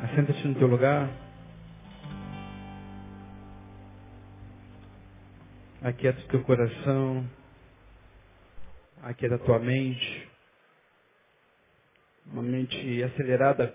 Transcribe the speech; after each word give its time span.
Assenta-te 0.00 0.46
no 0.46 0.54
teu 0.54 0.68
lugar. 0.68 1.10
Aquieta 5.82 6.20
o 6.20 6.28
teu 6.28 6.44
coração. 6.44 7.28
Aquieta 9.02 9.34
a 9.34 9.38
tua 9.38 9.58
mente. 9.58 10.28
Uma 12.26 12.42
mente 12.42 13.02
acelerada 13.02 13.74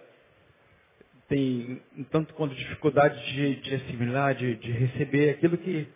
tem 1.27 1.81
um 1.97 2.03
tanto 2.05 2.33
quanto 2.35 2.55
dificuldade 2.55 3.19
de, 3.33 3.55
de 3.57 3.75
assimilar, 3.75 4.33
de, 4.35 4.55
de, 4.55 4.71
receber 4.71 5.31
aquilo 5.31 5.57
que 5.57 5.87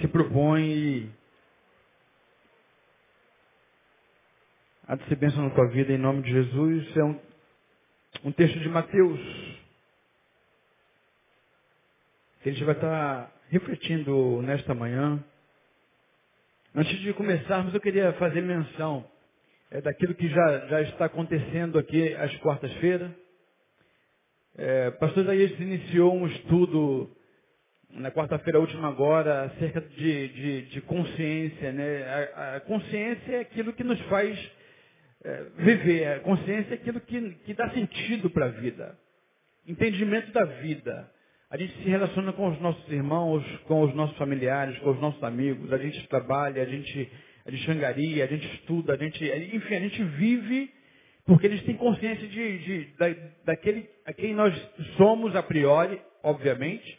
se 0.00 0.06
propõe 0.08 1.12
a 4.86 4.96
de 4.96 5.42
na 5.42 5.50
tua 5.50 5.66
vida 5.68 5.92
em 5.92 5.98
nome 5.98 6.22
de 6.22 6.30
Jesus. 6.30 6.96
É 6.96 7.02
um, 7.02 7.27
um 8.24 8.32
texto 8.32 8.58
de 8.58 8.68
Mateus. 8.68 9.20
Que 12.42 12.50
a 12.50 12.52
gente 12.52 12.64
vai 12.64 12.74
estar 12.74 13.32
refletindo 13.48 14.42
nesta 14.42 14.74
manhã. 14.74 15.22
Antes 16.74 16.98
de 17.00 17.12
começarmos, 17.14 17.74
eu 17.74 17.80
queria 17.80 18.12
fazer 18.14 18.40
menção 18.40 19.04
é, 19.70 19.80
daquilo 19.80 20.14
que 20.14 20.28
já, 20.28 20.66
já 20.66 20.82
está 20.82 21.04
acontecendo 21.06 21.78
aqui 21.78 22.14
às 22.14 22.34
quartas-feiras. 22.38 23.10
É, 24.56 24.90
pastor 24.92 25.24
Isaías 25.24 25.58
iniciou 25.60 26.14
um 26.14 26.26
estudo 26.26 27.10
na 27.90 28.10
quarta-feira 28.10 28.60
última 28.60 28.88
agora 28.88 29.44
acerca 29.44 29.80
de, 29.80 30.28
de, 30.28 30.62
de 30.62 30.80
consciência. 30.82 31.72
Né? 31.72 32.04
A, 32.34 32.56
a, 32.56 32.60
consciência 32.60 33.36
é 33.36 33.40
aquilo 33.40 33.72
que 33.72 33.84
nos 33.84 34.00
faz 34.02 34.38
é, 35.24 35.44
viver. 35.56 36.06
A 36.06 36.20
consciência 36.20 36.72
é 36.72 36.74
aquilo 36.74 37.00
que, 37.00 37.30
que 37.44 37.54
dá 37.54 37.70
sentido 37.70 38.30
para 38.30 38.46
a 38.46 38.50
vida. 38.50 38.98
Entendimento 39.66 40.32
da 40.32 40.44
vida. 40.44 41.10
A 41.50 41.56
gente 41.56 41.72
se 41.82 41.88
relaciona 41.88 42.32
com 42.32 42.48
os 42.48 42.60
nossos 42.60 42.92
irmãos, 42.92 43.44
com 43.66 43.82
os 43.82 43.94
nossos 43.94 44.16
familiares, 44.18 44.78
com 44.80 44.90
os 44.90 45.00
nossos 45.00 45.22
amigos. 45.22 45.72
A 45.72 45.78
gente 45.78 46.06
trabalha, 46.08 46.62
a 46.62 46.66
gente, 46.66 47.10
a 47.46 47.50
gente 47.50 47.64
xangaria, 47.64 48.24
a 48.24 48.26
gente 48.26 48.46
estuda, 48.56 48.94
a 48.94 48.96
gente, 48.96 49.24
enfim, 49.54 49.74
a 49.74 49.80
gente 49.80 50.02
vive 50.04 50.70
porque 51.28 51.46
eles 51.46 51.62
têm 51.64 51.76
consciência 51.76 52.26
de, 52.26 52.58
de, 52.58 52.84
da, 52.96 53.06
daquele 53.44 53.86
a 54.06 54.14
quem 54.14 54.34
nós 54.34 54.54
somos 54.96 55.36
a 55.36 55.42
priori, 55.42 56.00
obviamente. 56.22 56.98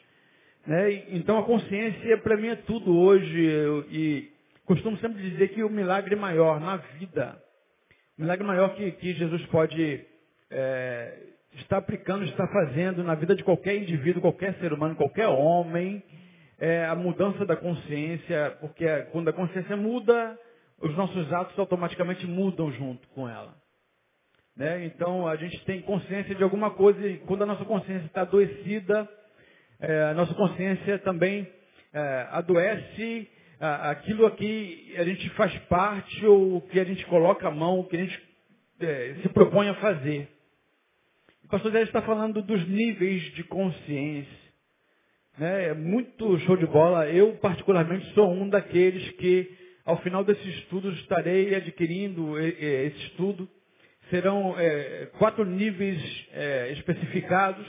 Né? 0.68 1.04
Então 1.10 1.40
a 1.40 1.44
consciência 1.44 2.16
para 2.20 2.38
mim 2.38 2.50
é 2.50 2.56
tudo 2.56 2.96
hoje. 2.96 3.44
Eu, 3.44 3.86
e 3.90 4.32
costumo 4.66 4.98
sempre 4.98 5.20
dizer 5.32 5.50
que 5.50 5.64
o 5.64 5.70
milagre 5.70 6.16
maior 6.16 6.60
na 6.60 6.78
vida, 6.78 7.42
o 8.20 8.22
milagre 8.22 8.46
maior 8.46 8.76
que, 8.76 8.92
que 8.92 9.14
Jesus 9.14 9.46
pode 9.46 10.06
é, 10.52 11.20
estar 11.54 11.78
aplicando, 11.78 12.26
estar 12.26 12.48
fazendo 12.50 13.02
na 13.02 13.16
vida 13.16 13.34
de 13.34 13.46
qualquer 13.46 13.78
indivíduo, 13.78 14.22
qualquer 14.22 14.56
ser 14.56 14.74
humano, 14.74 14.94
qualquer 14.94 15.28
homem, 15.28 16.04
é 16.60 16.86
a 16.86 16.96
mudança 16.96 17.46
da 17.46 17.56
consciência, 17.56 18.58
porque 18.60 18.86
quando 19.14 19.30
a 19.30 19.34
consciência 19.34 19.78
muda, 19.78 20.38
os 20.82 20.94
nossos 20.98 21.32
atos 21.32 21.58
automaticamente 21.58 22.28
mudam 22.28 22.70
junto 22.74 23.08
com 23.10 23.30
ela. 23.30 23.56
Né? 24.54 24.88
Então 24.88 25.26
a 25.26 25.38
gente 25.38 25.64
tem 25.64 25.82
consciência 25.82 26.36
de 26.36 26.44
alguma 26.44 26.72
coisa 26.72 27.08
e 27.08 27.20
quando 27.20 27.44
a 27.44 27.46
nossa 27.46 27.64
consciência 27.64 28.06
está 28.06 28.24
adoecida, 28.24 29.08
é, 29.80 30.02
a 30.04 30.14
nossa 30.14 30.34
consciência 30.34 31.00
também 31.00 31.50
é, 31.94 32.28
adoece 32.32 33.30
aquilo 33.60 34.26
aqui 34.26 34.94
a 34.98 35.04
gente 35.04 35.30
faz 35.32 35.54
parte 35.68 36.26
ou 36.26 36.62
que 36.62 36.80
a 36.80 36.84
gente 36.84 37.06
coloca 37.08 37.48
a 37.48 37.52
mão, 37.52 37.80
o 37.80 37.84
que 37.86 37.98
a 37.98 38.00
gente 38.00 38.22
é, 38.80 39.16
se 39.22 39.30
propõe 39.30 39.68
a 39.70 39.76
fazer. 39.76 40.30
O 41.44 41.48
pastor 41.50 41.72
Zé 41.72 41.82
está 41.84 42.02
falando 42.02 42.42
dos 42.42 42.68
níveis 42.68 43.22
de 43.34 43.44
consciência. 43.44 44.40
Né? 45.38 45.70
É 45.70 45.74
muito 45.74 46.40
show 46.40 46.56
de 46.56 46.66
bola. 46.66 47.10
Eu, 47.10 47.34
particularmente, 47.38 48.14
sou 48.14 48.32
um 48.32 48.48
daqueles 48.48 49.10
que, 49.14 49.52
ao 49.84 49.98
final 50.02 50.24
desse 50.24 50.48
estudo, 50.50 50.92
estarei 50.92 51.56
adquirindo 51.56 52.40
esse 52.40 52.98
estudo 53.08 53.50
serão 54.10 54.56
é, 54.58 55.08
quatro 55.18 55.46
níveis 55.46 56.02
é, 56.32 56.72
especificados, 56.74 57.66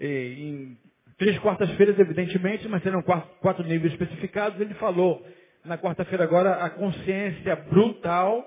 em 0.00 0.78
três 1.18 1.38
quartas-feiras, 1.38 1.98
evidentemente, 1.98 2.68
mas 2.68 2.82
serão 2.82 3.02
quatro, 3.02 3.28
quatro 3.40 3.64
níveis 3.64 3.92
especificados. 3.92 4.60
Ele 4.60 4.74
falou 4.74 5.24
na 5.64 5.76
quarta-feira 5.76 6.24
agora 6.24 6.64
a 6.64 6.70
consciência 6.70 7.56
brutal, 7.56 8.44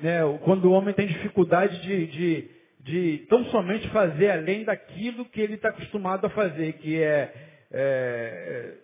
né, 0.00 0.20
quando 0.44 0.66
o 0.66 0.72
homem 0.72 0.94
tem 0.94 1.06
dificuldade 1.06 1.80
de, 1.82 2.06
de, 2.06 2.50
de 2.80 3.26
tão 3.28 3.44
somente 3.46 3.88
fazer 3.90 4.30
além 4.30 4.64
daquilo 4.64 5.24
que 5.26 5.40
ele 5.40 5.54
está 5.54 5.70
acostumado 5.70 6.26
a 6.26 6.30
fazer, 6.30 6.74
que 6.74 7.00
é, 7.00 7.32
é 7.72 8.74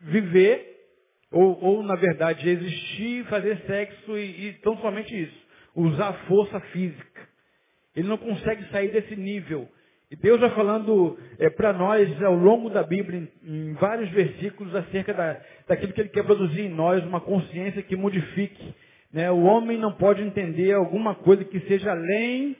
viver, 0.00 0.76
ou, 1.30 1.62
ou, 1.62 1.82
na 1.82 1.94
verdade 1.94 2.48
existir, 2.48 3.24
fazer 3.26 3.58
sexo 3.66 4.16
e, 4.16 4.48
e 4.48 4.52
tão 4.62 4.76
somente 4.78 5.22
isso 5.22 5.48
usar 5.78 6.12
força 6.26 6.58
física. 6.72 7.28
Ele 7.94 8.08
não 8.08 8.18
consegue 8.18 8.68
sair 8.70 8.90
desse 8.90 9.14
nível. 9.16 9.68
E 10.10 10.16
Deus 10.16 10.40
vai 10.40 10.50
falando 10.50 11.18
é, 11.38 11.50
para 11.50 11.72
nós 11.72 12.22
ao 12.22 12.34
longo 12.34 12.70
da 12.70 12.82
Bíblia, 12.82 13.28
em, 13.44 13.70
em 13.70 13.72
vários 13.74 14.08
versículos, 14.10 14.74
acerca 14.74 15.12
da, 15.12 15.38
daquilo 15.66 15.92
que 15.92 16.00
Ele 16.00 16.08
quer 16.08 16.24
produzir 16.24 16.62
em 16.62 16.70
nós, 16.70 17.04
uma 17.04 17.20
consciência 17.20 17.82
que 17.82 17.94
modifique. 17.94 18.74
Né? 19.12 19.30
O 19.30 19.42
homem 19.42 19.76
não 19.76 19.92
pode 19.92 20.22
entender 20.22 20.72
alguma 20.72 21.14
coisa 21.14 21.44
que 21.44 21.60
seja 21.60 21.90
além 21.90 22.56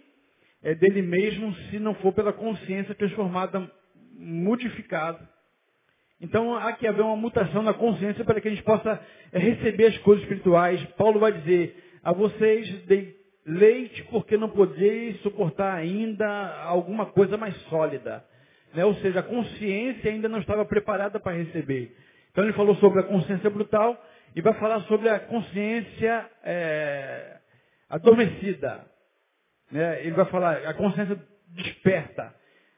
é, 0.62 0.74
dele 0.74 1.00
mesmo, 1.00 1.54
se 1.70 1.78
não 1.78 1.94
for 1.94 2.12
pela 2.12 2.34
consciência 2.34 2.94
transformada, 2.94 3.70
modificada. 4.14 5.26
Então 6.20 6.54
há 6.54 6.72
que 6.72 6.86
haver 6.86 7.02
uma 7.02 7.16
mutação 7.16 7.62
na 7.62 7.72
consciência 7.72 8.24
para 8.24 8.42
que 8.42 8.48
a 8.48 8.50
gente 8.50 8.62
possa 8.62 9.00
é, 9.32 9.38
receber 9.38 9.86
as 9.86 9.98
coisas 9.98 10.22
espirituais. 10.24 10.84
Paulo 10.98 11.18
vai 11.18 11.32
dizer, 11.32 11.82
a 12.02 12.12
vocês 12.12 12.84
dei 12.84 13.17
leite 13.48 14.02
porque 14.04 14.36
não 14.36 14.50
podeis 14.50 15.20
suportar 15.22 15.74
ainda 15.74 16.28
alguma 16.64 17.06
coisa 17.06 17.36
mais 17.36 17.56
sólida. 17.62 18.24
Né? 18.74 18.84
Ou 18.84 18.94
seja, 18.96 19.20
a 19.20 19.22
consciência 19.22 20.10
ainda 20.10 20.28
não 20.28 20.38
estava 20.38 20.64
preparada 20.64 21.18
para 21.18 21.36
receber. 21.36 21.96
Então 22.30 22.44
ele 22.44 22.52
falou 22.52 22.76
sobre 22.76 23.00
a 23.00 23.04
consciência 23.04 23.48
brutal 23.48 24.00
e 24.36 24.42
vai 24.42 24.52
falar 24.54 24.80
sobre 24.82 25.08
a 25.08 25.18
consciência 25.18 26.30
é, 26.44 27.36
adormecida. 27.88 28.84
Né? 29.72 30.02
Ele 30.02 30.12
vai 30.12 30.26
falar 30.26 30.58
a 30.66 30.74
consciência 30.74 31.18
desperta. 31.48 32.34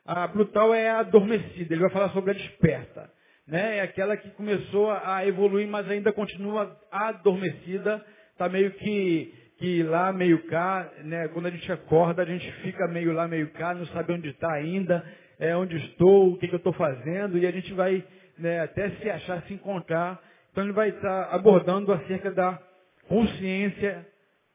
A 0.06 0.26
brutal 0.28 0.72
é 0.72 0.88
a 0.88 1.00
adormecida. 1.00 1.75
Ele 1.75 1.82
vai 1.82 1.91
falar 1.91 2.10
sobre 2.10 2.31
a 2.31 2.34
desperta. 2.34 3.10
Né? 3.47 3.78
É 3.78 3.81
aquela 3.82 4.16
que 4.16 4.31
começou 4.31 4.91
a 4.91 5.26
evoluir, 5.26 5.66
mas 5.66 5.91
ainda 5.91 6.12
continua 6.12 6.78
adormecida 6.91 8.04
está 8.41 8.48
meio 8.48 8.70
que, 8.70 9.34
que 9.60 9.82
lá, 9.82 10.10
meio 10.10 10.43
cá, 10.47 10.91
né? 11.04 11.28
Quando 11.28 11.47
a 11.47 11.50
gente 11.50 11.71
acorda, 11.71 12.22
a 12.22 12.25
gente 12.25 12.50
fica 12.62 12.88
meio 12.88 13.12
lá, 13.12 13.28
meio 13.28 13.50
cá, 13.50 13.75
não 13.75 13.84
sabe 13.88 14.15
onde 14.15 14.31
está 14.31 14.50
ainda, 14.50 15.04
é, 15.38 15.54
onde 15.54 15.76
estou, 15.76 16.32
o 16.32 16.38
que, 16.38 16.48
que 16.48 16.54
eu 16.54 16.59
estou 16.59 16.72
fazendo, 16.72 17.37
e 17.37 17.47
a 17.47 17.50
gente 17.50 17.72
vai 17.75 18.03
né, 18.38 18.60
até 18.60 18.88
se 18.88 19.10
achar, 19.10 19.43
se 19.43 19.53
encontrar. 19.53 20.19
Então 20.50 20.65
ele 20.65 20.72
vai 20.72 20.88
estar 20.88 21.26
tá 21.26 21.34
abordando 21.34 21.93
acerca 21.93 22.31
da 22.31 22.59
consciência 23.06 24.06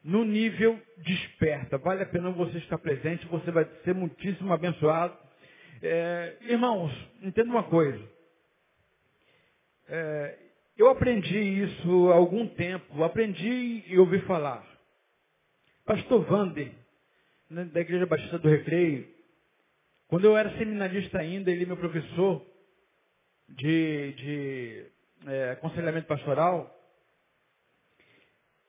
no 0.02 0.24
nível 0.24 0.76
desperta. 0.98 1.78
Vale 1.78 2.02
a 2.02 2.06
pena 2.06 2.30
você 2.30 2.58
estar 2.58 2.76
presente, 2.76 3.26
você 3.28 3.52
vai 3.52 3.64
ser 3.84 3.94
muitíssimo 3.94 4.52
abençoado. 4.52 5.16
É, 5.80 6.34
irmãos, 6.42 6.92
entenda 7.22 7.48
uma 7.48 7.62
coisa. 7.62 8.02
É, 9.88 10.38
eu 10.76 10.90
aprendi 10.90 11.38
isso 11.38 12.10
há 12.10 12.16
algum 12.16 12.48
tempo, 12.48 13.04
aprendi 13.04 13.84
e 13.86 13.96
ouvi 13.98 14.18
falar. 14.22 14.75
Pastor 15.86 16.24
Vander, 16.24 16.72
né, 17.48 17.64
da 17.66 17.80
Igreja 17.80 18.06
Batista 18.06 18.40
do 18.40 18.48
Recreio, 18.48 19.08
quando 20.08 20.24
eu 20.24 20.36
era 20.36 20.50
seminarista 20.58 21.18
ainda, 21.18 21.48
ele 21.48 21.62
é 21.62 21.66
meu 21.66 21.76
professor 21.76 22.44
de, 23.48 24.12
de 24.14 24.86
é, 25.26 25.50
aconselhamento 25.52 26.08
pastoral, 26.08 26.76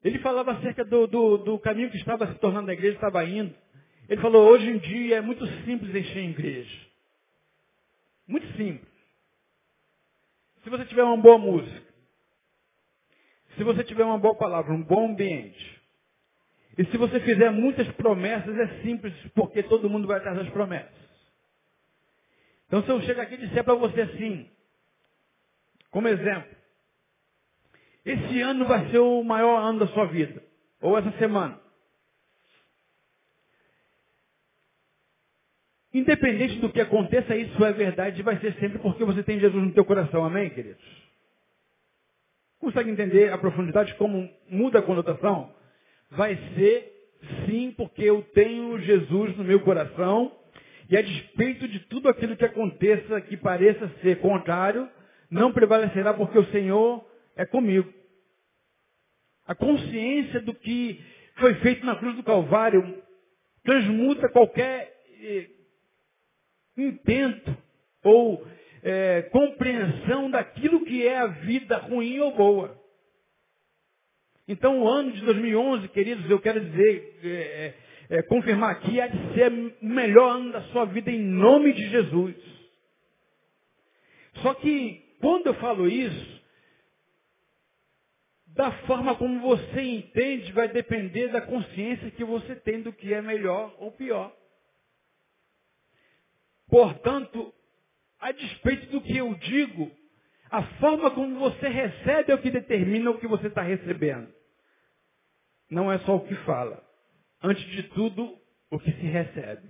ele 0.03 0.19
falava 0.19 0.51
acerca 0.53 0.85
do, 0.85 1.07
do, 1.07 1.37
do, 1.39 1.59
caminho 1.59 1.89
que 1.89 1.97
estava 1.97 2.31
se 2.31 2.39
tornando 2.39 2.69
a 2.69 2.73
igreja, 2.73 2.95
estava 2.95 3.25
indo. 3.25 3.53
Ele 4.07 4.21
falou, 4.21 4.47
hoje 4.49 4.69
em 4.69 4.77
dia 4.77 5.17
é 5.17 5.21
muito 5.21 5.45
simples 5.65 5.93
encher 5.93 6.19
a 6.19 6.29
igreja. 6.29 6.87
Muito 8.27 8.45
simples. 8.55 8.93
Se 10.63 10.69
você 10.69 10.85
tiver 10.85 11.03
uma 11.03 11.17
boa 11.17 11.39
música, 11.39 11.87
se 13.55 13.63
você 13.63 13.83
tiver 13.83 14.03
uma 14.03 14.19
boa 14.19 14.35
palavra, 14.35 14.71
um 14.71 14.83
bom 14.83 15.09
ambiente, 15.09 15.76
e 16.77 16.85
se 16.85 16.97
você 16.97 17.19
fizer 17.21 17.50
muitas 17.50 17.88
promessas, 17.94 18.56
é 18.57 18.68
simples, 18.83 19.13
porque 19.33 19.63
todo 19.63 19.89
mundo 19.89 20.07
vai 20.07 20.18
atrás 20.18 20.38
das 20.38 20.50
promessas. 20.50 20.91
Então, 22.68 22.83
se 22.83 22.89
eu 22.89 23.01
chegar 23.01 23.24
aqui 23.24 23.33
e 23.35 23.38
disser 23.47 23.63
para 23.63 23.74
você 23.74 24.01
assim, 24.01 24.47
como 25.89 26.07
exemplo, 26.07 26.56
esse 28.06 28.41
ano 28.41 28.65
vai 28.65 28.91
ser 28.91 29.00
o 29.00 29.24
maior 29.24 29.59
ano 29.59 29.79
da 29.79 29.88
sua 29.88 30.06
vida, 30.06 30.44
ou 30.79 30.97
essa 30.97 31.12
semana. 31.18 31.59
Independente 35.91 36.59
do 36.59 36.71
que 36.71 36.79
aconteça, 36.79 37.35
isso 37.35 37.65
é 37.65 37.74
verdade 37.74 38.19
e 38.19 38.24
vai 38.24 38.38
ser 38.39 38.53
sempre 38.59 38.77
porque 38.77 39.03
você 39.03 39.24
tem 39.24 39.39
Jesus 39.39 39.63
no 39.63 39.74
teu 39.74 39.83
coração. 39.83 40.24
Amém, 40.24 40.51
queridos? 40.51 40.83
Consegue 42.59 42.91
entender 42.91 43.33
a 43.33 43.38
profundidade 43.38 43.95
como 43.95 44.29
muda 44.47 44.79
a 44.79 44.83
conotação? 44.83 45.56
Vai 46.12 46.36
ser 46.56 46.94
sim 47.45 47.74
porque 47.75 48.04
eu 48.04 48.21
tenho 48.33 48.80
Jesus 48.80 49.36
no 49.36 49.44
meu 49.44 49.59
coração 49.62 50.31
e 50.89 50.95
a 50.95 51.01
despeito 51.01 51.68
de 51.68 51.80
tudo 51.81 52.07
aquilo 52.07 52.38
que 52.38 52.45
aconteça 52.45 53.21
que 53.21 53.36
pareça 53.36 53.92
ser 54.01 54.19
contrário, 54.19 54.89
não 55.30 55.51
prevalecerá 55.51 56.13
porque 56.13 56.38
o 56.39 56.51
Senhor 56.51 57.06
é 57.36 57.45
comigo. 57.45 57.92
A 59.45 59.54
consciência 59.54 60.39
do 60.42 60.54
que 60.54 61.04
foi 61.36 61.56
feito 61.56 61.86
na 61.86 61.95
cruz 61.95 62.15
do 62.15 62.24
Calvário 62.24 63.03
transmuta 63.63 64.30
qualquer 64.30 64.94
eh, 65.21 65.48
intento 66.77 67.56
ou 68.03 68.48
é, 68.83 69.24
compreensão 69.24 70.30
daquilo 70.30 70.86
que 70.86 71.06
é 71.06 71.18
a 71.18 71.27
vida 71.27 71.77
ruim 71.77 72.19
ou 72.19 72.36
boa. 72.36 72.80
Então 74.47 74.79
o 74.81 74.88
ano 74.88 75.11
de 75.11 75.21
2011, 75.21 75.89
queridos, 75.89 76.29
eu 76.29 76.39
quero 76.39 76.61
dizer, 76.61 77.19
é, 77.23 77.27
é, 77.29 78.17
é, 78.17 78.21
confirmar 78.23 78.71
aqui, 78.71 79.01
há 79.01 79.07
de 79.07 79.33
ser 79.33 79.51
o 79.51 79.85
melhor 79.85 80.38
ano 80.38 80.53
da 80.53 80.61
sua 80.69 80.85
vida 80.85 81.11
em 81.11 81.19
nome 81.21 81.73
de 81.73 81.89
Jesus. 81.89 82.35
Só 84.35 84.53
que 84.53 85.03
quando 85.19 85.47
eu 85.47 85.53
falo 85.55 85.88
isso, 85.88 86.38
da 88.55 88.71
forma 88.88 89.15
como 89.15 89.41
você 89.41 89.81
entende 89.81 90.51
vai 90.53 90.69
depender 90.69 91.27
da 91.27 91.41
consciência 91.41 92.09
que 92.11 92.23
você 92.23 92.55
tem 92.55 92.81
do 92.81 92.93
que 92.93 93.13
é 93.13 93.21
melhor 93.21 93.75
ou 93.79 93.91
pior. 93.91 94.33
Portanto, 96.69 97.53
a 98.19 98.31
despeito 98.31 98.88
do 98.88 99.01
que 99.01 99.17
eu 99.17 99.33
digo, 99.35 99.91
a 100.50 100.63
forma 100.79 101.11
como 101.11 101.38
você 101.38 101.67
recebe 101.67 102.31
é 102.31 102.35
o 102.35 102.41
que 102.41 102.50
determina 102.50 103.11
o 103.11 103.19
que 103.19 103.27
você 103.27 103.47
está 103.47 103.61
recebendo. 103.61 104.37
Não 105.69 105.91
é 105.91 105.99
só 105.99 106.15
o 106.15 106.25
que 106.25 106.35
fala. 106.37 106.81
Antes 107.41 107.63
de 107.65 107.83
tudo, 107.83 108.37
o 108.71 108.79
que 108.79 108.91
se 108.91 109.05
recebe. 109.05 109.69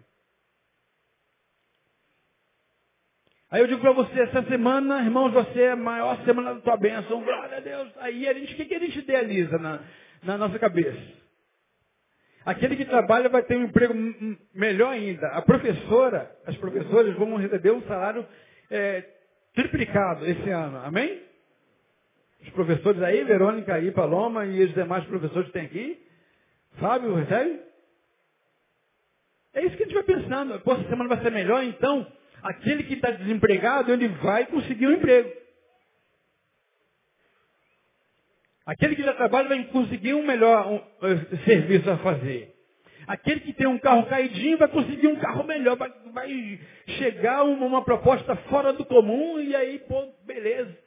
Aí 3.49 3.61
eu 3.61 3.67
digo 3.67 3.79
para 3.79 3.93
você, 3.93 4.19
essa 4.19 4.43
semana, 4.43 5.01
irmãos, 5.01 5.31
você 5.31 5.61
é 5.61 5.71
a 5.71 5.75
maior 5.75 6.23
semana 6.25 6.55
da 6.55 6.61
tua 6.61 6.75
bênção. 6.75 7.23
Glória 7.23 7.57
a 7.57 7.61
Deus. 7.61 7.89
Aí 7.97 8.27
a 8.27 8.33
gente, 8.33 8.53
o 8.53 8.55
que, 8.57 8.65
que 8.65 8.75
a 8.75 8.79
gente 8.79 8.99
idealiza 8.99 9.57
na, 9.57 9.79
na 10.21 10.37
nossa 10.37 10.59
cabeça? 10.59 11.01
Aquele 12.45 12.75
que 12.75 12.85
trabalha 12.85 13.29
vai 13.29 13.43
ter 13.43 13.57
um 13.57 13.63
emprego 13.63 13.93
melhor 14.53 14.91
ainda. 14.91 15.27
A 15.29 15.41
professora, 15.41 16.29
as 16.45 16.55
professoras 16.57 17.15
vão 17.15 17.35
receber 17.37 17.71
um 17.71 17.81
salário 17.83 18.25
é, 18.69 19.03
triplicado 19.53 20.25
esse 20.25 20.49
ano. 20.49 20.77
Amém? 20.79 21.21
Os 22.41 22.49
professores 22.51 23.01
aí, 23.01 23.23
Verônica 23.23 23.73
aí, 23.73 23.91
Paloma 23.91 24.45
e 24.45 24.63
os 24.63 24.73
demais 24.73 25.03
professores 25.05 25.47
que 25.47 25.53
tem 25.53 25.65
aqui. 25.65 26.07
Fábio, 26.79 27.15
recebe? 27.15 27.59
É 29.53 29.65
isso 29.65 29.75
que 29.75 29.83
a 29.83 29.85
gente 29.85 29.95
vai 29.95 30.03
pensando. 30.03 30.59
Pô, 30.59 30.73
essa 30.73 30.87
semana 30.87 31.09
vai 31.09 31.21
ser 31.21 31.31
melhor, 31.31 31.63
então 31.63 32.05
aquele 32.43 32.83
que 32.83 32.93
está 32.93 33.11
desempregado, 33.11 33.91
ele 33.91 34.07
vai 34.07 34.45
conseguir 34.45 34.87
um 34.87 34.91
emprego. 34.91 35.31
Aquele 38.67 38.95
que 38.95 39.03
já 39.03 39.13
trabalha 39.13 39.47
vai 39.47 39.63
conseguir 39.65 40.13
um 40.13 40.25
melhor 40.25 40.67
um, 40.67 40.75
uh, 40.75 41.37
serviço 41.45 41.89
a 41.89 41.97
fazer. 41.97 42.53
Aquele 43.07 43.39
que 43.39 43.53
tem 43.53 43.65
um 43.65 43.79
carro 43.79 44.05
caidinho 44.07 44.57
vai 44.57 44.67
conseguir 44.67 45.07
um 45.07 45.15
carro 45.15 45.45
melhor, 45.45 45.77
vai, 45.77 45.89
vai 46.11 46.59
chegar 46.97 47.43
uma, 47.43 47.65
uma, 47.65 47.85
proposta 47.85 48.35
fora 48.49 48.73
do 48.73 48.83
comum 48.83 49.39
e 49.39 49.55
aí, 49.55 49.79
pô, 49.79 50.11
beleza. 50.25 50.77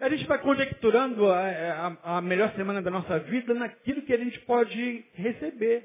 A 0.00 0.08
gente 0.08 0.26
vai 0.26 0.38
conjecturando 0.40 1.30
a, 1.30 1.96
a, 2.04 2.18
a 2.18 2.20
melhor 2.20 2.52
semana 2.54 2.80
da 2.80 2.90
nossa 2.90 3.18
vida 3.20 3.52
naquilo 3.52 4.02
que 4.02 4.12
a 4.12 4.18
gente 4.18 4.38
pode 4.40 5.04
receber 5.14 5.84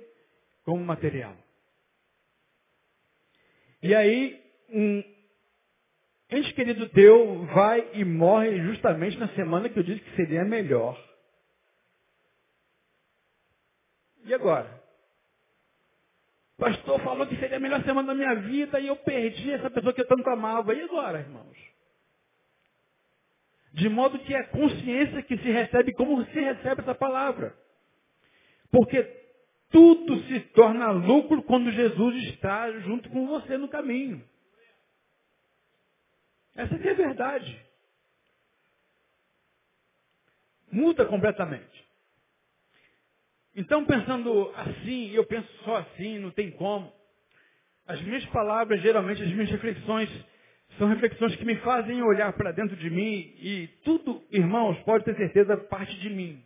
como 0.63 0.83
material. 0.83 1.35
E 3.81 3.93
aí, 3.93 4.41
um 4.69 5.03
ente 6.29 6.53
querido 6.53 6.87
teu 6.89 7.45
vai 7.47 7.89
e 7.93 8.05
morre 8.05 8.57
justamente 8.61 9.17
na 9.17 9.27
semana 9.29 9.67
que 9.67 9.77
eu 9.77 9.83
disse 9.83 9.99
que 9.99 10.15
seria 10.15 10.45
melhor. 10.45 10.97
E 14.25 14.33
agora? 14.33 14.81
O 16.57 16.61
pastor 16.61 16.99
falou 17.01 17.27
que 17.27 17.35
seria 17.37 17.57
a 17.57 17.59
melhor 17.59 17.83
semana 17.83 18.07
da 18.07 18.15
minha 18.15 18.35
vida 18.35 18.79
e 18.79 18.87
eu 18.87 18.95
perdi 18.95 19.51
essa 19.51 19.69
pessoa 19.69 19.91
que 19.91 20.01
eu 20.01 20.07
tanto 20.07 20.29
amava. 20.29 20.73
E 20.73 20.81
agora, 20.81 21.19
irmãos? 21.19 21.72
De 23.73 23.89
modo 23.89 24.19
que 24.19 24.33
é 24.33 24.43
consciência 24.43 25.23
que 25.23 25.37
se 25.37 25.51
recebe 25.51 25.93
como 25.93 26.23
se 26.25 26.39
recebe 26.39 26.81
essa 26.81 26.93
palavra. 26.93 27.57
Porque 28.71 29.03
tudo 29.71 30.21
se 30.25 30.39
torna 30.51 30.91
lucro 30.91 31.41
quando 31.41 31.71
Jesus 31.71 32.15
está 32.29 32.71
junto 32.81 33.09
com 33.09 33.25
você 33.25 33.57
no 33.57 33.67
caminho. 33.67 34.23
Essa 36.55 36.75
aqui 36.75 36.87
é 36.87 36.91
a 36.91 36.95
verdade. 36.95 37.65
Muda 40.71 41.05
completamente. 41.05 41.83
Então, 43.55 43.85
pensando 43.85 44.51
assim, 44.55 45.09
eu 45.11 45.25
penso 45.25 45.47
só 45.63 45.77
assim, 45.77 46.19
não 46.19 46.29
tem 46.29 46.51
como. 46.51 46.91
As 47.87 48.01
minhas 48.01 48.25
palavras, 48.27 48.81
geralmente, 48.81 49.21
as 49.21 49.31
minhas 49.31 49.49
reflexões, 49.49 50.09
são 50.77 50.87
reflexões 50.87 51.35
que 51.35 51.45
me 51.45 51.55
fazem 51.57 52.01
olhar 52.01 52.33
para 52.33 52.51
dentro 52.51 52.75
de 52.75 52.89
mim 52.89 53.33
e 53.39 53.67
tudo, 53.83 54.23
irmãos, 54.31 54.77
pode 54.79 55.05
ter 55.05 55.15
certeza, 55.15 55.55
parte 55.57 55.95
de 55.99 56.09
mim. 56.09 56.43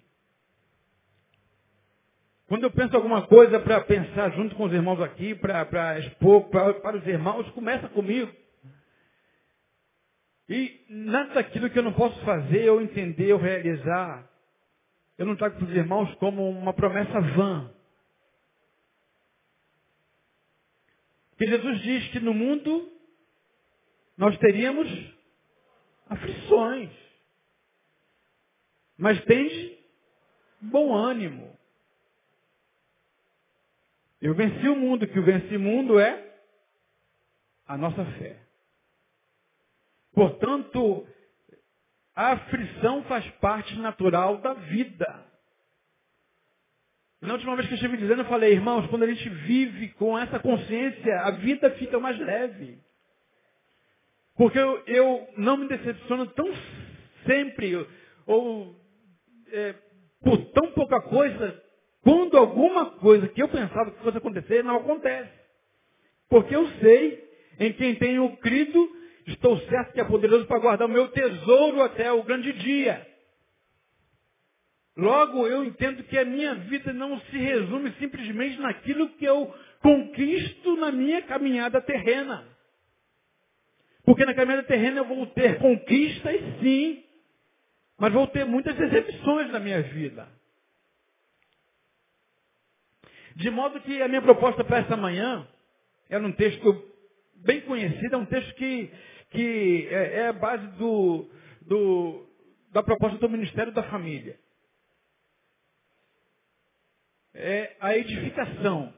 Quando 2.47 2.63
eu 2.63 2.71
penso 2.71 2.95
alguma 2.95 3.27
coisa 3.27 3.59
para 3.59 3.81
pensar 3.81 4.31
junto 4.31 4.55
com 4.55 4.65
os 4.65 4.73
irmãos 4.73 5.01
aqui, 5.01 5.35
para 5.35 5.99
expor 5.99 6.49
pra, 6.49 6.73
para 6.75 6.97
os 6.97 7.05
irmãos, 7.05 7.49
começa 7.51 7.89
comigo. 7.89 8.31
E 10.49 10.85
nada 10.89 11.33
daquilo 11.33 11.69
que 11.69 11.77
eu 11.77 11.83
não 11.83 11.91
posso 11.91 12.17
fazer, 12.21 12.69
ou 12.69 12.81
entender, 12.81 13.33
ou 13.33 13.39
realizar, 13.39 14.29
eu 15.17 15.25
não 15.25 15.35
trago 15.35 15.57
para 15.57 15.67
os 15.67 15.75
irmãos 15.75 16.13
como 16.15 16.49
uma 16.49 16.73
promessa 16.73 17.19
vã. 17.19 17.69
Que 21.37 21.47
Jesus 21.47 21.81
diz 21.81 22.07
que 22.09 22.19
no 22.21 22.33
mundo 22.33 22.96
nós 24.17 24.37
teríamos 24.39 24.87
aflições. 26.09 26.89
Mas 28.97 29.23
tende 29.25 29.77
bom 30.59 30.93
ânimo. 30.95 31.55
Eu 34.19 34.33
venci 34.33 34.67
o 34.67 34.75
mundo, 34.75 35.07
que 35.07 35.19
o 35.19 35.23
venci 35.23 35.57
mundo 35.57 35.99
é 35.99 36.35
a 37.67 37.77
nossa 37.77 38.03
fé. 38.17 38.39
Portanto, 40.13 41.07
a 42.15 42.31
aflição 42.31 43.03
faz 43.03 43.29
parte 43.35 43.77
natural 43.77 44.39
da 44.39 44.53
vida. 44.53 45.27
Na 47.21 47.33
última 47.33 47.55
vez 47.55 47.67
que 47.67 47.73
eu 47.73 47.77
estive 47.77 47.97
dizendo, 47.97 48.21
eu 48.21 48.27
falei, 48.27 48.53
irmãos, 48.53 48.87
quando 48.89 49.03
a 49.03 49.07
gente 49.07 49.29
vive 49.29 49.89
com 49.93 50.17
essa 50.17 50.39
consciência, 50.39 51.19
a 51.21 51.31
vida 51.31 51.69
fica 51.71 51.99
mais 51.99 52.17
leve. 52.17 52.86
Porque 54.37 54.59
eu, 54.59 54.83
eu 54.85 55.27
não 55.37 55.57
me 55.57 55.67
decepciono 55.67 56.27
tão 56.27 56.47
sempre, 57.25 57.87
ou 58.25 58.75
é, 59.51 59.75
por 60.21 60.37
tão 60.51 60.71
pouca 60.71 61.01
coisa, 61.01 61.63
quando 62.03 62.37
alguma 62.37 62.91
coisa 62.91 63.27
que 63.27 63.41
eu 63.41 63.49
pensava 63.49 63.91
que 63.91 64.03
fosse 64.03 64.17
acontecer, 64.17 64.63
não 64.63 64.77
acontece. 64.77 65.31
Porque 66.29 66.55
eu 66.55 66.67
sei 66.79 67.27
em 67.59 67.73
quem 67.73 67.95
tenho 67.95 68.37
crido 68.37 68.97
Estou 69.27 69.59
certo 69.59 69.91
que 69.91 69.99
é 69.99 70.05
poderoso 70.05 70.45
para 70.45 70.59
guardar 70.59 70.87
o 70.87 70.91
meu 70.91 71.09
tesouro 71.09 71.83
até 71.83 72.09
o 72.11 72.23
grande 72.23 72.53
dia. 72.53 73.05
Logo, 74.95 75.45
eu 75.45 75.65
entendo 75.65 76.01
que 76.03 76.17
a 76.17 76.23
minha 76.23 76.55
vida 76.55 76.93
não 76.93 77.19
se 77.19 77.37
resume 77.37 77.91
simplesmente 77.99 78.57
naquilo 78.59 79.09
que 79.09 79.25
eu 79.25 79.53
conquisto 79.81 80.77
na 80.77 80.93
minha 80.93 81.21
caminhada 81.23 81.81
terrena. 81.81 82.47
Porque 84.07 84.23
na 84.23 84.33
caminhada 84.33 84.63
terrena 84.63 84.99
eu 84.99 85.05
vou 85.05 85.27
ter 85.27 85.59
conquistas, 85.59 86.39
sim, 86.61 87.03
mas 87.97 88.13
vou 88.13 88.25
ter 88.25 88.45
muitas 88.45 88.73
decepções 88.77 89.51
na 89.51 89.59
minha 89.59 89.81
vida. 89.81 90.29
De 93.35 93.49
modo 93.49 93.81
que 93.81 94.01
a 94.01 94.07
minha 94.07 94.21
proposta 94.21 94.63
para 94.63 94.77
essa 94.77 94.95
manhã 94.95 95.45
era 96.09 96.25
um 96.25 96.31
texto 96.31 96.89
bem 97.35 97.59
conhecido, 97.59 98.15
é 98.15 98.17
um 98.17 98.25
texto 98.25 98.55
que 98.55 98.89
que 99.31 99.89
é, 99.91 100.19
é 100.19 100.27
a 100.29 100.33
base 100.33 100.65
do, 100.77 101.29
do, 101.63 102.29
da 102.71 102.81
proposta 102.81 103.17
do 103.17 103.29
Ministério 103.29 103.73
da 103.73 103.83
Família. 103.83 104.39
É 107.33 107.75
a 107.81 107.97
edificação. 107.97 108.93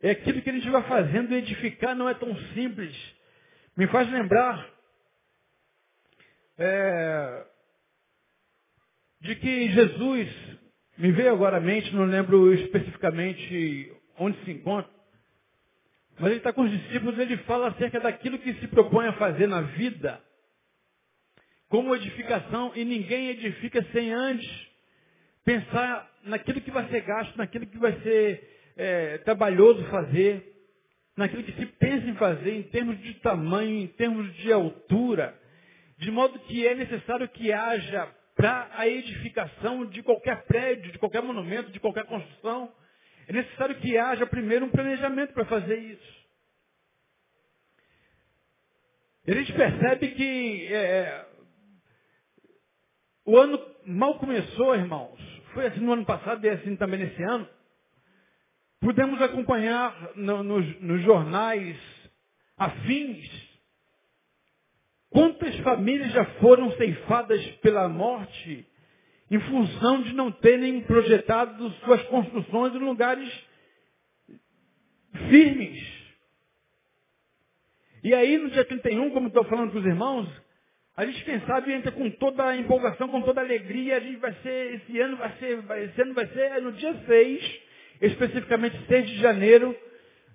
É 0.00 0.12
aquilo 0.12 0.40
que 0.40 0.48
a 0.48 0.54
gente 0.54 0.70
vai 0.70 0.82
fazendo, 0.84 1.34
edificar 1.34 1.94
não 1.94 2.08
é 2.08 2.14
tão 2.14 2.34
simples. 2.54 3.19
Me 3.76 3.86
faz 3.86 4.10
lembrar 4.10 4.68
é, 6.58 7.46
de 9.20 9.36
que 9.36 9.70
Jesus, 9.70 10.28
me 10.98 11.12
veio 11.12 11.32
agora 11.32 11.56
à 11.56 11.60
mente, 11.60 11.94
não 11.94 12.04
lembro 12.04 12.52
especificamente 12.52 13.92
onde 14.18 14.42
se 14.44 14.50
encontra, 14.50 14.90
mas 16.18 16.30
ele 16.30 16.38
está 16.38 16.52
com 16.52 16.62
os 16.62 16.70
discípulos, 16.70 17.18
ele 17.18 17.38
fala 17.38 17.68
acerca 17.68 17.98
daquilo 18.00 18.38
que 18.38 18.52
se 18.54 18.68
propõe 18.68 19.06
a 19.06 19.14
fazer 19.14 19.46
na 19.46 19.62
vida, 19.62 20.22
como 21.68 21.94
edificação, 21.94 22.72
e 22.74 22.84
ninguém 22.84 23.28
edifica 23.28 23.82
sem 23.92 24.12
antes 24.12 24.68
pensar 25.44 26.10
naquilo 26.24 26.60
que 26.60 26.70
vai 26.70 26.86
ser 26.90 27.00
gasto, 27.00 27.36
naquilo 27.36 27.66
que 27.66 27.78
vai 27.78 27.98
ser 28.02 28.72
é, 28.76 29.18
trabalhoso 29.18 29.82
fazer, 29.84 30.59
naquilo 31.16 31.42
que 31.42 31.52
se 31.52 31.66
pensa 31.66 32.06
em 32.06 32.14
fazer 32.14 32.54
em 32.54 32.62
termos 32.64 32.98
de 33.00 33.14
tamanho, 33.14 33.80
em 33.80 33.86
termos 33.88 34.32
de 34.36 34.52
altura, 34.52 35.38
de 35.98 36.10
modo 36.10 36.38
que 36.40 36.66
é 36.66 36.74
necessário 36.74 37.28
que 37.28 37.52
haja 37.52 38.08
para 38.34 38.70
a 38.72 38.88
edificação 38.88 39.84
de 39.86 40.02
qualquer 40.02 40.44
prédio, 40.44 40.92
de 40.92 40.98
qualquer 40.98 41.22
monumento, 41.22 41.70
de 41.70 41.80
qualquer 41.80 42.06
construção, 42.06 42.72
é 43.28 43.32
necessário 43.32 43.74
que 43.76 43.98
haja 43.98 44.26
primeiro 44.26 44.64
um 44.64 44.70
planejamento 44.70 45.34
para 45.34 45.44
fazer 45.44 45.76
isso. 45.78 46.20
A 49.28 49.32
gente 49.32 49.52
percebe 49.52 50.08
que 50.08 50.66
é, 50.72 51.26
o 53.24 53.36
ano 53.36 53.60
mal 53.84 54.18
começou, 54.18 54.74
irmãos. 54.74 55.20
Foi 55.52 55.66
assim 55.66 55.80
no 55.80 55.92
ano 55.92 56.04
passado 56.04 56.44
e 56.44 56.48
é 56.48 56.54
assim 56.54 56.74
também 56.76 56.98
nesse 57.00 57.22
ano. 57.22 57.48
Pudemos 58.80 59.20
acompanhar 59.20 60.12
no, 60.16 60.42
nos, 60.42 60.80
nos 60.80 61.02
jornais 61.02 61.76
afins 62.56 63.50
Quantas 65.10 65.56
famílias 65.58 66.12
já 66.12 66.24
foram 66.36 66.70
ceifadas 66.76 67.44
pela 67.56 67.88
morte 67.88 68.64
em 69.28 69.40
função 69.40 70.02
de 70.02 70.14
não 70.14 70.30
terem 70.30 70.80
projetado 70.82 71.68
suas 71.84 72.00
construções 72.04 72.74
em 72.74 72.78
lugares 72.78 73.28
firmes? 75.28 76.00
E 78.04 78.14
aí, 78.14 78.38
no 78.38 78.50
dia 78.50 78.64
31, 78.64 79.10
como 79.10 79.26
estou 79.28 79.44
falando 79.44 79.72
para 79.72 79.80
os 79.80 79.86
irmãos, 79.86 80.28
a 80.96 81.04
gente 81.04 81.24
quem 81.24 81.40
sabe 81.40 81.72
entra 81.72 81.90
com 81.90 82.08
toda 82.12 82.46
a 82.46 82.56
empolgação, 82.56 83.08
com 83.08 83.20
toda 83.22 83.40
a 83.40 83.44
alegria, 83.44 83.96
a 83.96 84.00
gente 84.00 84.18
vai 84.18 84.32
ser, 84.42 84.74
esse 84.74 85.00
ano 85.00 85.16
vai 85.16 85.32
ser, 85.38 85.58
esse 85.82 86.02
ano 86.02 86.14
vai 86.14 86.26
ser 86.28 86.62
no 86.62 86.72
dia 86.72 86.94
6, 87.04 87.62
especificamente 88.00 88.76
6 88.86 89.06
de 89.06 89.18
janeiro, 89.18 89.76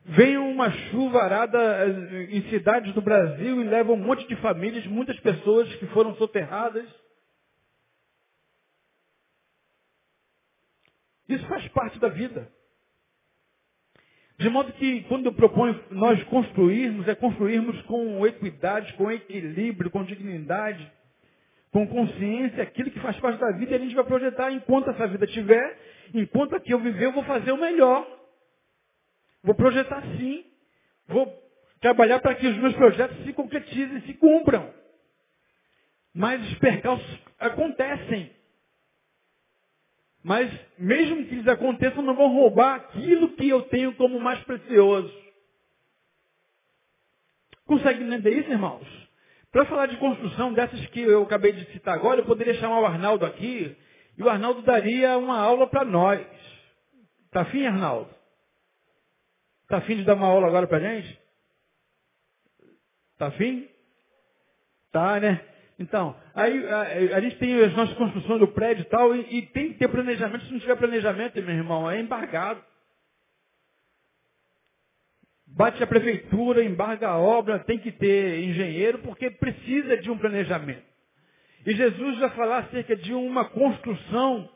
vem 0.06 0.38
uma 0.38 0.72
chuva 0.72 1.24
arada 1.24 1.60
eh, 1.60 2.28
em 2.30 2.50
cidades 2.50 2.94
do 2.94 3.02
Brasil 3.02 3.62
e 3.62 3.68
leva 3.68 3.92
um 3.92 3.98
monte 3.98 4.28
de 4.28 4.36
famílias, 4.38 4.86
muitas 4.86 5.20
pessoas 5.20 5.74
que 5.76 5.86
foram 5.88 6.16
soterradas. 6.16 6.86
Isso 11.28 11.46
faz 11.48 11.68
parte 11.70 12.00
da 12.00 12.10
vida. 12.10 12.52
De 14.38 14.50
modo 14.50 14.72
que, 14.74 15.02
quando 15.04 15.28
eu 15.28 15.34
proponho 15.34 15.82
nós 15.90 16.22
construirmos, 16.26 17.08
é 17.08 17.16
construirmos 17.16 17.82
com 17.84 18.28
equidade, 18.28 18.94
com 18.94 19.10
equilíbrio, 19.10 19.90
com 19.90 20.04
dignidade, 20.04 20.92
com 21.72 21.88
consciência, 21.88 22.62
aquilo 22.62 22.92
que 22.92 23.00
faz 23.00 23.18
parte 23.20 23.40
da 23.40 23.52
vida 23.52 23.72
e 23.72 23.76
a 23.76 23.80
gente 23.80 23.96
vai 23.96 24.04
projetar 24.04 24.52
enquanto 24.52 24.90
essa 24.90 25.08
vida 25.08 25.26
tiver, 25.26 25.78
enquanto 26.20 26.56
aqui 26.56 26.72
eu 26.72 26.80
viver, 26.80 27.06
eu 27.06 27.12
vou 27.12 27.24
fazer 27.24 27.52
o 27.52 27.58
melhor. 27.58 28.08
Vou 29.44 29.56
projetar 29.56 30.02
sim. 30.18 30.46
Vou 31.08 31.32
trabalhar 31.80 32.20
para 32.20 32.36
que 32.36 32.48
os 32.48 32.58
meus 32.58 32.76
projetos 32.76 33.24
se 33.24 33.34
concretizem, 33.34 34.02
se 34.02 34.14
cumpram. 34.16 34.74
Mas 36.14 36.42
os 36.50 36.58
percalços 36.60 37.20
acontecem. 37.40 38.34
Mas 40.24 40.52
mesmo 40.80 41.26
que 41.26 41.36
eles 41.36 41.48
aconteçam, 41.48 42.02
não 42.02 42.16
vão 42.16 42.34
roubar 42.34 42.76
aquilo 42.76 43.36
que 43.36 43.48
eu 43.48 43.62
tenho 43.64 43.94
como 43.96 44.20
mais 44.20 44.40
precioso. 44.44 45.14
Consegue 47.66 48.04
entender 48.04 48.32
isso, 48.40 48.50
irmãos? 48.50 48.88
Para 49.52 49.66
falar 49.66 49.86
de 49.86 49.98
construção 49.98 50.54
dessas 50.54 50.84
que 50.88 51.02
eu 51.02 51.24
acabei 51.24 51.52
de 51.52 51.72
citar 51.72 51.94
agora, 51.94 52.22
eu 52.22 52.26
poderia 52.26 52.56
chamar 52.56 52.80
o 52.80 52.86
Arnaldo 52.86 53.26
aqui 53.26 53.78
e 54.18 54.24
o 54.24 54.30
Arnaldo 54.30 54.62
daria 54.62 55.18
uma 55.18 55.40
aula 55.40 55.68
para 55.68 55.84
nós. 55.84 56.26
Tá 57.32 57.42
afim, 57.42 57.66
Arnaldo? 57.66 58.10
Está 59.64 59.78
afim 59.78 59.98
de 59.98 60.04
dar 60.04 60.16
uma 60.16 60.28
aula 60.28 60.48
agora 60.48 60.68
para 60.68 60.80
gente? 60.80 61.20
Está 63.14 63.28
afim? 63.28 63.68
Tá, 64.92 65.20
né? 65.20 65.44
Então, 65.78 66.16
aí 66.34 66.66
a, 66.68 67.18
a, 67.18 67.22
gente 67.22 67.38
tem 67.38 67.62
as 67.62 67.76
nossas 67.76 67.98
construções 67.98 68.40
do 68.40 68.48
prédio 68.48 68.84
e 68.84 68.86
tal, 68.86 69.14
e, 69.14 69.40
e, 69.40 69.42
tem 69.48 69.74
que 69.74 69.80
ter 69.80 69.90
planejamento. 69.90 70.46
Se 70.46 70.52
não 70.54 70.60
tiver 70.60 70.78
planejamento, 70.78 71.42
meu 71.42 71.56
irmão, 71.56 71.92
é 71.92 72.00
embargado. 72.00 72.64
Bate 75.46 75.84
a 75.84 75.88
prefeitura, 75.88 76.64
embarga 76.64 77.10
a 77.10 77.18
obra, 77.18 77.60
tem 77.60 77.78
que 77.78 77.92
ter 77.92 78.40
engenheiro, 78.40 79.00
porque 79.00 79.30
precisa 79.30 79.98
de 79.98 80.10
um 80.10 80.18
planejamento. 80.18 80.95
E 81.66 81.76
Jesus 81.76 82.20
vai 82.20 82.30
falar 82.32 82.60
acerca 82.60 82.96
de 82.96 83.14
uma 83.14 83.46
construção 83.46 84.48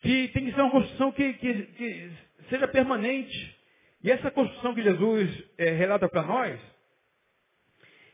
que 0.00 0.28
tem 0.28 0.46
que 0.46 0.52
ser 0.52 0.60
uma 0.60 0.70
construção 0.70 1.12
que, 1.12 1.32
que, 1.34 1.54
que 1.62 2.10
seja 2.50 2.68
permanente. 2.68 3.58
E 4.02 4.10
essa 4.10 4.30
construção 4.30 4.74
que 4.74 4.82
Jesus 4.82 5.44
é, 5.58 5.70
relata 5.70 6.08
para 6.08 6.22
nós, 6.22 6.60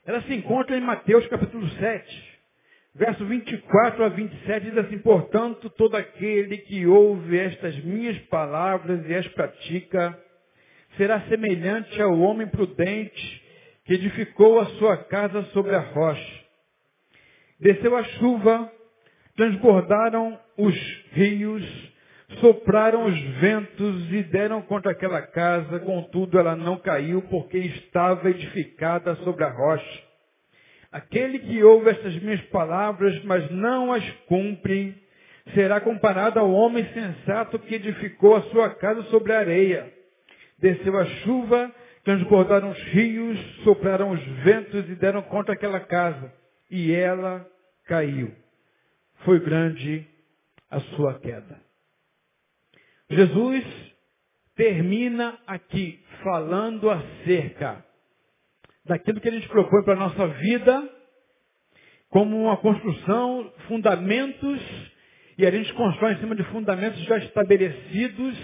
ela 0.04 0.22
se 0.22 0.34
encontra 0.34 0.76
em 0.76 0.80
Mateus 0.80 1.26
capítulo 1.26 1.68
7, 1.68 2.38
verso 2.94 3.24
24 3.24 4.04
a 4.04 4.08
27, 4.08 4.66
diz 4.66 4.78
assim, 4.78 4.98
portanto, 4.98 5.68
todo 5.70 5.96
aquele 5.96 6.58
que 6.58 6.86
ouve 6.86 7.38
estas 7.38 7.76
minhas 7.84 8.18
palavras 8.26 9.04
e 9.08 9.14
as 9.14 9.26
pratica, 9.28 10.16
será 10.96 11.20
semelhante 11.22 12.00
ao 12.00 12.18
homem 12.18 12.46
prudente 12.46 13.42
que 13.84 13.94
edificou 13.94 14.60
a 14.60 14.66
sua 14.78 14.96
casa 15.04 15.42
sobre 15.46 15.74
a 15.74 15.80
rocha. 15.80 16.45
Desceu 17.58 17.96
a 17.96 18.04
chuva, 18.04 18.70
transbordaram 19.36 20.38
os 20.58 20.74
rios, 21.12 21.64
sopraram 22.40 23.06
os 23.06 23.18
ventos 23.40 24.12
e 24.12 24.22
deram 24.24 24.60
contra 24.62 24.92
aquela 24.92 25.22
casa, 25.22 25.78
contudo 25.80 26.38
ela 26.38 26.54
não 26.54 26.76
caiu, 26.76 27.22
porque 27.22 27.58
estava 27.58 28.30
edificada 28.30 29.14
sobre 29.16 29.44
a 29.44 29.50
rocha. 29.50 30.02
Aquele 30.92 31.38
que 31.38 31.62
ouve 31.62 31.90
estas 31.90 32.16
minhas 32.22 32.40
palavras, 32.46 33.22
mas 33.24 33.50
não 33.50 33.92
as 33.92 34.08
cumpre, 34.26 34.94
será 35.54 35.80
comparado 35.80 36.38
ao 36.38 36.50
homem 36.50 36.84
sensato 36.92 37.58
que 37.58 37.74
edificou 37.74 38.36
a 38.36 38.42
sua 38.42 38.70
casa 38.70 39.02
sobre 39.04 39.32
a 39.32 39.38
areia. 39.38 39.92
Desceu 40.58 40.96
a 40.98 41.04
chuva, 41.04 41.70
transbordaram 42.04 42.70
os 42.70 42.82
rios, 42.84 43.38
sopraram 43.64 44.10
os 44.10 44.22
ventos 44.42 44.88
e 44.88 44.94
deram 44.94 45.22
contra 45.22 45.54
aquela 45.54 45.80
casa, 45.80 46.32
e 46.70 46.92
ela 46.92 47.46
caiu. 47.86 48.34
Foi 49.24 49.40
grande 49.40 50.06
a 50.70 50.80
sua 50.80 51.18
queda. 51.20 51.60
Jesus 53.10 53.64
termina 54.54 55.38
aqui 55.46 56.02
falando 56.22 56.90
acerca 56.90 57.84
daquilo 58.84 59.20
que 59.20 59.28
a 59.28 59.32
gente 59.32 59.48
propõe 59.48 59.82
para 59.84 59.94
a 59.94 60.08
nossa 60.08 60.26
vida 60.28 60.96
como 62.08 62.40
uma 62.40 62.56
construção, 62.56 63.52
fundamentos, 63.68 64.60
e 65.36 65.44
a 65.44 65.50
gente 65.50 65.72
constrói 65.74 66.14
em 66.14 66.18
cima 66.18 66.34
de 66.34 66.44
fundamentos 66.44 66.98
já 67.04 67.18
estabelecidos. 67.18 68.38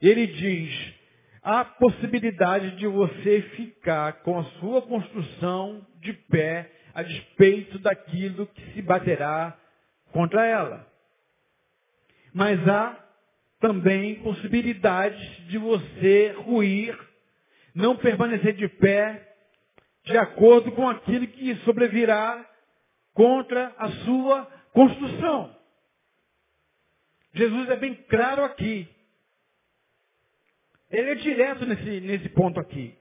Ele 0.00 0.26
diz, 0.26 0.94
há 1.42 1.64
possibilidade 1.64 2.76
de 2.76 2.86
você 2.86 3.42
ficar 3.56 4.22
com 4.22 4.38
a 4.38 4.44
sua 4.60 4.82
construção 4.82 5.84
de 6.00 6.12
pé 6.12 6.70
a 6.96 7.02
despeito 7.02 7.78
daquilo 7.78 8.46
que 8.46 8.72
se 8.72 8.80
baterá 8.80 9.54
contra 10.12 10.46
ela. 10.46 10.90
Mas 12.32 12.66
há 12.66 12.98
também 13.60 14.14
possibilidades 14.22 15.20
de 15.46 15.58
você 15.58 16.34
ruir, 16.38 16.98
não 17.74 17.98
permanecer 17.98 18.54
de 18.54 18.66
pé, 18.66 19.36
de 20.04 20.16
acordo 20.16 20.72
com 20.72 20.88
aquilo 20.88 21.26
que 21.26 21.54
sobrevirá 21.66 22.42
contra 23.12 23.74
a 23.76 23.90
sua 24.06 24.46
construção. 24.72 25.54
Jesus 27.34 27.68
é 27.68 27.76
bem 27.76 27.94
claro 28.08 28.42
aqui. 28.42 28.88
Ele 30.90 31.10
é 31.10 31.14
direto 31.16 31.66
nesse, 31.66 32.00
nesse 32.00 32.30
ponto 32.30 32.58
aqui. 32.58 32.96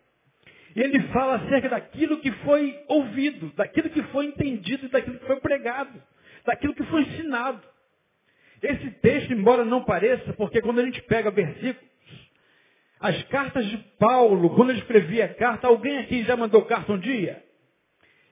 Ele 0.75 1.00
fala 1.08 1.36
acerca 1.36 1.70
daquilo 1.70 2.20
que 2.20 2.32
foi 2.32 2.77
ouvido, 2.88 3.51
daquilo 3.55 3.89
que 3.89 4.03
foi 4.03 4.25
entendido, 4.25 4.89
daquilo 4.89 5.17
que 5.17 5.25
foi 5.25 5.39
pregado, 5.39 6.03
daquilo 6.46 6.75
que 6.75 6.84
foi 6.84 7.03
ensinado. 7.03 7.62
Esse 8.62 8.91
texto, 8.91 9.32
embora 9.32 9.63
não 9.63 9.86
pareça, 9.86 10.34
porque 10.34 10.62
quando 10.62 10.79
a 10.79 10.86
gente 10.86 11.01
pega 11.03 11.32
versículos, 11.32 11.89
as 13.00 13.24
cartas 13.24 13.65
de 13.67 13.77
Paulo, 14.00 14.53
quando 14.55 14.72
ele 14.72 14.79
escrevia 14.79 15.34
carta, 15.36 15.67
alguém 15.67 15.98
aqui 16.00 16.24
já 16.24 16.36
mandou 16.36 16.65
carta 16.65 16.91
um 16.91 17.00
dia? 17.00 17.44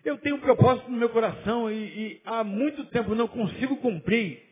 Eu 0.04 0.18
tenho 0.18 0.36
um 0.36 0.42
propósito 0.42 0.92
no 0.92 0.98
meu 0.98 1.10
coração 1.10 1.72
e, 1.72 1.76
e 1.76 2.22
há 2.26 2.44
muito 2.44 2.84
tempo 2.86 3.16
não 3.16 3.28
consigo 3.28 3.78
cumprir, 3.78 4.44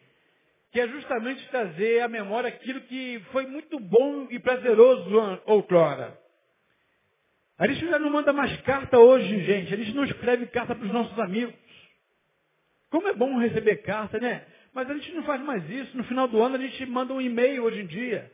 que 0.71 0.79
é 0.79 0.87
justamente 0.87 1.45
trazer 1.49 2.01
à 2.01 2.07
memória 2.07 2.47
aquilo 2.47 2.79
que 2.81 3.21
foi 3.33 3.45
muito 3.47 3.77
bom 3.79 4.27
e 4.29 4.39
prazeroso 4.39 5.41
outrora. 5.45 6.20
A 7.61 7.67
gente 7.67 7.85
já 7.85 7.99
não 7.99 8.09
manda 8.09 8.33
mais 8.33 8.59
carta 8.61 8.97
hoje, 8.97 9.39
gente. 9.43 9.71
A 9.71 9.77
gente 9.77 9.93
não 9.93 10.03
escreve 10.03 10.47
carta 10.47 10.73
para 10.73 10.83
os 10.83 10.91
nossos 10.91 11.17
amigos. 11.19 11.53
Como 12.89 13.07
é 13.07 13.13
bom 13.13 13.37
receber 13.37 13.83
carta, 13.83 14.19
né? 14.19 14.41
Mas 14.73 14.89
a 14.89 14.95
gente 14.95 15.13
não 15.13 15.21
faz 15.21 15.39
mais 15.43 15.69
isso. 15.69 15.95
No 15.95 16.03
final 16.05 16.27
do 16.27 16.41
ano 16.41 16.55
a 16.55 16.57
gente 16.57 16.83
manda 16.87 17.13
um 17.13 17.21
e-mail 17.21 17.63
hoje 17.63 17.81
em 17.81 17.85
dia. 17.85 18.31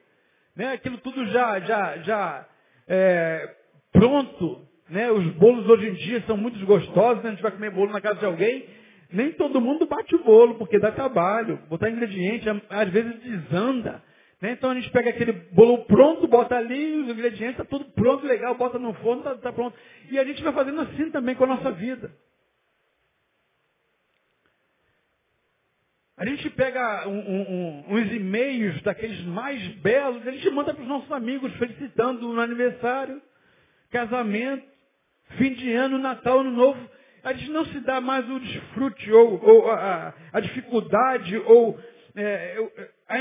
Né? 0.55 0.72
Aquilo 0.72 0.98
tudo 1.00 1.25
já, 1.25 1.60
já, 1.60 1.98
já 1.98 2.48
é, 2.88 3.53
pronto. 3.91 4.65
Né? 4.89 5.12
Os 5.12 5.25
bolos 5.34 5.67
hoje 5.67 5.89
em 5.89 5.93
dia 5.96 6.24
são 6.25 6.38
muito 6.38 6.65
gostosos. 6.65 7.22
Né? 7.22 7.31
A 7.31 7.34
gente 7.34 7.43
vai 7.43 7.51
comer 7.51 7.72
bolo 7.72 7.91
na 7.91 8.00
casa 8.00 8.19
de 8.19 8.25
alguém. 8.25 8.65
Nem 9.12 9.34
todo 9.34 9.60
mundo 9.60 9.86
bate 9.88 10.15
o 10.15 10.24
bolo, 10.24 10.55
porque 10.55 10.79
dá 10.79 10.93
trabalho. 10.93 11.57
Botar 11.67 11.89
ingrediente, 11.89 12.48
às 12.69 12.89
vezes 12.91 13.19
desanda. 13.19 14.01
Né? 14.41 14.51
Então 14.51 14.72
a 14.72 14.75
gente 14.75 14.89
pega 14.91 15.10
aquele 15.10 15.34
bolo 15.34 15.86
pronto, 15.86 16.27
bota 16.27 16.56
ali 16.56 17.01
os 17.01 17.10
ingredientes, 17.10 17.60
está 17.60 17.65
tudo 17.65 17.86
pronto, 17.86 18.25
legal, 18.25 18.56
bota 18.56 18.77
no 18.77 18.94
forno, 18.96 19.22
está 19.22 19.36
tá 19.36 19.51
pronto. 19.51 19.77
E 20.12 20.20
a 20.20 20.24
gente 20.24 20.44
vai 20.44 20.53
fazendo 20.53 20.82
assim 20.82 21.10
também 21.12 21.36
com 21.36 21.46
a 21.46 21.48
nossa 21.48 21.72
vida. 21.72 22.12
A 26.15 26.25
gente 26.25 26.50
pega 26.50 27.08
um, 27.08 27.20
um, 27.20 27.41
um, 27.41 27.96
uns 27.96 28.12
e-mails 28.12 28.82
daqueles 28.82 29.24
mais 29.25 29.62
belos, 29.75 30.27
a 30.27 30.32
gente 30.32 30.50
manda 30.50 30.74
para 30.74 30.82
os 30.82 30.88
nossos 30.88 31.12
amigos 31.12 31.53
felicitando 31.58 32.34
no 32.34 32.41
aniversário, 32.41 33.22
casamento, 33.91 34.65
fim 35.38 35.53
de 35.53 35.72
ano, 35.74 36.00
Natal, 36.00 36.39
Ano 36.39 36.51
Novo. 36.51 36.89
A 37.24 37.34
gente 37.34 37.51
não 37.51 37.65
se 37.65 37.79
dá 37.82 38.01
mais 38.01 38.27
o 38.27 38.39
desfrute 38.39 39.12
ou, 39.12 39.44
ou 39.44 39.72
a, 39.72 40.13
a, 40.34 40.39
dificuldade 40.39 41.38
ou 41.38 41.79
é, 42.15 42.58
a 43.08 43.20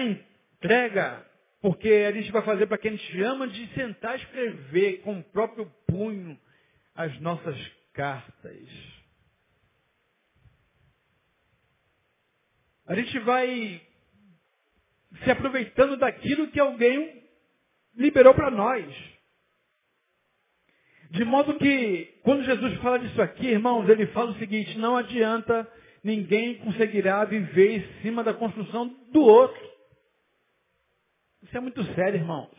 entrega, 0.66 1.24
porque 1.62 1.88
a 1.88 2.12
gente 2.12 2.30
vai 2.32 2.42
fazer 2.42 2.66
para 2.66 2.76
quem 2.76 2.92
a 2.92 2.96
gente 2.96 3.22
ama 3.22 3.46
de 3.46 3.66
sentar 3.74 4.18
e 4.18 4.22
escrever 4.22 5.00
com 5.02 5.20
o 5.20 5.24
próprio 5.24 5.72
punho 5.86 6.36
as 6.94 7.18
nossas 7.20 7.56
cartas. 7.92 8.68
A 12.86 12.94
gente 12.94 13.18
vai 13.20 13.80
se 15.22 15.30
aproveitando 15.30 15.96
daquilo 15.96 16.48
que 16.50 16.60
alguém 16.60 17.22
liberou 17.96 18.34
para 18.34 18.50
nós. 18.50 18.86
De 21.10 21.24
modo 21.24 21.56
que, 21.58 22.18
quando 22.22 22.44
Jesus 22.44 22.74
fala 22.80 22.98
disso 22.98 23.22
aqui, 23.22 23.46
irmãos, 23.46 23.88
ele 23.88 24.06
fala 24.08 24.32
o 24.32 24.38
seguinte, 24.38 24.76
não 24.78 24.96
adianta 24.96 25.66
ninguém 26.02 26.58
conseguirá 26.58 27.24
viver 27.24 27.78
em 27.78 28.02
cima 28.02 28.22
da 28.22 28.34
construção 28.34 28.88
do 29.12 29.22
outro. 29.22 29.75
Isso 31.46 31.56
é 31.56 31.60
muito 31.60 31.82
sério, 31.94 32.18
irmãos. 32.18 32.50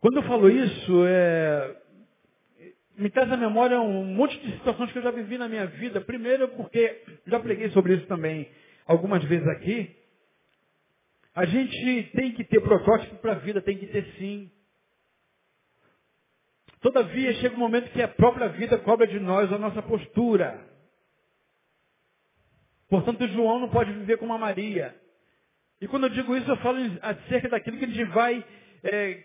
Quando 0.00 0.16
eu 0.16 0.22
falo 0.24 0.50
isso, 0.50 1.04
é, 1.06 1.76
me 2.98 3.08
traz 3.10 3.30
à 3.30 3.36
memória 3.36 3.80
um 3.80 4.04
monte 4.04 4.36
de 4.40 4.52
situações 4.54 4.90
que 4.90 4.98
eu 4.98 5.02
já 5.02 5.12
vivi 5.12 5.38
na 5.38 5.48
minha 5.48 5.66
vida. 5.66 6.00
Primeiro, 6.00 6.48
porque 6.48 7.04
já 7.28 7.38
preguei 7.38 7.70
sobre 7.70 7.94
isso 7.94 8.06
também 8.06 8.50
algumas 8.86 9.22
vezes 9.22 9.46
aqui. 9.46 9.96
A 11.32 11.44
gente 11.44 12.10
tem 12.16 12.32
que 12.32 12.42
ter 12.42 12.60
protótipo 12.60 13.16
para 13.18 13.32
a 13.32 13.38
vida, 13.38 13.62
tem 13.62 13.78
que 13.78 13.86
ter 13.86 14.04
sim. 14.18 14.50
Todavia, 16.80 17.34
chega 17.34 17.54
um 17.54 17.60
momento 17.60 17.92
que 17.92 18.02
a 18.02 18.08
própria 18.08 18.48
vida 18.48 18.78
cobra 18.78 19.06
de 19.06 19.20
nós 19.20 19.52
a 19.52 19.58
nossa 19.58 19.80
postura. 19.80 20.68
Portanto, 22.88 23.28
João 23.28 23.60
não 23.60 23.70
pode 23.70 23.92
viver 23.92 24.18
como 24.18 24.32
a 24.32 24.38
Maria. 24.38 25.05
E 25.80 25.88
quando 25.88 26.04
eu 26.04 26.10
digo 26.10 26.36
isso, 26.36 26.50
eu 26.50 26.56
falo 26.58 26.78
acerca 27.02 27.48
daquilo 27.48 27.78
que 27.78 27.84
a 27.84 27.88
gente 27.88 28.04
vai 28.04 28.44
é, 28.82 29.24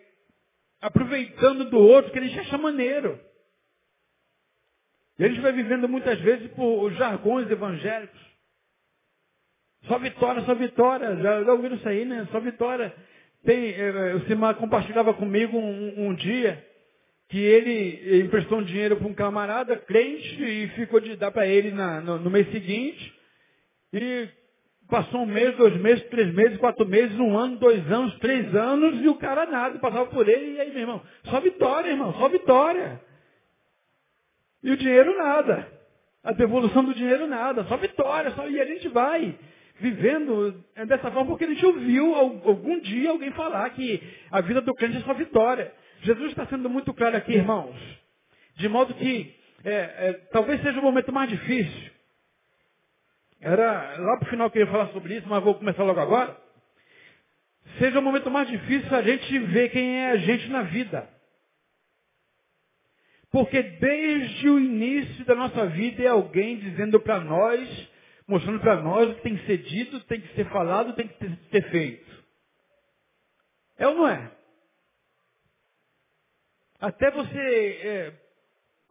aproveitando 0.82 1.70
do 1.70 1.78
outro, 1.78 2.12
que 2.12 2.20
a 2.20 2.24
gente 2.24 2.40
acha 2.40 2.58
maneiro. 2.58 3.20
E 5.18 5.24
a 5.24 5.28
gente 5.28 5.42
vai 5.42 5.52
vivendo 5.52 5.88
muitas 5.88 6.20
vezes 6.20 6.52
por 6.52 6.92
jargões 6.94 7.50
evangélicos. 7.50 8.20
Só 9.84 9.98
vitória, 9.98 10.42
só 10.44 10.54
vitória. 10.56 11.16
Já, 11.18 11.44
já 11.44 11.52
ouviram 11.54 11.76
isso 11.76 11.88
aí, 11.88 12.06
né? 12.06 12.28
Só 12.32 12.40
vitória. 12.40 12.94
Tem, 13.44 13.74
é, 13.74 14.16
o 14.16 14.26
Simar 14.26 14.56
compartilhava 14.56 15.14
comigo 15.14 15.58
um, 15.58 16.08
um, 16.08 16.14
dia 16.14 16.64
que 17.30 17.40
ele 17.40 18.24
emprestou 18.24 18.60
um 18.60 18.64
dinheiro 18.64 18.98
para 18.98 19.08
um 19.08 19.14
camarada 19.14 19.78
crente 19.78 20.44
e 20.44 20.68
ficou 20.70 21.00
de 21.00 21.16
dar 21.16 21.32
para 21.32 21.48
ele 21.48 21.72
na, 21.72 22.02
no, 22.02 22.20
no 22.20 22.30
mês 22.30 22.52
seguinte. 22.52 23.14
E 23.94 24.28
passou 24.92 25.22
um 25.22 25.26
mês, 25.26 25.56
dois 25.56 25.76
meses, 25.78 26.04
três 26.10 26.32
meses, 26.34 26.58
quatro 26.58 26.86
meses, 26.86 27.18
um 27.18 27.38
ano, 27.38 27.58
dois 27.58 27.90
anos, 27.90 28.14
três 28.20 28.54
anos, 28.54 29.02
e 29.02 29.08
o 29.08 29.16
cara 29.16 29.46
nada, 29.46 29.80
passava 29.80 30.06
por 30.08 30.28
ele, 30.28 30.58
e 30.58 30.62
aí, 30.62 30.70
meu 30.70 30.82
irmão, 30.82 31.02
só 31.24 31.40
vitória, 31.40 31.90
irmão, 31.90 32.14
só 32.16 32.28
vitória. 32.28 33.02
E 34.62 34.70
o 34.70 34.78
dinheiro 34.78 35.18
nada. 35.18 35.68
A 36.24 36.34
devolução 36.34 36.84
do 36.84 36.94
dinheiro 36.94 37.26
nada. 37.26 37.64
Só 37.64 37.78
vitória. 37.78 38.30
Só... 38.32 38.48
E 38.48 38.62
a 38.62 38.66
gente 38.66 38.88
vai 38.90 39.36
vivendo 39.80 40.64
dessa 40.88 41.10
forma 41.10 41.26
porque 41.26 41.46
a 41.46 41.48
gente 41.48 41.66
ouviu 41.66 42.14
algum 42.14 42.80
dia 42.82 43.10
alguém 43.10 43.32
falar 43.32 43.68
que 43.72 44.00
a 44.30 44.42
vida 44.42 44.62
do 44.62 44.76
crente 44.76 44.98
é 44.98 45.02
só 45.02 45.16
vitória. 45.16 45.74
Jesus 46.04 46.30
está 46.30 46.46
sendo 46.46 46.70
muito 46.70 46.94
claro 46.94 47.18
aqui, 47.18 47.34
irmãos. 47.34 47.76
De 48.56 48.70
modo 48.70 48.94
que 48.94 49.34
é, 49.64 49.72
é, 49.72 50.14
talvez 50.32 50.62
seja 50.62 50.80
o 50.80 50.84
momento 50.84 51.12
mais 51.12 51.30
difícil. 51.30 51.92
Era 53.42 53.98
lá 53.98 54.18
para 54.18 54.28
o 54.28 54.30
final 54.30 54.52
que 54.52 54.60
eu 54.60 54.66
ia 54.66 54.72
falar 54.72 54.88
sobre 54.90 55.18
isso, 55.18 55.28
mas 55.28 55.44
vou 55.44 55.56
começar 55.56 55.84
logo 55.84 56.00
agora. 56.00 56.40
Seja 57.80 58.00
o 58.00 58.02
momento 58.02 58.30
mais 58.30 58.48
difícil 58.48 58.96
a 58.96 59.02
gente 59.02 59.40
ver 59.40 59.70
quem 59.70 59.98
é 59.98 60.12
a 60.12 60.18
gente 60.18 60.48
na 60.50 60.62
vida. 60.64 61.10
Porque 63.32 63.62
desde 63.64 64.48
o 64.48 64.60
início 64.60 65.26
da 65.26 65.34
nossa 65.34 65.66
vida 65.68 66.04
é 66.04 66.08
alguém 66.08 66.60
dizendo 66.60 67.00
para 67.00 67.20
nós, 67.20 67.90
mostrando 68.28 68.60
para 68.60 68.82
nós 68.82 69.10
o 69.10 69.16
que 69.16 69.22
tem 69.22 69.38
que 69.38 69.46
ser 69.48 69.58
dito, 69.58 70.00
tem 70.02 70.22
que 70.22 70.36
ser 70.36 70.48
falado, 70.50 70.94
tem 70.94 71.08
que 71.08 71.36
ter 71.50 71.70
feito. 71.72 72.12
É 73.78 73.88
ou 73.88 73.96
não 73.96 74.08
é? 74.08 74.32
Até 76.80 77.10
você, 77.10 77.80
é, 77.84 78.14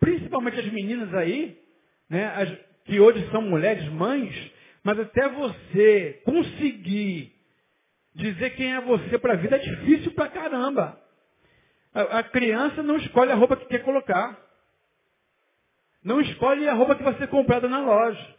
principalmente 0.00 0.58
as 0.58 0.72
meninas 0.72 1.14
aí, 1.14 1.60
né, 2.08 2.26
as, 2.26 2.69
que 2.90 2.98
hoje 2.98 3.24
são 3.30 3.40
mulheres 3.40 3.88
mães, 3.90 4.34
mas 4.82 4.98
até 4.98 5.28
você 5.28 6.20
conseguir 6.24 7.32
dizer 8.12 8.50
quem 8.56 8.74
é 8.74 8.80
você 8.80 9.16
para 9.16 9.34
a 9.34 9.36
vida 9.36 9.54
é 9.54 9.58
difícil 9.60 10.10
pra 10.12 10.26
caramba. 10.26 11.00
A, 11.94 12.24
criança 12.24 12.82
não 12.82 12.96
escolhe 12.96 13.30
a 13.30 13.36
roupa 13.36 13.56
que 13.56 13.66
quer 13.66 13.84
colocar. 13.84 14.36
Não 16.02 16.20
escolhe 16.20 16.68
a 16.68 16.74
roupa 16.74 16.96
que 16.96 17.04
vai 17.04 17.14
ser 17.14 17.28
comprada 17.28 17.68
na 17.68 17.78
loja. 17.78 18.36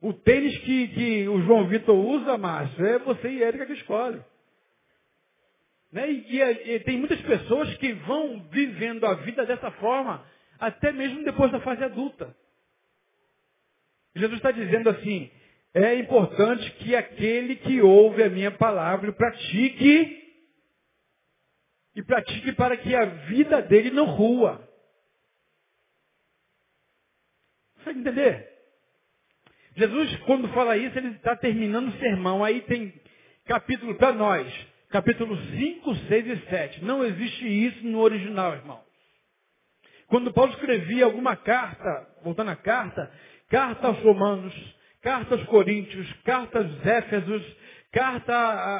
O 0.00 0.12
tênis 0.12 0.56
que, 0.58 0.88
que 0.88 1.28
o 1.28 1.40
João 1.42 1.66
Vitor 1.66 1.96
usa, 1.96 2.38
Márcio, 2.38 2.86
é 2.86 3.00
você 3.00 3.28
e 3.30 3.42
Érica 3.42 3.66
que 3.66 3.72
escolhe. 3.72 4.22
Né? 5.90 6.08
E, 6.08 6.36
e, 6.36 6.74
e, 6.74 6.80
tem 6.80 6.98
muitas 6.98 7.20
pessoas 7.22 7.74
que 7.78 7.92
vão 7.94 8.46
vivendo 8.50 9.04
a 9.06 9.14
vida 9.14 9.44
dessa 9.44 9.72
forma, 9.72 10.24
até 10.60 10.92
mesmo 10.92 11.24
depois 11.24 11.50
da 11.50 11.58
fase 11.60 11.82
adulta. 11.82 12.32
Jesus 14.16 14.36
está 14.36 14.50
dizendo 14.50 14.90
assim, 14.90 15.30
é 15.74 15.96
importante 15.96 16.70
que 16.74 16.94
aquele 16.94 17.56
que 17.56 17.80
ouve 17.80 18.22
a 18.22 18.30
minha 18.30 18.50
palavra 18.50 19.12
pratique 19.12 20.22
e 21.96 22.02
pratique 22.02 22.52
para 22.52 22.76
que 22.76 22.94
a 22.94 23.04
vida 23.04 23.62
dele 23.62 23.90
não 23.90 24.06
rua. 24.06 24.68
Consegue 27.76 28.00
entender? 28.00 28.54
Jesus, 29.76 30.16
quando 30.26 30.48
fala 30.50 30.76
isso, 30.76 30.96
ele 30.96 31.08
está 31.08 31.34
terminando 31.36 31.88
o 31.88 31.98
sermão. 31.98 32.44
Aí 32.44 32.60
tem 32.62 32.94
capítulo 33.44 33.96
para 33.96 34.12
nós. 34.12 34.52
Capítulo 34.90 35.36
5, 35.36 35.94
6 36.06 36.26
e 36.26 36.48
7. 36.48 36.84
Não 36.84 37.04
existe 37.04 37.44
isso 37.44 37.84
no 37.84 37.98
original, 37.98 38.54
irmão. 38.54 38.80
Quando 40.06 40.32
Paulo 40.32 40.52
escrevia 40.52 41.04
alguma 41.04 41.34
carta, 41.34 42.08
voltando 42.22 42.50
à 42.50 42.56
carta, 42.56 43.10
carta 43.48 43.88
aos 43.88 43.98
romanos, 44.00 44.54
carta 45.02 45.34
aos 45.34 45.44
coríntios, 45.44 46.12
carta 46.24 46.58
aos 46.58 46.86
éfesos, 46.86 47.56
carta 47.92 48.34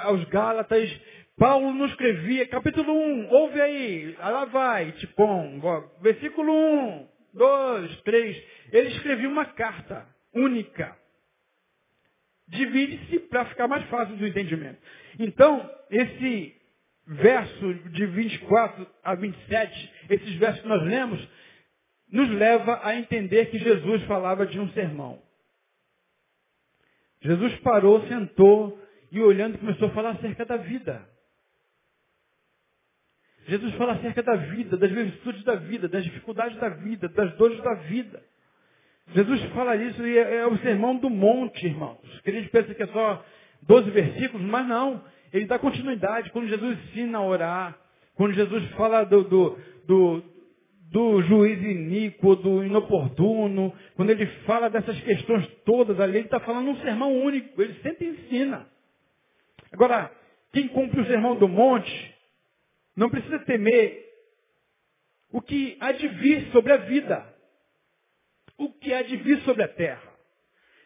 aos 0.05 0.25
gálatas, 0.25 0.91
Paulo 1.37 1.73
não 1.73 1.87
escrevia, 1.87 2.47
capítulo 2.47 2.93
1, 2.93 3.29
ouve 3.29 3.61
aí, 3.61 4.17
lá 4.19 4.45
vai, 4.45 4.93
Tipom, 4.93 5.61
versículo 6.01 6.53
1, 6.53 7.09
2, 7.35 8.01
3. 8.03 8.45
Ele 8.73 8.89
escrevia 8.91 9.29
uma 9.29 9.45
carta 9.47 10.07
única. 10.33 10.97
Divide-se 12.47 13.19
para 13.21 13.47
ficar 13.47 13.67
mais 13.67 13.85
fácil 13.89 14.17
do 14.17 14.27
entendimento. 14.27 14.79
Então, 15.19 15.69
esse 15.91 16.55
verso 17.07 17.75
de 17.91 18.07
24 18.07 18.87
a 19.03 19.15
27, 19.17 19.93
esses 20.11 20.35
versos 20.37 20.63
que 20.63 20.69
nós 20.69 20.83
lemos, 20.83 21.29
nos 22.15 22.31
leva 22.31 22.81
a 22.85 22.95
entender 22.95 23.47
que 23.47 23.59
Jesus 23.59 24.05
falava 24.05 24.47
de 24.47 24.61
um 24.61 24.71
sermão. 24.71 25.21
Jesus 27.21 27.57
parou, 27.57 28.07
sentou 28.07 28.81
e 29.11 29.21
olhando 29.21 29.59
começou 29.59 29.89
a 29.89 29.91
falar 29.91 30.11
acerca 30.11 30.45
da 30.45 30.57
vida. 30.57 31.05
Jesus 33.49 33.75
fala 33.75 33.95
acerca 33.95 34.23
da 34.23 34.37
vida, 34.37 34.77
das 34.77 34.93
virtudes 34.93 35.43
da 35.43 35.57
vida, 35.57 35.89
das 35.89 36.05
dificuldades 36.05 36.57
da 36.59 36.69
vida, 36.69 37.09
das 37.09 37.35
dores 37.35 37.61
da 37.63 37.75
vida. 37.75 38.23
Jesus 39.13 39.43
fala 39.53 39.75
isso 39.75 40.07
e 40.07 40.17
é, 40.17 40.37
é 40.37 40.47
o 40.47 40.57
sermão 40.59 40.97
do 40.97 41.11
monte, 41.11 41.67
irmãos. 41.67 42.21
Que 42.23 42.31
a 42.31 42.33
gente 42.33 42.49
pensa 42.49 42.73
que 42.75 42.83
é 42.85 42.87
só 42.87 43.25
12 43.63 43.91
versículos, 43.91 44.47
mas 44.47 44.69
não. 44.69 45.03
Ele 45.33 45.47
dá 45.47 45.59
continuidade. 45.59 46.31
Quando 46.31 46.47
Jesus 46.47 46.79
ensina 46.85 47.19
a 47.19 47.23
orar, 47.27 47.77
quando 48.15 48.35
Jesus 48.35 48.71
fala 48.77 49.03
do, 49.03 49.25
do, 49.25 49.59
do, 49.85 50.34
do 50.95 51.21
juiz 51.23 51.61
iníquo, 51.61 52.37
do 52.37 52.63
inoportuno, 52.63 53.75
quando 53.97 54.11
ele 54.11 54.27
fala 54.47 54.71
dessas 54.71 54.97
questões 55.01 55.45
todas 55.65 55.99
ali, 55.99 56.19
ele 56.19 56.27
está 56.27 56.39
falando 56.39 56.71
um 56.71 56.77
sermão 56.77 57.13
único. 57.21 57.61
Ele 57.61 57.75
sempre 57.83 58.07
ensina. 58.07 58.65
Agora, 59.73 60.09
quem 60.53 60.69
cumpre 60.69 61.01
o 61.01 61.07
sermão 61.07 61.35
do 61.35 61.49
monte, 61.49 62.15
não 62.97 63.11
precisa 63.11 63.41
temer 63.41 64.05
o 65.33 65.43
que 65.43 65.77
há 65.81 65.91
de 65.91 66.07
vir 66.07 66.53
sobre 66.53 66.73
a 66.73 66.77
vida 66.77 67.35
o 68.57 68.69
que 68.69 68.95
há 68.95 69.03
de 69.03 69.17
vir 69.17 69.41
sobre 69.41 69.65
a 69.65 69.69
terra. 69.69 70.15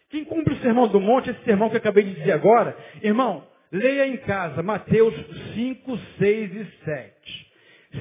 Quem 0.09 0.25
cumpre 0.25 0.55
o 0.55 0.61
sermão 0.63 0.89
do 0.89 0.99
monte, 0.99 1.29
esse 1.29 1.45
sermão 1.45 1.69
que 1.69 1.77
eu 1.77 1.81
acabei 1.81 2.03
de 2.03 2.15
dizer 2.15 2.33
agora, 2.33 2.75
irmão, 3.03 3.47
leia 3.71 4.07
em 4.07 4.17
casa 4.17 4.63
Mateus 4.63 5.15
5, 5.55 5.99
6 6.19 6.55
e 6.55 6.67
7. 6.83 7.53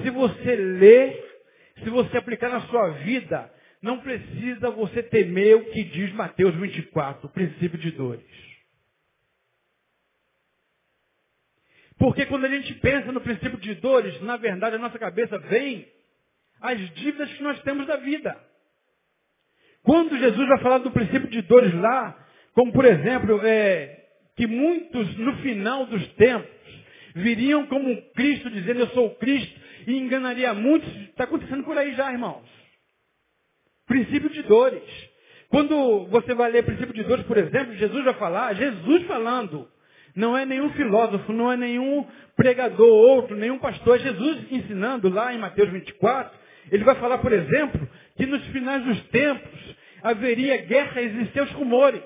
Se 0.04 0.10
você 0.10 0.56
ler, 0.56 1.27
se 1.84 1.90
você 1.90 2.18
aplicar 2.18 2.50
na 2.50 2.62
sua 2.68 2.90
vida, 2.92 3.52
não 3.82 4.00
precisa 4.00 4.70
você 4.72 5.04
temer 5.04 5.56
o 5.56 5.66
que 5.72 5.84
diz 5.84 6.12
Mateus 6.14 6.56
24, 6.56 7.28
o 7.28 7.30
princípio 7.30 7.78
de 7.78 7.92
dores. 7.92 8.26
Porque 11.98 12.26
quando 12.26 12.46
a 12.46 12.50
gente 12.50 12.74
pensa 12.76 13.12
no 13.12 13.22
princípio 13.22 13.58
de 13.58 13.76
dores, 13.76 14.22
na 14.22 14.38
verdade 14.38 14.76
a 14.76 14.80
nossa 14.80 15.00
cabeça 15.00 15.38
vem 15.40 15.88
as 16.62 16.80
dívidas 16.94 17.32
que 17.34 17.44
nós 17.44 17.60
temos 17.64 17.88
da 17.88 17.98
vida. 17.98 18.38
Quando 19.84 20.18
Jesus 20.18 20.48
vai 20.48 20.60
falar 20.60 20.80
do 20.80 20.92
princípio 20.92 21.28
de 21.28 21.42
dores 21.44 21.74
lá, 21.74 22.28
como 22.54 22.72
por 22.72 22.86
exemplo, 22.86 23.40
é, 23.44 24.06
que 24.36 24.46
muitos 24.46 25.18
no 25.18 25.38
final 25.38 25.86
dos 25.86 26.06
tempos 26.14 26.50
viriam 27.16 27.66
como 27.68 28.00
Cristo 28.14 28.50
dizendo 28.50 28.82
eu 28.82 28.88
sou 28.90 29.08
o 29.08 29.16
Cristo 29.16 29.67
e 29.88 29.98
enganaria 29.98 30.54
muitos, 30.54 30.94
está 31.08 31.24
acontecendo 31.24 31.64
por 31.64 31.78
aí 31.78 31.96
já, 31.96 32.12
irmãos. 32.12 32.46
Princípio 33.88 34.30
de 34.30 34.44
dores. 34.44 34.84
Quando 35.48 36.06
você 36.08 36.34
vai 36.34 36.52
ler 36.52 36.66
princípio 36.66 36.94
de 36.94 37.04
dores, 37.04 37.26
por 37.26 37.38
exemplo, 37.38 37.74
Jesus 37.76 38.04
vai 38.04 38.14
falar, 38.16 38.54
Jesus 38.54 39.08
falando, 39.08 39.66
não 40.14 40.38
é 40.38 40.46
nenhum 40.46 40.70
filósofo, 40.74 41.32
não 41.32 41.50
é 41.50 41.56
nenhum 41.56 42.06
pregador 42.36 42.86
outro, 42.86 43.38
nenhum 43.38 43.58
pastor, 43.60 43.96
é 43.96 44.00
Jesus 44.00 44.52
ensinando 44.52 45.08
lá 45.08 45.34
em 45.34 45.38
Mateus 45.38 45.70
24, 45.70 46.38
ele 46.70 46.84
vai 46.84 46.96
falar, 46.96 47.20
por 47.20 47.32
exemplo, 47.32 47.90
que 48.18 48.26
nos 48.26 48.46
finais 48.48 48.84
dos 48.84 49.02
tempos 49.08 49.76
haveria 50.04 50.58
guerras 50.58 51.14
e 51.14 51.32
seus 51.32 51.50
rumores. 51.52 52.04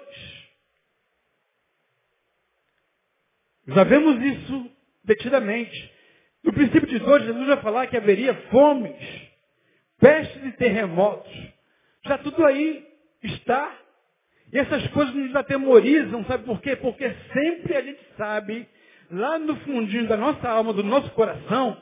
Já 3.69 3.83
vemos 3.85 4.23
isso 4.23 4.71
detidamente. 5.03 6.00
No 6.43 6.53
princípio 6.53 6.87
de 6.87 7.03
hoje, 7.03 7.25
Jesus 7.25 7.47
vai 7.47 7.57
falar 7.57 7.87
que 7.87 7.97
haveria 7.97 8.33
fomes, 8.49 8.95
pestes 9.99 10.43
e 10.43 10.51
terremotos. 10.53 11.31
Já 12.05 12.17
tudo 12.17 12.43
aí 12.45 12.83
está. 13.23 13.77
E 14.51 14.57
essas 14.57 14.87
coisas 14.87 15.13
nos 15.13 15.35
atemorizam, 15.35 16.25
sabe 16.25 16.43
por 16.43 16.59
quê? 16.61 16.75
Porque 16.75 17.09
sempre 17.31 17.75
a 17.75 17.81
gente 17.81 18.01
sabe, 18.17 18.67
lá 19.09 19.39
no 19.39 19.55
fundinho 19.57 20.07
da 20.07 20.17
nossa 20.17 20.49
alma, 20.49 20.73
do 20.73 20.83
nosso 20.83 21.09
coração, 21.11 21.81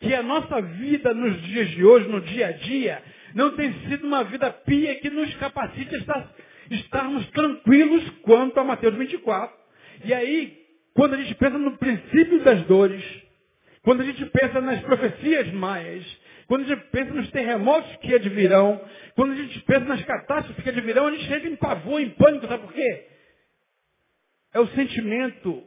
que 0.00 0.14
a 0.14 0.22
nossa 0.22 0.60
vida 0.62 1.12
nos 1.14 1.40
dias 1.42 1.68
de 1.70 1.84
hoje, 1.84 2.08
no 2.08 2.20
dia 2.22 2.48
a 2.48 2.52
dia, 2.52 3.02
não 3.34 3.54
tem 3.54 3.72
sido 3.86 4.06
uma 4.06 4.24
vida 4.24 4.50
pia 4.50 4.96
que 4.96 5.10
nos 5.10 5.32
capacite 5.36 5.94
a 5.94 5.98
estar, 5.98 6.34
estarmos 6.70 7.28
tranquilos 7.30 8.08
quanto 8.22 8.58
a 8.58 8.64
Mateus 8.64 8.96
24. 8.96 9.54
E 10.04 10.14
aí, 10.14 10.58
quando 10.94 11.14
a 11.14 11.18
gente 11.18 11.34
pensa 11.34 11.58
no 11.58 11.76
princípio 11.76 12.40
das 12.42 12.62
dores, 12.62 13.04
quando 13.82 14.02
a 14.02 14.04
gente 14.04 14.24
pensa 14.26 14.60
nas 14.60 14.80
profecias 14.82 15.52
maias, 15.52 16.04
quando 16.46 16.64
a 16.64 16.66
gente 16.66 16.84
pensa 16.90 17.14
nos 17.14 17.30
terremotos 17.30 17.96
que 17.96 18.14
advirão, 18.14 18.84
quando 19.14 19.32
a 19.32 19.36
gente 19.36 19.60
pensa 19.60 19.84
nas 19.84 20.04
catástrofes 20.04 20.62
que 20.62 20.70
advirão, 20.70 21.06
a 21.06 21.12
gente 21.12 21.32
entra 21.32 21.48
em 21.48 21.56
pavor, 21.56 22.00
em 22.00 22.10
pânico, 22.10 22.46
sabe 22.46 22.64
por 22.64 22.72
quê? 22.72 23.06
É 24.52 24.60
o 24.60 24.66
sentimento 24.68 25.64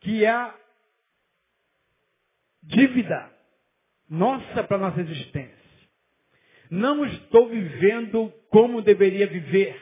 que 0.00 0.24
há 0.26 0.54
dívida 2.62 3.30
nossa 4.08 4.64
para 4.64 4.76
a 4.76 4.80
nossa 4.80 5.00
existência. 5.00 5.54
Não 6.70 7.04
estou 7.04 7.48
vivendo 7.48 8.32
como 8.48 8.82
deveria 8.82 9.26
viver. 9.26 9.78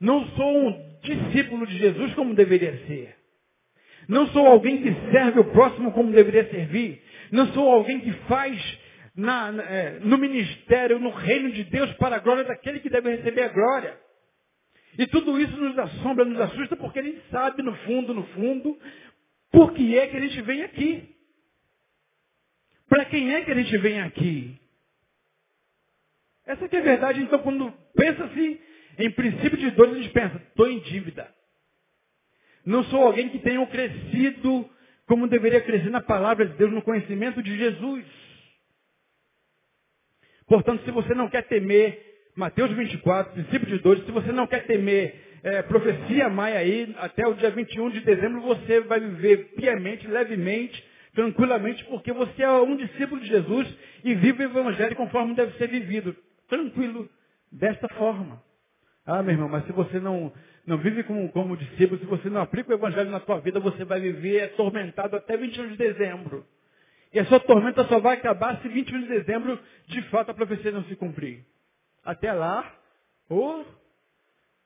Não 0.00 0.26
sou 0.30 0.68
um 0.68 0.98
discípulo 1.02 1.66
de 1.66 1.78
Jesus 1.78 2.14
como 2.14 2.34
deveria 2.34 2.86
ser. 2.86 3.21
Não 4.12 4.26
sou 4.26 4.46
alguém 4.46 4.82
que 4.82 4.92
serve 5.10 5.40
o 5.40 5.44
próximo 5.52 5.90
como 5.92 6.12
deveria 6.12 6.46
servir. 6.50 7.02
Não 7.30 7.46
sou 7.54 7.66
alguém 7.66 7.98
que 7.98 8.12
faz 8.28 8.78
na, 9.16 9.48
é, 9.62 10.00
no 10.00 10.18
ministério, 10.18 10.98
no 10.98 11.08
reino 11.08 11.50
de 11.50 11.64
Deus, 11.64 11.90
para 11.94 12.16
a 12.16 12.18
glória 12.18 12.44
daquele 12.44 12.80
que 12.80 12.90
deve 12.90 13.16
receber 13.16 13.44
a 13.44 13.48
glória. 13.48 13.98
E 14.98 15.06
tudo 15.06 15.40
isso 15.40 15.56
nos 15.56 15.78
assombra, 15.78 16.26
nos 16.26 16.38
assusta, 16.38 16.76
porque 16.76 16.98
a 16.98 17.02
gente 17.02 17.22
sabe, 17.30 17.62
no 17.62 17.74
fundo, 17.74 18.12
no 18.12 18.24
fundo, 18.34 18.78
por 19.50 19.72
que 19.72 19.98
é 19.98 20.06
que 20.06 20.16
a 20.18 20.20
gente 20.20 20.42
vem 20.42 20.62
aqui. 20.62 21.16
Para 22.90 23.06
quem 23.06 23.32
é 23.32 23.40
que 23.40 23.50
a 23.50 23.54
gente 23.54 23.78
vem 23.78 24.02
aqui? 24.02 24.60
Essa 26.44 26.66
é 26.66 26.76
a 26.76 26.82
verdade. 26.82 27.22
Então, 27.22 27.38
quando 27.38 27.72
pensa-se 27.96 28.60
em 28.98 29.10
princípio 29.10 29.56
de 29.56 29.70
dores, 29.70 29.94
a 29.94 30.02
gente 30.02 30.12
pensa, 30.12 30.36
estou 30.36 30.68
em 30.68 30.80
dívida. 30.80 31.32
Não 32.64 32.84
sou 32.84 33.02
alguém 33.02 33.28
que 33.28 33.38
tenha 33.38 33.64
crescido 33.66 34.68
como 35.06 35.26
deveria 35.26 35.60
crescer 35.60 35.90
na 35.90 36.00
palavra 36.00 36.46
de 36.46 36.56
Deus, 36.56 36.72
no 36.72 36.82
conhecimento 36.82 37.42
de 37.42 37.56
Jesus. 37.56 38.04
Portanto, 40.46 40.84
se 40.84 40.90
você 40.90 41.14
não 41.14 41.28
quer 41.28 41.42
temer 41.42 42.30
Mateus 42.36 42.70
24, 42.72 43.32
princípio 43.32 43.66
de 43.66 43.78
dores, 43.82 44.04
se 44.04 44.10
você 44.10 44.32
não 44.32 44.46
quer 44.46 44.66
temer 44.66 45.38
é, 45.42 45.62
profecia 45.62 46.28
maia 46.28 46.58
aí, 46.58 46.94
até 46.98 47.26
o 47.26 47.34
dia 47.34 47.50
21 47.50 47.90
de 47.90 48.00
dezembro 48.00 48.40
você 48.40 48.80
vai 48.80 49.00
viver 49.00 49.54
piamente, 49.56 50.06
levemente, 50.06 50.82
tranquilamente, 51.14 51.84
porque 51.86 52.12
você 52.12 52.42
é 52.42 52.50
um 52.50 52.76
discípulo 52.76 53.20
de 53.20 53.26
Jesus 53.26 53.68
e 54.04 54.14
vive 54.14 54.46
o 54.46 54.58
Evangelho 54.58 54.96
conforme 54.96 55.34
deve 55.34 55.56
ser 55.58 55.68
vivido. 55.68 56.16
Tranquilo, 56.48 57.08
desta 57.50 57.88
forma. 57.88 58.42
Ah, 59.04 59.22
meu 59.22 59.32
irmão, 59.32 59.48
mas 59.48 59.66
se 59.66 59.72
você 59.72 59.98
não, 59.98 60.32
não 60.66 60.78
vive 60.78 61.02
como, 61.02 61.28
como 61.32 61.56
discípulo, 61.56 61.98
se 61.98 62.06
você 62.06 62.30
não 62.30 62.40
aplica 62.40 62.70
o 62.70 62.74
Evangelho 62.74 63.10
na 63.10 63.20
sua 63.20 63.40
vida, 63.40 63.58
você 63.58 63.84
vai 63.84 64.00
viver 64.00 64.44
atormentado 64.44 65.16
até 65.16 65.36
21 65.36 65.68
de 65.68 65.76
dezembro. 65.76 66.46
E 67.12 67.18
a 67.20 67.26
sua 67.26 67.40
tormenta 67.40 67.84
só 67.84 67.98
vai 67.98 68.16
acabar 68.16 68.60
se 68.62 68.68
21 68.68 69.02
de 69.02 69.08
dezembro, 69.08 69.58
de 69.86 70.02
fato, 70.08 70.30
a 70.30 70.34
profecia 70.34 70.70
não 70.70 70.84
se 70.84 70.96
cumprir. 70.96 71.44
Até 72.04 72.32
lá, 72.32 72.72
oh, 73.28 73.64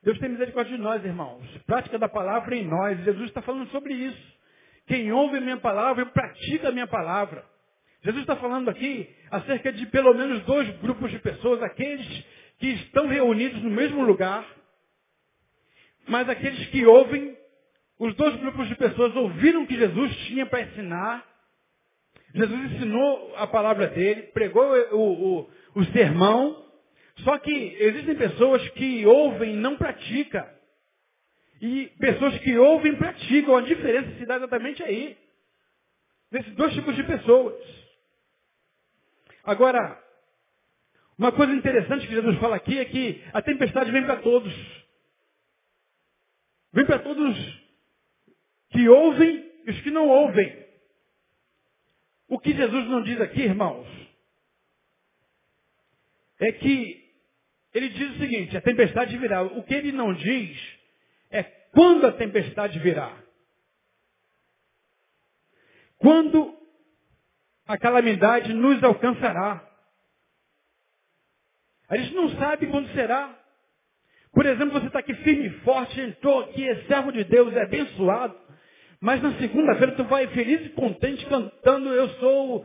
Deus 0.03 0.17
tem 0.19 0.29
misericórdia 0.29 0.77
de 0.77 0.81
nós, 0.81 1.03
irmãos. 1.03 1.43
Prática 1.65 1.99
da 1.99 2.07
palavra 2.07 2.55
em 2.55 2.65
nós. 2.65 3.03
Jesus 3.03 3.25
está 3.25 3.41
falando 3.41 3.69
sobre 3.71 3.93
isso. 3.93 4.37
Quem 4.85 5.11
ouve 5.11 5.37
a 5.37 5.41
minha 5.41 5.57
palavra 5.57 6.03
e 6.03 6.05
pratica 6.05 6.69
a 6.69 6.71
minha 6.71 6.87
palavra. 6.87 7.43
Jesus 8.01 8.21
está 8.21 8.37
falando 8.37 8.69
aqui 8.69 9.09
acerca 9.29 9.73
de 9.73 9.85
pelo 9.87 10.13
menos 10.13 10.41
dois 10.43 10.69
grupos 10.77 11.11
de 11.11 11.19
pessoas, 11.19 11.61
aqueles 11.61 12.07
que 12.59 12.67
estão 12.67 13.07
reunidos 13.07 13.61
no 13.61 13.69
mesmo 13.69 14.03
lugar, 14.03 14.45
mas 16.07 16.29
aqueles 16.29 16.67
que 16.69 16.85
ouvem, 16.85 17.37
os 17.99 18.15
dois 18.15 18.35
grupos 18.37 18.67
de 18.67 18.75
pessoas 18.75 19.15
ouviram 19.15 19.63
o 19.63 19.67
que 19.67 19.77
Jesus 19.77 20.15
tinha 20.27 20.45
para 20.45 20.61
ensinar. 20.61 21.25
Jesus 22.33 22.71
ensinou 22.71 23.35
a 23.35 23.47
palavra 23.47 23.87
dele, 23.87 24.23
pregou 24.33 24.63
o, 24.91 25.39
o, 25.39 25.49
o 25.75 25.85
sermão, 25.85 26.63
só 27.23 27.37
que 27.39 27.51
existem 27.79 28.15
pessoas 28.15 28.67
que 28.69 29.05
ouvem 29.05 29.53
e 29.53 29.57
não 29.57 29.75
praticam. 29.77 30.45
E 31.59 31.87
pessoas 31.99 32.37
que 32.39 32.55
ouvem 32.57 32.93
e 32.93 32.97
praticam. 32.97 33.55
A 33.55 33.61
diferença 33.61 34.11
se 34.17 34.25
dá 34.25 34.35
exatamente 34.35 34.83
aí. 34.83 35.17
Nesses 36.31 36.53
dois 36.55 36.73
tipos 36.73 36.95
de 36.95 37.03
pessoas. 37.03 37.55
Agora, 39.43 39.99
uma 41.17 41.31
coisa 41.31 41.53
interessante 41.53 42.05
que 42.05 42.13
Jesus 42.13 42.37
fala 42.37 42.57
aqui 42.57 42.77
é 42.77 42.85
que 42.85 43.23
a 43.33 43.41
tempestade 43.41 43.91
vem 43.91 44.05
para 44.05 44.17
todos. 44.17 44.53
Vem 46.73 46.85
para 46.85 46.99
todos 46.99 47.37
que 48.69 48.87
ouvem 48.89 49.51
e 49.65 49.71
os 49.71 49.81
que 49.81 49.91
não 49.91 50.07
ouvem. 50.07 50.65
O 52.27 52.39
que 52.39 52.53
Jesus 52.53 52.87
não 52.87 53.01
diz 53.03 53.19
aqui, 53.21 53.41
irmãos, 53.41 53.87
é 56.39 56.51
que 56.51 57.07
ele 57.73 57.89
diz 57.89 58.15
o 58.15 58.17
seguinte, 58.19 58.57
a 58.57 58.61
tempestade 58.61 59.17
virá. 59.17 59.43
O 59.43 59.63
que 59.63 59.73
ele 59.73 59.91
não 59.91 60.13
diz 60.13 60.59
é 61.29 61.43
quando 61.43 62.07
a 62.07 62.11
tempestade 62.11 62.79
virá. 62.79 63.15
Quando 65.97 66.57
a 67.67 67.77
calamidade 67.77 68.53
nos 68.53 68.83
alcançará. 68.83 69.63
A 71.89 71.97
gente 71.97 72.13
não 72.13 72.29
sabe 72.37 72.67
quando 72.67 72.91
será. 72.93 73.37
Por 74.37 74.45
exemplo, 74.45 74.79
você 74.79 74.85
está 74.85 74.99
aqui 74.99 75.15
firme 75.15 75.47
e 75.47 75.59
forte, 75.61 75.99
entrou 75.99 76.41
aqui, 76.41 76.69
é 76.69 76.75
servo 76.83 77.11
de 77.11 77.23
Deus, 77.23 77.51
é 77.55 77.63
abençoado. 77.63 78.37
Mas 79.01 79.19
na 79.19 79.33
segunda-feira 79.39 79.93
tu 79.93 80.03
vai 80.03 80.27
feliz 80.27 80.63
e 80.63 80.69
contente 80.69 81.25
cantando, 81.25 81.89
eu 81.89 82.07
sou 82.19 82.63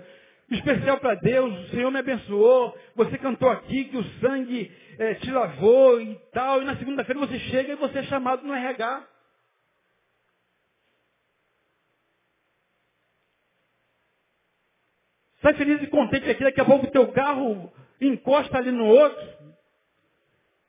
especial 0.51 0.99
para 0.99 1.15
Deus, 1.15 1.51
o 1.51 1.71
Senhor 1.71 1.91
me 1.91 1.99
abençoou, 1.99 2.77
você 2.95 3.17
cantou 3.17 3.49
aqui 3.49 3.85
que 3.85 3.97
o 3.97 4.05
sangue 4.21 4.71
é, 4.99 5.15
te 5.15 5.31
lavou 5.31 5.99
e 5.99 6.15
tal, 6.35 6.61
e 6.61 6.67
na 6.67 6.77
segunda-feira 6.77 7.19
você 7.19 7.39
chega 7.39 7.73
e 7.73 7.77
você 7.77 8.01
é 8.01 8.03
chamado 8.03 8.47
no 8.47 8.53
RH. 8.53 9.09
Sai 15.41 15.55
feliz 15.55 15.83
e 15.83 15.87
contente 15.87 16.29
aqui, 16.29 16.45
daqui 16.45 16.61
a 16.61 16.67
pouco 16.67 16.87
o 16.87 16.91
teu 16.91 17.11
carro 17.13 17.73
encosta 17.99 18.59
ali 18.59 18.71
no 18.71 18.85
outro, 18.85 19.42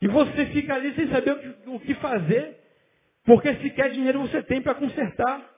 e 0.04 0.08
você 0.10 0.48
fica 0.48 0.76
ali 0.76 0.94
sem 0.96 1.08
saber 1.08 1.32
o 1.66 1.80
que, 1.80 1.94
fazer, 1.96 2.60
porque 3.24 3.56
sequer 3.56 3.90
dinheiro 3.92 4.20
você 4.20 4.44
tem 4.44 4.62
para 4.62 4.76
consertar. 4.76 5.50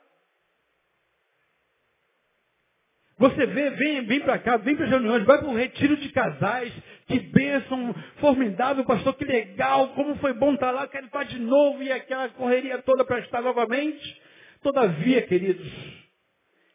Você 3.18 3.44
vê, 3.48 3.72
vem, 3.72 4.06
vem 4.06 4.20
para 4.20 4.38
cá, 4.38 4.58
vem 4.58 4.76
para 4.76 4.86
as 4.86 4.92
reuniões, 4.92 5.26
vai 5.26 5.40
para 5.40 5.48
um 5.48 5.56
retiro 5.56 5.98
de 5.98 6.10
casais, 6.10 6.72
que 7.08 7.20
bênção, 7.22 7.96
formidável, 8.18 8.86
pastor, 8.86 9.16
que 9.16 9.26
legal, 9.26 9.96
como 9.96 10.16
foi 10.18 10.34
bom 10.34 10.54
estar 10.54 10.70
lá, 10.70 10.88
quero 10.88 11.08
estar 11.08 11.24
de 11.24 11.40
novo, 11.40 11.82
e 11.82 11.92
aquela 11.92 12.30
correria 12.30 12.78
toda 12.84 13.04
para 13.04 13.22
estar 13.22 13.42
novamente. 13.42 14.22
Todavia, 14.62 15.24
queridos, 15.24 15.68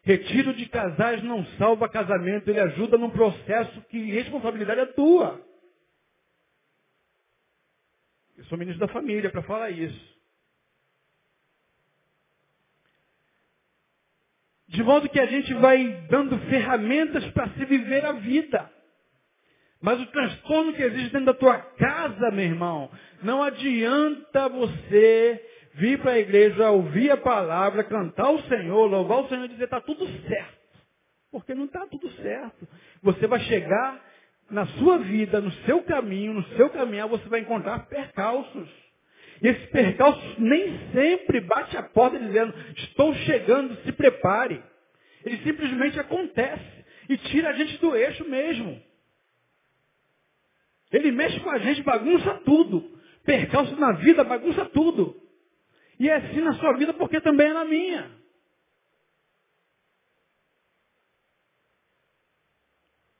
retiro 0.03 0.53
de 0.53 0.65
casais 0.65 1.23
não 1.23 1.45
salva 1.57 1.87
casamento, 1.87 2.49
ele 2.49 2.59
ajuda 2.59 2.97
num 2.97 3.11
processo 3.11 3.81
que 3.83 4.11
responsabilidade 4.11 4.81
é 4.81 4.85
tua. 4.87 5.50
Eu 8.41 8.45
sou 8.45 8.57
ministro 8.57 8.87
da 8.87 8.91
família 8.91 9.29
para 9.29 9.43
falar 9.43 9.69
isso. 9.69 10.19
De 14.67 14.81
modo 14.81 15.07
que 15.09 15.19
a 15.19 15.27
gente 15.27 15.53
vai 15.53 16.07
dando 16.09 16.39
ferramentas 16.49 17.23
para 17.33 17.49
se 17.49 17.65
viver 17.65 18.03
a 18.03 18.13
vida. 18.13 18.67
Mas 19.79 20.01
o 20.01 20.07
transtorno 20.07 20.73
que 20.73 20.81
existe 20.81 21.11
dentro 21.11 21.27
da 21.27 21.33
tua 21.35 21.59
casa, 21.59 22.31
meu 22.31 22.45
irmão, 22.45 22.89
não 23.21 23.43
adianta 23.43 24.49
você 24.49 25.69
vir 25.75 25.99
para 26.01 26.13
a 26.13 26.19
igreja, 26.19 26.71
ouvir 26.71 27.11
a 27.11 27.17
palavra, 27.17 27.83
cantar 27.83 28.31
o 28.31 28.41
Senhor, 28.43 28.87
louvar 28.87 29.19
o 29.19 29.29
Senhor 29.29 29.45
e 29.45 29.49
dizer 29.49 29.65
está 29.65 29.79
tudo 29.81 30.07
certo. 30.27 30.61
Porque 31.31 31.53
não 31.53 31.65
está 31.65 31.85
tudo 31.85 32.09
certo. 32.13 32.67
Você 33.03 33.27
vai 33.27 33.39
chegar 33.41 34.03
na 34.51 34.65
sua 34.65 34.97
vida, 34.99 35.39
no 35.39 35.51
seu 35.65 35.81
caminho, 35.83 36.33
no 36.33 36.43
seu 36.55 36.69
caminhar, 36.69 37.07
você 37.07 37.27
vai 37.29 37.39
encontrar 37.39 37.87
percalços. 37.87 38.69
E 39.41 39.47
esse 39.47 39.67
percalço 39.67 40.35
nem 40.37 40.77
sempre 40.91 41.39
bate 41.41 41.75
a 41.75 41.83
porta 41.83 42.19
dizendo, 42.19 42.53
estou 42.77 43.13
chegando, 43.15 43.75
se 43.83 43.91
prepare. 43.91 44.61
Ele 45.25 45.37
simplesmente 45.37 45.99
acontece 45.99 46.85
e 47.09 47.17
tira 47.17 47.49
a 47.49 47.53
gente 47.53 47.77
do 47.77 47.95
eixo 47.95 48.23
mesmo. 48.29 48.81
Ele 50.91 51.11
mexe 51.11 51.39
com 51.39 51.49
a 51.49 51.57
gente, 51.57 51.81
bagunça 51.81 52.33
tudo. 52.45 52.99
Percalço 53.23 53.75
na 53.77 53.93
vida, 53.93 54.23
bagunça 54.23 54.65
tudo. 54.65 55.15
E 55.99 56.09
é 56.09 56.15
assim 56.15 56.41
na 56.41 56.53
sua 56.53 56.73
vida 56.73 56.93
porque 56.93 57.21
também 57.21 57.47
é 57.47 57.53
na 57.53 57.65
minha. 57.65 58.20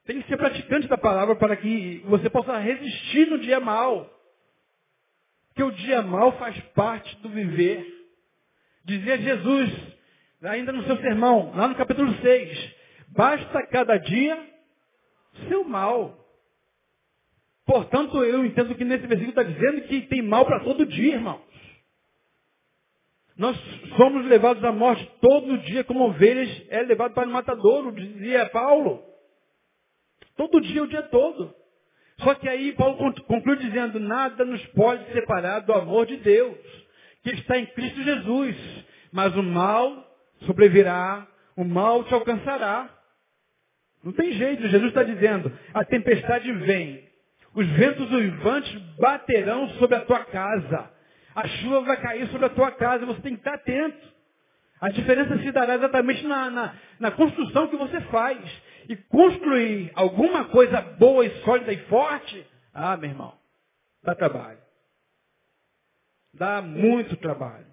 Tem 0.05 0.21
que 0.21 0.27
ser 0.27 0.37
praticante 0.37 0.87
da 0.87 0.97
palavra 0.97 1.35
para 1.35 1.55
que 1.55 2.01
você 2.05 2.29
possa 2.29 2.57
resistir 2.57 3.27
no 3.27 3.39
dia 3.39 3.59
mal. 3.59 4.09
Porque 5.49 5.63
o 5.63 5.71
dia 5.71 6.01
mal 6.01 6.37
faz 6.37 6.59
parte 6.73 7.15
do 7.17 7.29
viver. 7.29 7.85
Dizia 8.83 9.17
Jesus, 9.17 9.69
ainda 10.41 10.71
no 10.71 10.83
seu 10.85 10.97
sermão, 10.97 11.53
lá 11.55 11.67
no 11.67 11.75
capítulo 11.75 12.13
6, 12.19 12.75
basta 13.09 13.67
cada 13.67 13.97
dia 13.97 14.49
seu 15.47 15.63
mal. 15.63 16.17
Portanto, 17.65 18.23
eu 18.23 18.43
entendo 18.45 18.75
que 18.75 18.83
nesse 18.83 19.05
versículo 19.05 19.29
está 19.29 19.43
dizendo 19.43 19.87
que 19.87 20.01
tem 20.07 20.21
mal 20.21 20.45
para 20.45 20.61
todo 20.61 20.85
dia, 20.85 21.15
irmãos. 21.15 21.41
Nós 23.37 23.57
somos 23.97 24.25
levados 24.25 24.63
à 24.63 24.71
morte 24.71 25.09
todo 25.21 25.57
dia, 25.59 25.83
como 25.83 26.05
ovelhas 26.05 26.49
é 26.69 26.81
levado 26.81 27.13
para 27.13 27.27
o 27.27 27.31
matadouro, 27.31 27.91
dizia 27.91 28.49
Paulo. 28.49 29.10
Todo 30.35 30.61
dia, 30.61 30.83
o 30.83 30.87
dia 30.87 31.03
todo. 31.03 31.53
Só 32.19 32.35
que 32.35 32.47
aí 32.47 32.73
Paulo 32.73 33.13
conclui 33.23 33.57
dizendo, 33.57 33.99
nada 33.99 34.45
nos 34.45 34.63
pode 34.67 35.11
separar 35.11 35.61
do 35.61 35.73
amor 35.73 36.05
de 36.05 36.17
Deus, 36.17 36.57
que 37.23 37.31
está 37.31 37.57
em 37.57 37.65
Cristo 37.67 38.01
Jesus. 38.03 38.55
Mas 39.11 39.35
o 39.35 39.43
mal 39.43 40.07
sobrevirá, 40.45 41.27
o 41.55 41.63
mal 41.63 42.03
te 42.03 42.13
alcançará. 42.13 42.89
Não 44.03 44.11
tem 44.11 44.31
jeito, 44.33 44.67
Jesus 44.67 44.89
está 44.89 45.03
dizendo, 45.03 45.51
a 45.73 45.83
tempestade 45.83 46.51
vem, 46.51 47.07
os 47.53 47.67
ventos 47.67 48.11
uivantes 48.11 48.73
baterão 48.97 49.69
sobre 49.71 49.95
a 49.95 50.01
tua 50.01 50.25
casa, 50.25 50.89
a 51.35 51.47
chuva 51.47 51.81
vai 51.81 52.01
cair 52.01 52.27
sobre 52.29 52.47
a 52.47 52.49
tua 52.49 52.71
casa, 52.71 53.05
você 53.05 53.21
tem 53.21 53.33
que 53.33 53.41
estar 53.41 53.53
atento. 53.53 54.11
A 54.79 54.89
diferença 54.89 55.37
se 55.37 55.51
dará 55.51 55.75
exatamente 55.75 56.25
na, 56.25 56.49
na, 56.49 56.73
na 56.99 57.11
construção 57.11 57.67
que 57.67 57.77
você 57.77 58.01
faz 58.01 58.39
e 58.91 58.97
construir 58.97 59.89
alguma 59.95 60.45
coisa 60.49 60.81
boa 60.81 61.25
e 61.25 61.43
sólida 61.43 61.71
e 61.71 61.85
forte, 61.85 62.45
ah, 62.73 62.97
meu 62.97 63.09
irmão, 63.09 63.33
dá 64.03 64.13
trabalho. 64.13 64.59
Dá 66.33 66.61
muito 66.61 67.15
trabalho. 67.17 67.67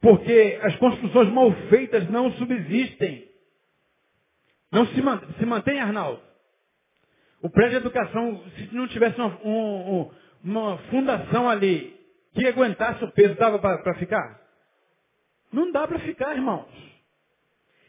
Porque 0.00 0.58
as 0.62 0.76
construções 0.76 1.32
mal 1.32 1.50
feitas 1.70 2.10
não 2.10 2.30
subsistem. 2.32 3.30
Não 4.70 4.86
se, 4.86 4.94
se 5.38 5.46
mantém, 5.46 5.80
Arnaldo. 5.80 6.22
O 7.40 7.48
prédio 7.48 7.80
de 7.80 7.86
educação, 7.86 8.44
se 8.56 8.74
não 8.74 8.86
tivesse 8.88 9.18
uma, 9.18 9.28
um, 9.44 10.10
uma 10.44 10.78
fundação 10.90 11.48
ali 11.48 11.98
que 12.34 12.46
aguentasse 12.46 13.02
o 13.02 13.12
peso, 13.12 13.34
dava 13.34 13.58
para 13.58 13.94
ficar? 13.94 14.40
Não 15.50 15.72
dá 15.72 15.86
para 15.86 15.98
ficar, 16.00 16.34
irmãos. 16.34 16.91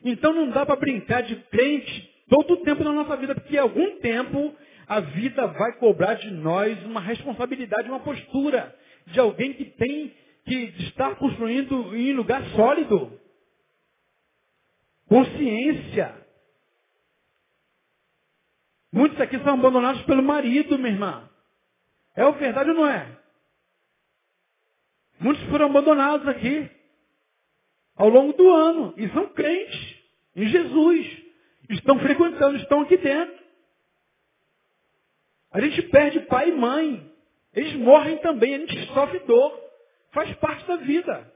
Então 0.04 0.34
não 0.34 0.50
dá 0.50 0.66
para 0.66 0.76
brincar 0.76 1.24
de 1.24 1.36
crente 1.36 2.14
todo 2.30 2.56
o 2.56 2.64
tempo 2.64 2.84
na 2.84 2.92
nossa 2.92 3.16
vida, 3.16 3.36
porque 3.36 3.58
algum 3.58 4.00
tempo 4.00 4.56
a 4.88 5.00
vida 5.00 5.48
vai 5.48 5.74
cobrar 5.78 6.16
de 6.16 6.30
nós 6.32 6.84
uma 6.84 7.00
responsabilidade, 7.00 7.90
uma 7.90 8.02
postura 8.02 8.76
de 9.08 9.20
alguém 9.20 9.54
que 9.54 9.66
tem 9.66 10.14
que 10.46 10.56
estar 10.84 11.16
construindo 11.16 11.96
em 11.96 12.14
lugar 12.14 12.44
sólido. 12.52 13.20
Consciência. 15.08 16.22
Muitos 18.92 19.20
aqui 19.20 19.40
são 19.40 19.54
abandonados 19.54 20.02
pelo 20.04 20.22
marido, 20.22 20.78
minha 20.78 20.92
irmã. 20.92 21.30
É 22.16 22.26
o 22.26 22.34
verdade 22.34 22.70
ou 22.70 22.76
não 22.76 22.88
é? 22.88 23.18
Muitos 25.20 25.44
foram 25.46 25.68
abandonados 25.68 26.28
aqui 26.28 26.70
ao 27.96 28.10
longo 28.10 28.34
do 28.34 28.50
ano. 28.52 28.94
E 28.98 29.10
são 29.10 29.28
crentes 29.30 29.93
em 30.36 30.48
Jesus. 30.48 31.24
Estão 31.70 32.00
frequentando, 32.00 32.58
estão 32.58 32.82
aqui 32.82 32.98
dentro. 32.98 33.44
A 35.52 35.62
gente 35.62 35.82
perde 35.84 36.20
pai 36.22 36.50
e 36.50 36.54
mãe. 36.54 37.12
Eles 37.54 37.74
morrem 37.76 38.18
também, 38.18 38.56
a 38.56 38.60
gente 38.60 38.94
sofre 38.94 39.20
dor. 39.20 39.60
Faz 40.12 40.34
parte 40.36 40.68
da 40.68 40.78
vida. 40.78 41.32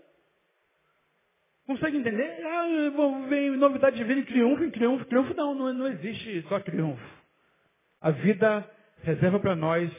Consegue 1.65 1.97
entender? 1.97 2.45
Ah, 2.45 3.27
vem 3.27 3.51
novidade 3.51 3.97
de 3.97 4.03
vida 4.03 4.23
triunfo, 4.23 4.63
em 4.63 4.71
triunfo, 4.71 5.05
triunfo. 5.05 5.33
Não, 5.33 5.53
não, 5.53 5.73
não 5.73 5.87
existe 5.87 6.41
só 6.47 6.59
triunfo. 6.59 7.17
A 8.01 8.11
vida 8.11 8.69
reserva 9.03 9.39
para 9.39 9.55
nós 9.55 9.91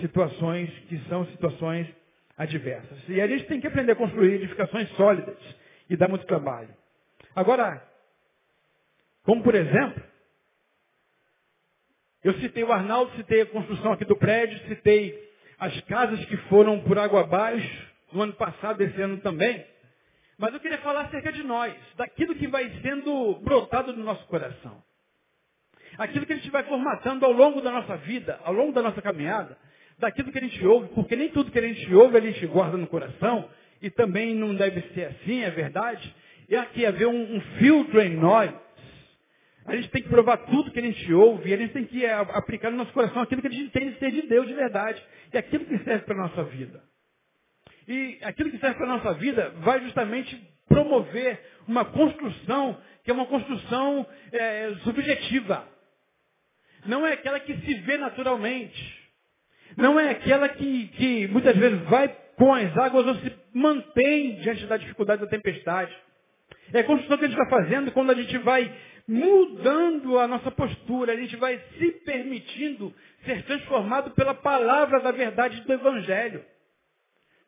situações 0.00 0.70
que 0.88 0.98
são 1.08 1.26
situações 1.26 1.86
adversas. 2.36 2.98
E 3.08 3.20
a 3.20 3.26
gente 3.26 3.44
tem 3.44 3.60
que 3.60 3.66
aprender 3.66 3.92
a 3.92 3.96
construir 3.96 4.34
edificações 4.34 4.88
sólidas 4.92 5.36
e 5.90 5.96
dá 5.96 6.08
muito 6.08 6.24
trabalho. 6.26 6.74
Agora, 7.36 7.86
como 9.30 9.44
por 9.44 9.54
exemplo, 9.54 10.02
eu 12.24 12.34
citei 12.40 12.64
o 12.64 12.72
Arnaldo, 12.72 13.14
citei 13.14 13.42
a 13.42 13.46
construção 13.46 13.92
aqui 13.92 14.04
do 14.04 14.16
prédio, 14.16 14.58
citei 14.66 15.16
as 15.56 15.80
casas 15.82 16.24
que 16.24 16.36
foram 16.48 16.80
por 16.80 16.98
água 16.98 17.20
abaixo, 17.20 17.88
no 18.12 18.22
ano 18.22 18.32
passado, 18.32 18.80
esse 18.80 19.00
ano 19.00 19.18
também. 19.18 19.64
Mas 20.36 20.52
eu 20.52 20.58
queria 20.58 20.78
falar 20.78 21.02
acerca 21.02 21.30
de 21.30 21.44
nós, 21.44 21.72
daquilo 21.96 22.34
que 22.34 22.48
vai 22.48 22.68
sendo 22.82 23.36
brotado 23.36 23.92
no 23.92 24.02
nosso 24.02 24.26
coração. 24.26 24.82
Aquilo 25.96 26.26
que 26.26 26.32
a 26.32 26.36
gente 26.36 26.50
vai 26.50 26.64
formatando 26.64 27.24
ao 27.24 27.30
longo 27.30 27.60
da 27.60 27.70
nossa 27.70 27.98
vida, 27.98 28.40
ao 28.42 28.52
longo 28.52 28.72
da 28.72 28.82
nossa 28.82 29.00
caminhada, 29.00 29.56
daquilo 29.96 30.32
que 30.32 30.38
a 30.38 30.42
gente 30.42 30.66
ouve, 30.66 30.88
porque 30.88 31.14
nem 31.14 31.28
tudo 31.28 31.52
que 31.52 31.58
a 31.60 31.62
gente 31.62 31.94
ouve 31.94 32.18
a 32.18 32.20
gente 32.20 32.44
guarda 32.48 32.76
no 32.76 32.88
coração, 32.88 33.48
e 33.80 33.90
também 33.90 34.34
não 34.34 34.56
deve 34.56 34.82
ser 34.92 35.04
assim, 35.04 35.44
é 35.44 35.50
verdade. 35.50 36.16
E 36.50 36.56
aqui 36.56 36.84
haver 36.84 37.06
um, 37.06 37.36
um 37.36 37.40
filtro 37.60 38.00
em 38.00 38.16
nós. 38.16 38.52
A 39.70 39.76
gente 39.76 39.88
tem 39.90 40.02
que 40.02 40.08
provar 40.08 40.36
tudo 40.38 40.72
que 40.72 40.80
a 40.80 40.82
gente 40.82 41.12
ouve, 41.12 41.54
a 41.54 41.56
gente 41.56 41.72
tem 41.72 41.84
que 41.84 42.04
é, 42.04 42.12
aplicar 42.12 42.72
no 42.72 42.78
nosso 42.78 42.92
coração 42.92 43.22
aquilo 43.22 43.40
que 43.40 43.46
a 43.46 43.52
gente 43.52 43.70
tem 43.70 43.90
de 43.90 43.98
ser 44.00 44.10
de 44.10 44.22
Deus 44.22 44.48
de 44.48 44.54
verdade, 44.54 45.00
e 45.32 45.38
aquilo 45.38 45.64
que 45.64 45.78
serve 45.84 46.04
para 46.04 46.14
a 46.16 46.28
nossa 46.28 46.42
vida. 46.42 46.82
E 47.86 48.18
aquilo 48.22 48.50
que 48.50 48.58
serve 48.58 48.76
para 48.76 48.86
a 48.86 48.96
nossa 48.96 49.14
vida 49.14 49.50
vai 49.58 49.80
justamente 49.80 50.36
promover 50.68 51.40
uma 51.68 51.84
construção 51.84 52.76
que 53.04 53.10
é 53.12 53.14
uma 53.14 53.26
construção 53.26 54.06
é, 54.32 54.74
subjetiva. 54.82 55.66
Não 56.84 57.06
é 57.06 57.12
aquela 57.12 57.38
que 57.38 57.56
se 57.56 57.74
vê 57.74 57.96
naturalmente. 57.96 59.00
Não 59.76 59.98
é 60.00 60.10
aquela 60.10 60.48
que, 60.48 60.88
que 60.88 61.28
muitas 61.28 61.56
vezes 61.56 61.80
vai 61.82 62.08
com 62.36 62.52
as 62.52 62.76
águas 62.76 63.06
ou 63.06 63.14
se 63.16 63.32
mantém 63.54 64.36
diante 64.40 64.66
da 64.66 64.76
dificuldade 64.76 65.20
da 65.20 65.28
tempestade. 65.28 65.96
É 66.72 66.80
a 66.80 66.84
construção 66.84 67.18
que 67.18 67.24
a 67.24 67.28
gente 67.28 67.40
está 67.40 67.50
fazendo 67.50 67.92
quando 67.92 68.10
a 68.10 68.14
gente 68.14 68.36
vai 68.38 68.72
mudando 69.10 70.20
a 70.20 70.28
nossa 70.28 70.52
postura, 70.52 71.12
a 71.12 71.16
gente 71.16 71.34
vai 71.34 71.58
se 71.76 71.90
permitindo 72.04 72.94
ser 73.24 73.44
transformado 73.44 74.12
pela 74.12 74.34
palavra 74.34 75.00
da 75.00 75.10
verdade 75.10 75.60
do 75.62 75.72
Evangelho. 75.72 76.44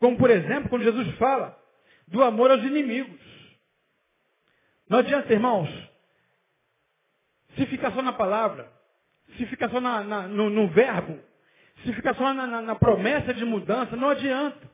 Como, 0.00 0.18
por 0.18 0.28
exemplo, 0.28 0.68
quando 0.68 0.82
Jesus 0.82 1.14
fala 1.18 1.56
do 2.08 2.20
amor 2.20 2.50
aos 2.50 2.64
inimigos. 2.64 3.20
Não 4.88 4.98
adianta, 4.98 5.32
irmãos, 5.32 5.70
se 7.56 7.64
ficar 7.66 7.92
só 7.92 8.02
na 8.02 8.12
palavra, 8.12 8.68
se 9.36 9.46
ficar 9.46 9.70
só 9.70 9.80
na, 9.80 10.02
na, 10.02 10.26
no, 10.26 10.50
no, 10.50 10.66
verbo, 10.66 11.16
se 11.84 11.92
ficar 11.92 12.16
só 12.16 12.34
na, 12.34 12.60
na 12.60 12.74
promessa 12.74 13.32
de 13.32 13.44
mudança, 13.44 13.94
não 13.94 14.10
adianta. 14.10 14.68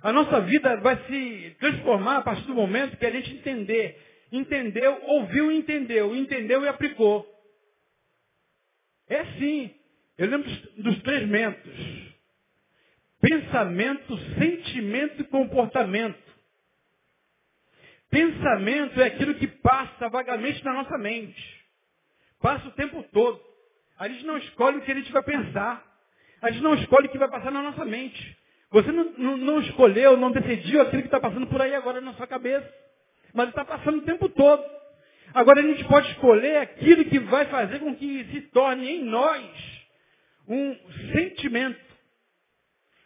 A 0.00 0.12
nossa 0.12 0.40
vida 0.42 0.76
vai 0.76 0.96
se 1.06 1.56
transformar 1.58 2.18
a 2.18 2.22
partir 2.22 2.46
do 2.46 2.54
momento 2.54 2.96
que 2.96 3.04
a 3.04 3.10
gente 3.10 3.34
entender. 3.34 4.11
Entendeu, 4.32 4.98
ouviu 5.04 5.52
e 5.52 5.58
entendeu. 5.58 6.16
Entendeu 6.16 6.64
e 6.64 6.68
aplicou. 6.68 7.28
É 9.06 9.20
assim. 9.20 9.74
Eu 10.16 10.26
lembro 10.28 10.48
dos, 10.48 10.74
dos 10.76 11.02
três 11.02 11.28
mentos. 11.28 11.72
Pensamento, 13.20 14.18
sentimento 14.38 15.20
e 15.20 15.24
comportamento. 15.24 16.18
Pensamento 18.10 19.00
é 19.00 19.04
aquilo 19.04 19.34
que 19.34 19.46
passa 19.46 20.08
vagamente 20.08 20.64
na 20.64 20.72
nossa 20.72 20.96
mente. 20.96 21.62
Passa 22.40 22.66
o 22.68 22.72
tempo 22.72 23.02
todo. 23.12 23.40
A 23.98 24.08
gente 24.08 24.24
não 24.24 24.38
escolhe 24.38 24.78
o 24.78 24.82
que 24.82 24.92
a 24.92 24.94
gente 24.94 25.12
vai 25.12 25.22
pensar. 25.22 25.86
A 26.40 26.50
gente 26.50 26.62
não 26.62 26.74
escolhe 26.74 27.06
o 27.06 27.10
que 27.10 27.18
vai 27.18 27.30
passar 27.30 27.52
na 27.52 27.62
nossa 27.62 27.84
mente. 27.84 28.38
Você 28.70 28.90
não, 28.90 29.12
não, 29.16 29.36
não 29.36 29.60
escolheu, 29.60 30.16
não 30.16 30.32
decidiu 30.32 30.80
aquilo 30.80 31.02
que 31.02 31.08
está 31.08 31.20
passando 31.20 31.46
por 31.46 31.60
aí 31.60 31.74
agora 31.74 32.00
na 32.00 32.14
sua 32.14 32.26
cabeça. 32.26 32.68
Mas 33.32 33.48
está 33.48 33.64
passando 33.64 33.98
o 33.98 34.04
tempo 34.04 34.28
todo. 34.28 34.64
Agora 35.34 35.60
a 35.60 35.62
gente 35.62 35.84
pode 35.84 36.10
escolher 36.10 36.58
aquilo 36.58 37.04
que 37.06 37.18
vai 37.20 37.46
fazer 37.46 37.78
com 37.78 37.94
que 37.96 38.24
se 38.30 38.40
torne 38.48 38.88
em 38.88 39.04
nós 39.04 39.82
um 40.46 40.76
sentimento. 41.12 41.80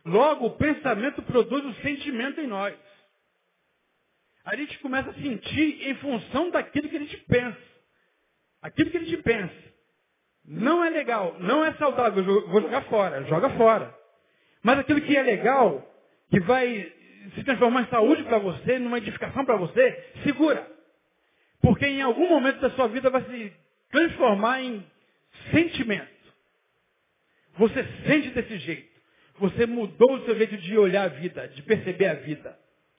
Logo, 0.05 0.47
o 0.47 0.57
pensamento 0.57 1.23
produz 1.23 1.65
o 1.65 1.83
sentimento 1.83 2.41
em 2.41 2.47
nós. 2.47 2.75
A 4.45 4.55
gente 4.57 4.79
começa 4.79 5.11
a 5.11 5.15
sentir 5.15 5.89
em 5.89 5.95
função 5.97 6.51
daquilo 6.51 6.89
que 6.89 6.97
a 6.97 7.01
gente 7.01 7.17
pensa. 7.29 7.59
Aquilo 8.63 8.91
que 8.91 8.97
a 8.97 9.01
gente 9.01 9.17
pensa. 9.23 9.55
Não 10.45 10.85
é 10.85 10.91
legal, 10.91 11.37
não 11.41 11.65
é 11.65 11.73
saudável, 11.75 12.25
vou 12.25 12.63
jogar 12.63 12.83
fora, 12.83 13.25
joga 13.25 13.51
fora. 13.51 13.93
Mas 14.63 14.79
aquilo 14.79 15.01
que 15.01 15.17
é 15.17 15.23
legal, 15.23 15.85
que 16.31 16.39
vai 16.41 16.93
se 17.35 17.45
transformar 17.45 17.83
em 17.83 17.87
saúde 17.87 18.23
para 18.25 18.39
você, 18.39 18.79
numa 18.79 18.99
edificação 18.99 19.45
para 19.45 19.57
você, 19.57 20.13
segura. 20.23 20.67
Porque 21.61 21.87
em 21.87 22.03
algum 22.03 22.29
momento 22.29 22.61
da 22.61 22.71
sua 22.71 22.89
vida 22.89 23.11
vai 23.11 23.23
se 23.23 23.53
transformar 23.91 24.63
em 24.63 24.85
sentimento. 25.51 26.17
Você 27.57 27.85
sente 28.07 28.31
desse 28.31 28.59
jeito. 28.59 28.97
Você 29.39 29.67
mudou 29.67 30.15
o 30.15 30.25
seu 30.25 30.37
jeito 30.37 30.57
de 30.57 30.79
olhar 30.79 31.05
a 31.05 31.09
vida, 31.09 31.49
de 31.49 31.63
perceber 31.63 32.07
a 32.07 32.15
vida. 32.15 32.57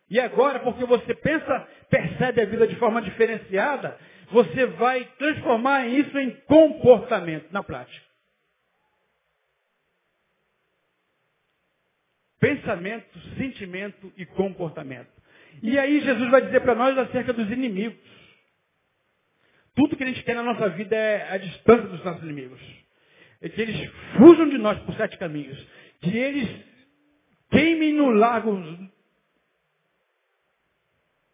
E 0.10 0.20
agora, 0.20 0.60
porque 0.60 0.86
você 0.86 1.14
pensa, 1.14 1.68
percebe 1.90 2.42
a 2.42 2.46
vida 2.46 2.68
de 2.68 2.76
forma 2.76 3.02
diferenciada, 3.02 3.98
você 4.32 4.66
vai 4.66 5.04
transformar 5.18 5.88
isso 5.88 6.18
em 6.18 6.32
comportamento 6.48 7.52
na 7.52 7.64
prática. 7.64 8.07
Pensamento, 12.40 13.20
sentimento 13.38 14.12
e 14.16 14.26
comportamento. 14.26 15.10
E 15.62 15.78
aí 15.78 16.02
Jesus 16.02 16.30
vai 16.30 16.42
dizer 16.42 16.62
para 16.62 16.76
nós 16.76 16.98
acerca 16.98 17.34
dos 17.34 17.50
inimigos. 17.50 17.98
Tudo 19.76 19.96
que 19.96 20.04
a 20.04 20.08
gente 20.08 20.24
quer 20.24 20.36
na 20.36 20.44
nossa 20.44 20.70
vida 20.70 20.96
é 20.96 21.32
a 21.32 21.38
distância 21.38 21.88
dos 21.88 22.04
nossos 22.04 22.24
inimigos. 22.24 22.60
É 23.42 23.50
que 23.50 23.62
eles 23.62 23.92
fujam 24.18 24.50
de 24.50 24.58
nós 24.58 24.80
por 24.80 24.96
sete 24.96 25.18
caminhos 25.18 25.58
que 26.02 26.16
eles 26.16 26.50
queimem 27.50 27.94
no 27.94 28.10
lago. 28.10 28.60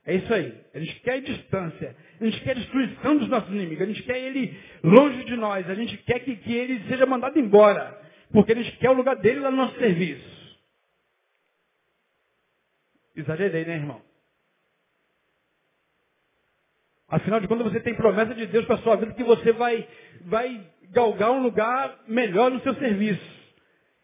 É 0.06 0.16
isso 0.16 0.34
aí. 0.34 0.54
A 0.74 0.80
gente 0.80 1.00
quer 1.02 1.22
distância. 1.22 1.96
A 2.20 2.26
gente 2.26 2.42
quer 2.42 2.52
a 2.52 2.60
destruição 2.60 3.18
dos 3.18 3.30
nossos 3.30 3.50
inimigos. 3.50 3.84
A 3.84 3.88
gente 3.88 4.04
quer 4.04 4.20
ele 4.20 4.58
longe 4.84 5.24
de 5.24 5.36
nós. 5.36 5.70
A 5.70 5.76
gente 5.76 5.98
quer 5.98 6.20
que, 6.20 6.36
que 6.36 6.54
ele 6.54 6.84
seja 6.90 7.06
mandado 7.06 7.40
embora. 7.40 8.02
Porque 8.32 8.52
a 8.52 8.56
gente 8.56 8.76
quer 8.78 8.90
o 8.90 8.94
lugar 8.94 9.16
dele 9.18 9.40
lá 9.40 9.52
no 9.52 9.58
nosso 9.58 9.78
serviço. 9.78 10.43
Exagerei, 13.16 13.66
né, 13.66 13.76
irmão? 13.76 14.02
Afinal 17.08 17.40
de 17.40 17.48
contas, 17.48 17.72
você 17.72 17.80
tem 17.80 17.94
promessa 17.94 18.34
de 18.34 18.48
Deus 18.48 18.66
para 18.66 18.76
a 18.76 18.80
sua 18.80 18.96
vida 18.96 19.14
que 19.14 19.24
você 19.24 19.52
vai, 19.52 19.88
vai 20.22 20.68
galgar 20.90 21.32
um 21.32 21.44
lugar 21.44 22.00
melhor 22.08 22.50
no 22.50 22.60
seu 22.62 22.74
serviço. 22.76 23.24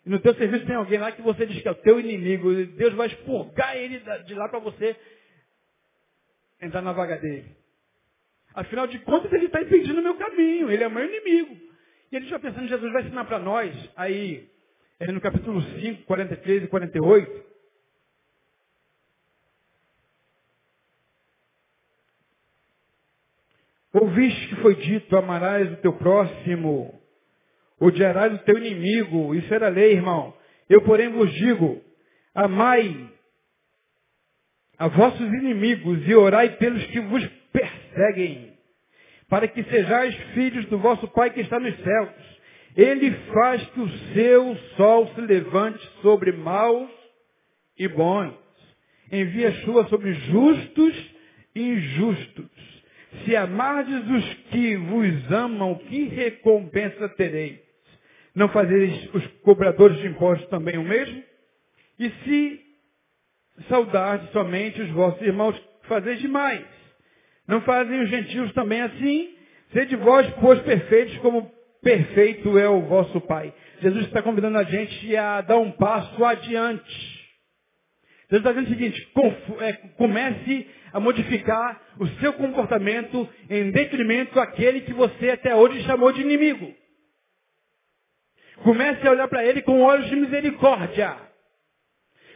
E 0.06 0.10
no 0.10 0.20
teu 0.20 0.36
serviço 0.36 0.66
tem 0.66 0.76
alguém 0.76 1.00
lá 1.00 1.12
que 1.12 1.22
você 1.22 1.46
diz 1.46 1.62
que 1.62 1.68
é 1.68 1.72
o 1.72 1.76
teu 1.76 2.00
inimigo. 2.00 2.52
E 2.52 2.66
Deus 2.66 2.94
vai 2.94 3.08
expurgar 3.08 3.76
ele 3.76 4.00
de 4.26 4.34
lá 4.36 4.48
para 4.48 4.60
você 4.60 4.96
entrar 6.62 6.82
na 6.82 6.94
vaga 6.94 7.18
dele. 7.18 7.46
Afinal 8.54 8.86
de 8.86 9.00
contas, 9.00 9.32
ele 9.34 9.46
está 9.46 9.62
impedindo 9.62 10.00
o 10.00 10.04
meu 10.04 10.16
caminho. 10.16 10.72
Ele 10.72 10.84
é 10.84 10.90
meu 10.90 11.06
inimigo. 11.06 11.58
E 12.12 12.16
ele 12.16 12.28
já 12.28 12.40
pensando, 12.40 12.68
Jesus 12.68 12.92
vai 12.92 13.04
ensinar 13.04 13.26
para 13.26 13.40
nós, 13.40 13.74
aí, 13.96 14.48
no 15.00 15.22
capítulo 15.22 15.62
5, 15.62 16.04
43 16.04 16.64
e 16.64 16.68
48, 16.68 17.49
Ouviste 23.94 24.48
que 24.48 24.56
foi 24.58 24.76
dito, 24.76 25.18
amarás 25.18 25.72
o 25.74 25.78
teu 25.78 25.94
próximo 25.94 27.00
odiarás 27.80 28.34
o 28.34 28.44
teu 28.44 28.58
inimigo. 28.58 29.34
Isso 29.34 29.54
era 29.54 29.70
lei, 29.70 29.94
irmão. 29.94 30.34
Eu, 30.70 30.82
porém, 30.82 31.10
vos 31.10 31.32
digo, 31.34 31.82
amai 32.36 33.10
a 34.78 34.88
vossos 34.88 35.28
inimigos 35.34 36.08
e 36.08 36.16
orai 36.16 36.58
pelos 36.58 36.86
que 36.88 37.00
vos 37.02 37.26
perseguem, 37.52 38.54
para 39.28 39.48
que 39.48 39.64
sejais 39.64 40.16
filhos 40.34 40.66
do 40.66 40.78
vosso 40.78 41.08
Pai 41.10 41.32
que 41.32 41.42
está 41.42 41.60
nos 41.60 41.76
céus. 41.82 42.40
Ele 42.76 43.12
faz 43.34 43.66
que 43.72 43.80
o 43.80 43.90
seu 44.14 44.56
sol 44.78 45.08
se 45.16 45.22
levante 45.22 45.86
sobre 46.02 46.32
maus 46.32 46.90
e 47.78 47.88
bons. 47.88 48.36
Envia 49.12 49.52
chuva 49.64 49.88
sobre 49.88 50.14
justos 50.14 51.16
e 51.56 51.62
injustos. 51.62 52.69
Se 53.26 53.36
amardes 53.36 54.08
os 54.08 54.34
que 54.52 54.76
vos 54.78 55.32
amam, 55.32 55.76
que 55.76 56.06
recompensa 56.06 57.10
tereis? 57.10 57.60
Não 58.36 58.50
fazeis 58.50 59.14
os 59.14 59.26
cobradores 59.44 59.98
de 60.00 60.08
impostos 60.08 60.48
também 60.50 60.78
o 60.78 60.84
mesmo? 60.84 61.24
E 62.00 62.10
se 62.10 62.62
saudardes 63.68 64.30
somente 64.32 64.82
os 64.82 64.90
vossos 64.92 65.22
irmãos, 65.22 65.60
fazeis 65.84 66.20
demais. 66.20 66.66
Não 67.48 67.62
fazem 67.62 68.00
os 68.02 68.10
gentios 68.10 68.54
também 68.54 68.82
assim? 68.82 69.36
Sede 69.74 69.96
vós, 69.96 70.28
pois, 70.40 70.62
perfeitos, 70.62 71.18
como 71.18 71.52
perfeito 71.82 72.58
é 72.58 72.70
o 72.70 72.82
vosso 72.82 73.20
Pai. 73.22 73.54
Jesus 73.82 74.06
está 74.06 74.22
convidando 74.22 74.58
a 74.58 74.64
gente 74.64 75.16
a 75.16 75.42
dar 75.42 75.58
um 75.58 75.72
passo 75.72 76.24
adiante. 76.24 77.20
Jesus 78.30 78.46
está 78.46 78.52
dizendo 78.52 78.68
o 78.68 78.70
seguinte, 78.70 79.12
é, 79.62 79.74
comece 79.98 80.68
a 80.92 81.00
modificar 81.00 81.82
o 82.00 82.08
seu 82.20 82.34
comportamento 82.34 83.28
em 83.50 83.72
detrimento 83.72 84.36
daquele 84.36 84.82
que 84.82 84.94
você 84.94 85.32
até 85.32 85.56
hoje 85.56 85.84
chamou 85.84 86.12
de 86.12 86.22
inimigo. 86.22 86.74
Comece 88.64 89.08
a 89.08 89.12
olhar 89.12 89.28
para 89.28 89.46
ele 89.46 89.62
com 89.62 89.82
olhos 89.82 90.08
de 90.10 90.16
misericórdia. 90.16 91.16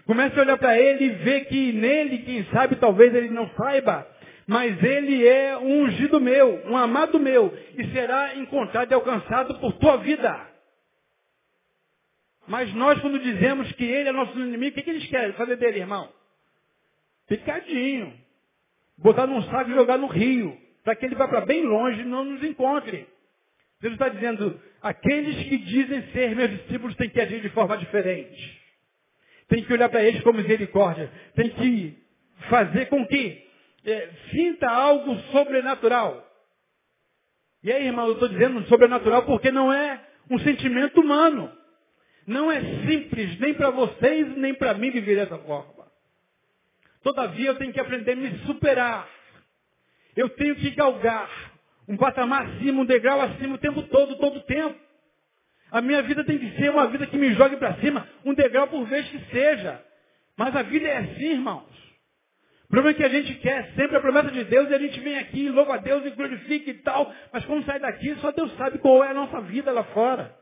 Comece 0.05 0.37
a 0.37 0.41
olhar 0.41 0.57
para 0.57 0.77
ele 0.77 1.05
e 1.05 1.09
ver 1.09 1.45
que 1.45 1.71
nele, 1.71 2.19
quem 2.19 2.45
sabe, 2.45 2.75
talvez 2.75 3.13
ele 3.13 3.29
não 3.29 3.49
saiba, 3.51 4.07
mas 4.45 4.81
ele 4.83 5.25
é 5.25 5.57
um 5.57 5.83
ungido 5.83 6.19
meu, 6.19 6.61
um 6.67 6.75
amado 6.75 7.19
meu, 7.19 7.57
e 7.77 7.87
será 7.91 8.35
encontrado 8.35 8.91
e 8.91 8.93
alcançado 8.93 9.59
por 9.59 9.73
tua 9.73 9.97
vida. 9.97 10.53
Mas 12.47 12.73
nós, 12.73 12.99
quando 12.99 13.19
dizemos 13.19 13.71
que 13.73 13.85
ele 13.85 14.09
é 14.09 14.11
nosso 14.11 14.37
inimigo, 14.37 14.71
o 14.71 14.75
que, 14.75 14.81
que 14.81 14.89
eles 14.89 15.07
querem 15.07 15.33
fazer 15.33 15.55
dele, 15.55 15.79
irmão? 15.79 16.11
Picadinho. 17.27 18.13
Botar 18.97 19.27
num 19.27 19.41
saco 19.43 19.71
e 19.71 19.73
jogar 19.73 19.97
no 19.97 20.07
rio, 20.07 20.57
para 20.83 20.95
que 20.95 21.05
ele 21.05 21.15
vá 21.15 21.27
para 21.27 21.41
bem 21.41 21.63
longe 21.63 22.01
e 22.01 22.05
não 22.05 22.23
nos 22.23 22.43
encontre. 22.43 23.07
Jesus 23.81 23.99
está 23.99 24.07
dizendo, 24.07 24.59
aqueles 24.81 25.35
que 25.47 25.57
dizem 25.57 26.03
ser 26.13 26.35
meus 26.35 26.51
discípulos 26.51 26.95
têm 26.95 27.09
que 27.09 27.19
agir 27.19 27.41
de 27.41 27.49
forma 27.49 27.77
diferente. 27.77 28.61
Tem 29.49 29.63
que 29.63 29.73
olhar 29.73 29.89
para 29.89 30.03
eles 30.03 30.21
com 30.21 30.31
misericórdia. 30.31 31.11
Tem 31.35 31.49
que 31.49 31.97
fazer 32.49 32.85
com 32.85 33.05
que 33.05 33.43
é, 33.85 34.09
sinta 34.31 34.69
algo 34.69 35.15
sobrenatural. 35.31 36.25
E 37.61 37.71
aí, 37.71 37.87
irmão, 37.87 38.07
eu 38.07 38.13
estou 38.13 38.29
dizendo 38.29 38.63
sobrenatural 38.67 39.23
porque 39.23 39.51
não 39.51 39.71
é 39.71 40.01
um 40.29 40.39
sentimento 40.39 41.01
humano. 41.01 41.51
Não 42.25 42.51
é 42.51 42.61
simples 42.87 43.39
nem 43.39 43.53
para 43.53 43.69
vocês 43.69 44.37
nem 44.37 44.53
para 44.53 44.73
mim 44.73 44.91
viver 44.91 45.15
dessa 45.15 45.37
forma. 45.39 45.72
Todavia 47.03 47.49
eu 47.49 47.55
tenho 47.55 47.73
que 47.73 47.79
aprender 47.79 48.13
a 48.13 48.15
me 48.15 48.37
superar. 48.45 49.07
Eu 50.15 50.29
tenho 50.29 50.55
que 50.55 50.71
galgar 50.71 51.29
um 51.87 51.97
patamar 51.97 52.45
acima, 52.47 52.81
um 52.81 52.85
degrau 52.85 53.19
acima 53.21 53.55
o 53.55 53.59
tempo 53.59 53.83
todo, 53.83 54.15
todo 54.17 54.37
o 54.37 54.43
tempo. 54.43 54.79
A 55.71 55.81
minha 55.81 56.01
vida 56.03 56.23
tem 56.23 56.37
que 56.37 56.55
ser 56.57 56.69
uma 56.69 56.87
vida 56.87 57.05
que 57.07 57.17
me 57.17 57.33
jogue 57.33 57.57
para 57.57 57.75
cima, 57.75 58.07
um 58.23 58.33
degrau 58.33 58.67
por 58.67 58.85
vez 58.85 59.07
que 59.09 59.19
seja. 59.31 59.83
Mas 60.37 60.55
a 60.55 60.61
vida 60.61 60.87
é 60.87 60.97
assim, 60.97 61.31
irmãos. 61.31 61.73
O 62.65 62.67
problema 62.69 62.91
é 62.91 62.93
que 62.93 63.03
a 63.03 63.09
gente 63.09 63.35
quer 63.35 63.71
sempre 63.75 63.97
a 63.97 63.99
promessa 63.99 64.31
de 64.31 64.43
Deus 64.45 64.69
e 64.69 64.73
a 64.73 64.79
gente 64.79 64.99
vem 64.99 65.17
aqui, 65.17 65.49
louva 65.49 65.75
a 65.75 65.77
Deus 65.77 66.05
e 66.05 66.11
glorifica 66.11 66.71
e 66.71 66.75
tal. 66.75 67.13
Mas 67.31 67.43
quando 67.45 67.65
sai 67.65 67.79
daqui, 67.79 68.15
só 68.15 68.31
Deus 68.31 68.55
sabe 68.55 68.79
qual 68.79 69.03
é 69.03 69.09
a 69.09 69.13
nossa 69.13 69.41
vida 69.41 69.71
lá 69.71 69.83
fora. 69.85 70.35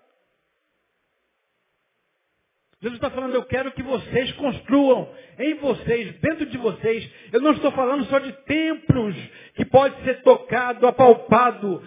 Jesus 2.82 2.96
está 2.98 3.12
falando, 3.12 3.36
eu 3.36 3.44
quero 3.44 3.72
que 3.74 3.84
vocês 3.84 4.32
construam 4.34 5.08
em 5.38 5.54
vocês, 5.56 6.20
dentro 6.20 6.48
de 6.48 6.58
vocês. 6.58 7.08
Eu 7.32 7.40
não 7.40 7.52
estou 7.52 7.72
falando 7.74 8.06
só 8.06 8.18
de 8.18 8.32
templos 8.44 9.16
que 9.54 9.64
pode 9.66 10.04
ser 10.04 10.24
tocado, 10.24 10.88
apalpado, 10.88 11.84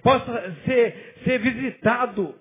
possa 0.00 0.56
ser, 0.64 1.14
ser 1.24 1.40
visitado. 1.40 2.36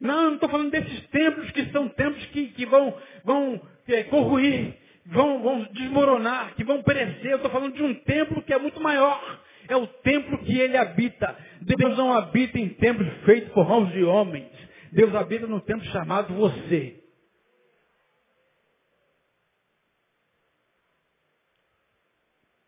Não, 0.00 0.24
não 0.24 0.34
estou 0.34 0.48
falando 0.48 0.70
desses 0.70 1.06
templos 1.08 1.50
que 1.50 1.66
são 1.66 1.88
templos 1.90 2.24
que, 2.26 2.48
que 2.48 2.64
vão, 2.64 2.96
vão 3.22 3.60
é, 3.86 4.04
corruir, 4.04 4.74
vão, 5.04 5.42
vão 5.42 5.62
desmoronar, 5.72 6.54
que 6.54 6.64
vão 6.64 6.82
perecer. 6.82 7.32
Eu 7.32 7.36
estou 7.36 7.50
falando 7.50 7.74
de 7.74 7.82
um 7.82 7.92
templo 7.94 8.42
que 8.42 8.52
é 8.54 8.58
muito 8.58 8.80
maior. 8.80 9.40
É 9.68 9.76
o 9.76 9.86
templo 9.86 10.38
que 10.38 10.58
ele 10.58 10.76
habita. 10.76 11.36
Deus 11.60 11.98
não 11.98 12.12
habita 12.12 12.58
em 12.58 12.68
templos 12.70 13.08
feitos 13.24 13.52
por 13.52 13.68
mãos 13.68 13.92
de 13.92 14.02
homens. 14.04 14.48
Deus 14.94 15.12
habita 15.12 15.46
no 15.48 15.60
tempo 15.60 15.84
chamado 15.86 16.32
você. 16.34 17.02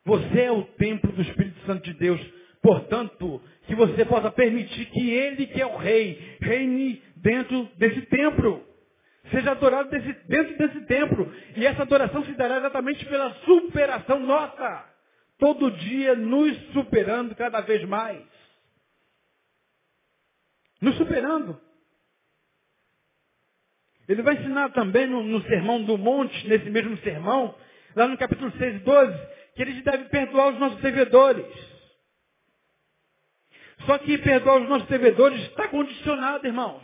Você 0.05 0.41
é 0.41 0.51
o 0.51 0.65
templo 0.65 1.13
do 1.13 1.23
Espírito 1.23 1.65
Santo 1.67 1.85
de 1.85 1.95
Deus. 1.95 2.21
Portanto, 2.61 3.41
que 3.69 3.77
você 3.77 4.05
possa 4.05 4.29
permitir 4.33 4.87
que 4.87 5.09
Ele, 5.09 5.47
que 5.47 5.61
é 5.61 5.67
o 5.67 5.77
Rei, 5.77 6.37
reine 6.41 7.01
dentro 7.15 7.65
desse 7.77 8.03
templo. 8.07 8.67
Seja 9.31 9.53
adorado 9.53 9.89
desse, 9.91 10.13
dentro 10.27 10.59
desse 10.59 10.81
templo. 10.87 11.33
E 11.57 11.65
essa 11.65 11.83
adoração 11.83 12.25
se 12.25 12.33
dará 12.33 12.59
exatamente 12.59 13.05
pela 13.07 13.35
superação 13.45 14.19
nossa. 14.19 14.85
Todo 15.39 15.71
dia 15.71 16.17
nos 16.17 16.57
superando 16.73 17.37
cada 17.37 17.61
vez 17.61 17.85
mais. 17.85 18.25
Nos 20.81 20.97
superando. 20.97 21.65
Ele 24.09 24.23
vai 24.23 24.35
ensinar 24.35 24.71
também 24.71 25.07
no, 25.07 25.23
no 25.23 25.43
Sermão 25.43 25.83
do 25.83 25.99
Monte, 25.99 26.47
nesse 26.49 26.71
mesmo 26.71 26.97
sermão, 26.99 27.55
lá 27.95 28.07
no 28.07 28.17
capítulo 28.17 28.53
6 28.53 28.77
e 28.77 28.79
12, 28.81 29.19
que 29.55 29.63
ele 29.63 29.83
deve 29.83 30.05
perdoar 30.05 30.53
os 30.53 30.59
nossos 30.59 30.81
devedores. 30.81 31.47
Só 33.85 33.99
que 33.99 34.19
perdoar 34.19 34.63
os 34.63 34.69
nossos 34.69 34.89
devedores 34.89 35.41
está 35.43 35.69
condicionado, 35.69 36.47
irmãos. 36.47 36.83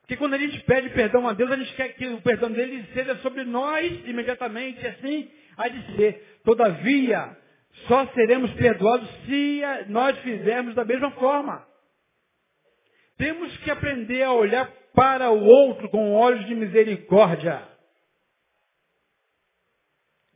Porque 0.00 0.16
quando 0.16 0.34
a 0.34 0.38
gente 0.38 0.58
pede 0.60 0.88
perdão 0.90 1.28
a 1.28 1.34
Deus, 1.34 1.50
a 1.50 1.56
gente 1.56 1.74
quer 1.74 1.88
que 1.90 2.06
o 2.06 2.22
perdão 2.22 2.50
dele 2.50 2.82
seja 2.94 3.16
sobre 3.16 3.44
nós 3.44 3.86
imediatamente, 4.06 4.86
assim 4.86 5.30
há 5.58 5.68
de 5.68 5.96
ser. 5.96 6.40
Todavia, 6.44 7.36
só 7.86 8.06
seremos 8.14 8.50
perdoados 8.54 9.08
se 9.26 9.60
nós 9.88 10.16
fizermos 10.20 10.74
da 10.74 10.84
mesma 10.84 11.10
forma. 11.10 11.67
Temos 13.18 13.54
que 13.58 13.70
aprender 13.70 14.22
a 14.22 14.32
olhar 14.32 14.72
para 14.94 15.30
o 15.30 15.44
outro 15.44 15.88
com 15.90 16.14
olhos 16.14 16.46
de 16.46 16.54
misericórdia. 16.54 17.62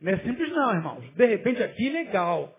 Não 0.01 0.11
é 0.11 0.17
simples 0.17 0.49
não, 0.51 0.75
irmãos. 0.75 1.09
De 1.15 1.25
repente 1.25 1.63
aqui 1.63 1.89
legal. 1.89 2.53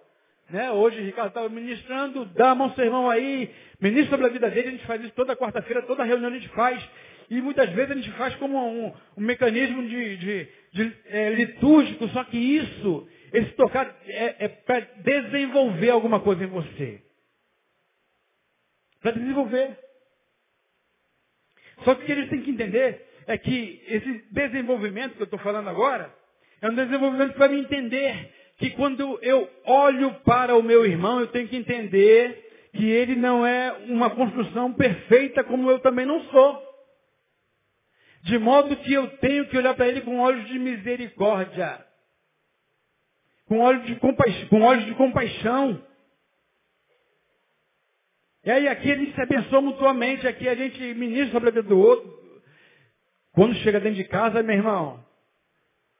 Né? 0.48 0.70
Hoje 0.70 0.98
o 0.98 1.04
Ricardo 1.04 1.28
estava 1.28 1.48
ministrando, 1.50 2.24
dá 2.26 2.50
a 2.50 2.54
mão 2.54 2.74
seu 2.74 2.84
irmão 2.84 3.08
aí, 3.10 3.54
ministra 3.80 4.10
sobre 4.10 4.26
a 4.26 4.32
vida 4.32 4.50
dele, 4.50 4.68
a 4.68 4.70
gente 4.72 4.86
faz 4.86 5.02
isso 5.02 5.12
toda 5.14 5.36
quarta-feira, 5.36 5.82
toda 5.82 6.04
reunião 6.04 6.30
a 6.30 6.34
gente 6.34 6.48
faz. 6.48 6.82
E 7.30 7.40
muitas 7.40 7.70
vezes 7.70 7.90
a 7.90 7.94
gente 7.94 8.12
faz 8.12 8.34
como 8.36 8.58
um, 8.58 8.94
um 9.16 9.20
mecanismo 9.20 9.86
de, 9.86 10.16
de, 10.16 10.48
de 10.72 10.96
é, 11.06 11.30
litúrgico, 11.30 12.08
só 12.08 12.24
que 12.24 12.36
isso, 12.36 13.08
esse 13.32 13.50
tocar 13.52 13.94
é, 14.06 14.44
é 14.44 14.48
para 14.48 14.80
desenvolver 14.80 15.90
alguma 15.90 16.20
coisa 16.20 16.44
em 16.44 16.48
você. 16.48 17.02
Para 19.00 19.12
desenvolver. 19.12 19.83
Só 21.82 21.94
que 21.94 22.02
o 22.02 22.06
que 22.06 22.12
eles 22.12 22.28
têm 22.30 22.42
que 22.42 22.50
entender 22.50 23.04
é 23.26 23.36
que 23.38 23.82
esse 23.88 24.24
desenvolvimento 24.30 25.14
que 25.14 25.22
eu 25.22 25.24
estou 25.24 25.38
falando 25.40 25.68
agora 25.68 26.14
é 26.60 26.68
um 26.68 26.74
desenvolvimento 26.74 27.34
para 27.34 27.48
me 27.48 27.60
entender 27.60 28.32
que 28.58 28.70
quando 28.70 29.18
eu 29.22 29.48
olho 29.64 30.14
para 30.24 30.56
o 30.56 30.62
meu 30.62 30.86
irmão, 30.86 31.20
eu 31.20 31.26
tenho 31.28 31.48
que 31.48 31.56
entender 31.56 32.42
que 32.72 32.88
ele 32.88 33.14
não 33.14 33.46
é 33.46 33.72
uma 33.88 34.10
construção 34.10 34.72
perfeita 34.72 35.44
como 35.44 35.70
eu 35.70 35.78
também 35.80 36.06
não 36.06 36.20
sou. 36.24 36.62
De 38.22 38.38
modo 38.38 38.76
que 38.76 38.92
eu 38.92 39.06
tenho 39.18 39.46
que 39.48 39.56
olhar 39.58 39.74
para 39.74 39.86
ele 39.86 40.00
com 40.00 40.18
olhos 40.18 40.46
de 40.48 40.58
misericórdia. 40.58 41.84
Com 43.46 43.60
olhos 43.60 43.84
de, 43.86 43.96
compaixão, 43.96 44.48
com 44.48 44.62
olhos 44.62 44.86
de 44.86 44.94
compaixão. 44.94 45.84
E 48.44 48.50
aí 48.50 48.68
aqui 48.68 48.92
a 48.92 48.96
gente 48.96 49.14
se 49.14 49.20
abençoa 49.20 49.60
mutuamente, 49.60 50.26
aqui 50.26 50.48
a 50.48 50.54
gente 50.54 50.78
ministra 50.94 51.32
sobre 51.32 51.48
a 51.48 51.52
vida 51.52 51.68
do 51.68 51.78
outro. 51.78 52.22
Quando 53.32 53.54
chega 53.56 53.80
dentro 53.80 53.96
de 53.96 54.04
casa, 54.04 54.42
meu 54.42 54.56
irmão, 54.56 55.04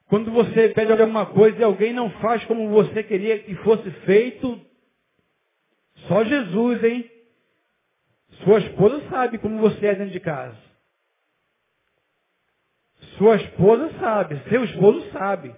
quando 0.08 0.30
você 0.30 0.68
pede 0.68 0.92
alguma 0.92 1.26
coisa 1.26 1.58
e 1.58 1.64
alguém 1.64 1.92
não 1.92 2.10
faz 2.20 2.44
como 2.44 2.68
você 2.68 3.02
queria 3.02 3.38
que 3.38 3.54
fosse 3.56 3.90
feito, 4.04 4.60
só 6.06 6.22
Jesus, 6.22 6.84
hein? 6.84 7.10
Sua 8.44 8.58
esposa 8.58 9.02
sabe 9.08 9.38
como 9.38 9.58
você 9.58 9.86
é 9.86 9.94
dentro 9.94 10.12
de 10.12 10.20
casa. 10.20 10.58
Sua 13.16 13.36
esposa 13.36 13.90
sabe, 13.98 14.38
seu 14.50 14.64
esposo 14.64 15.10
sabe. 15.12 15.54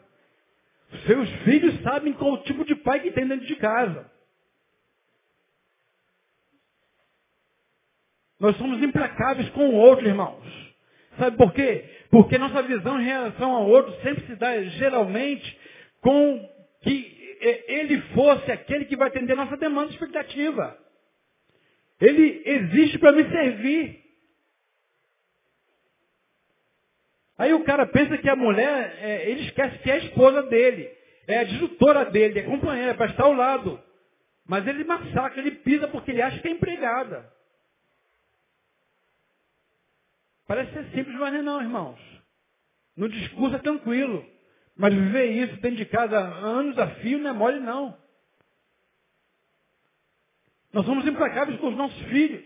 Seus 1.06 1.28
filhos 1.42 1.82
sabem 1.82 2.12
qual 2.12 2.42
tipo 2.44 2.64
de 2.64 2.76
pai 2.76 3.00
que 3.00 3.10
tem 3.10 3.26
dentro 3.26 3.46
de 3.46 3.56
casa. 3.56 4.10
Nós 8.38 8.56
somos 8.56 8.82
implacáveis 8.82 9.48
com 9.50 9.68
o 9.68 9.74
outro, 9.74 10.06
irmãos. 10.06 10.44
Sabe 11.18 11.36
por 11.36 11.52
quê? 11.52 11.84
Porque 12.10 12.36
nossa 12.36 12.62
visão 12.62 13.00
em 13.00 13.04
relação 13.04 13.52
ao 13.52 13.66
outro 13.66 13.92
sempre 14.02 14.26
se 14.26 14.36
dá 14.36 14.62
geralmente 14.62 15.58
com 16.00 16.48
que 16.82 17.16
ele 17.40 18.00
fosse 18.14 18.50
aquele 18.52 18.84
que 18.84 18.96
vai 18.96 19.08
atender 19.08 19.34
nossa 19.34 19.56
demanda 19.56 19.90
expectativa. 19.90 20.76
Ele 22.00 22.42
existe 22.44 22.98
para 22.98 23.12
me 23.12 23.28
servir. 23.30 24.04
Aí 27.38 27.52
o 27.52 27.64
cara 27.64 27.86
pensa 27.86 28.16
que 28.18 28.28
a 28.28 28.36
mulher, 28.36 28.98
é, 29.00 29.30
ele 29.30 29.42
esquece 29.42 29.78
que 29.78 29.90
é 29.90 29.94
a 29.94 29.98
esposa 29.98 30.42
dele, 30.44 30.90
é 31.26 31.38
a 31.38 31.44
disjutora 31.44 32.06
dele, 32.06 32.38
é 32.38 32.42
companheira, 32.42 32.92
é 32.92 32.94
para 32.94 33.10
estar 33.10 33.24
ao 33.24 33.34
lado. 33.34 33.82
Mas 34.46 34.66
ele 34.66 34.84
massacra, 34.84 35.40
ele 35.40 35.50
pisa 35.50 35.88
porque 35.88 36.10
ele 36.10 36.22
acha 36.22 36.38
que 36.38 36.48
é 36.48 36.50
empregada. 36.50 37.30
Parece 40.46 40.72
ser 40.72 40.84
simples, 40.90 41.16
mas 41.18 41.32
não 41.32 41.40
é 41.40 41.42
não, 41.42 41.60
irmãos. 41.60 41.98
No 42.96 43.08
discurso 43.08 43.56
é 43.56 43.58
tranquilo. 43.58 44.24
Mas 44.76 44.94
viver 44.94 45.26
isso 45.26 45.56
dentro 45.60 45.78
de 45.78 45.86
casa 45.86 46.18
anos 46.18 46.78
a 46.78 46.88
fio 46.96 47.18
não 47.18 47.30
é 47.30 47.32
mole, 47.32 47.60
não. 47.60 47.96
Nós 50.72 50.84
somos 50.84 51.06
implacáveis 51.06 51.58
com 51.58 51.68
os 51.68 51.76
nossos 51.76 52.00
filhos. 52.04 52.44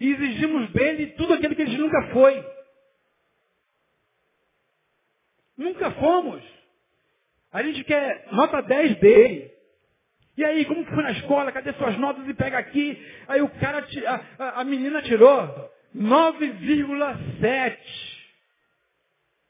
E 0.00 0.12
exigimos 0.12 0.70
dele 0.72 1.08
tudo 1.12 1.34
aquilo 1.34 1.54
que 1.54 1.62
ele 1.62 1.78
nunca 1.78 2.10
foi. 2.12 2.44
Nunca 5.56 5.90
fomos. 5.92 6.42
A 7.52 7.62
gente 7.62 7.82
quer 7.84 8.28
nota 8.32 8.60
10 8.60 8.98
dele. 8.98 9.50
E 10.36 10.44
aí, 10.44 10.64
como 10.66 10.84
foi 10.84 11.02
na 11.02 11.12
escola? 11.12 11.50
Cadê 11.50 11.72
suas 11.72 11.96
notas? 11.98 12.28
E 12.28 12.34
pega 12.34 12.58
aqui. 12.58 13.02
Aí 13.26 13.40
o 13.40 13.48
cara, 13.48 13.86
a, 14.38 14.60
a 14.60 14.64
menina 14.64 15.02
tirou 15.02 15.70
9,7. 15.96 17.78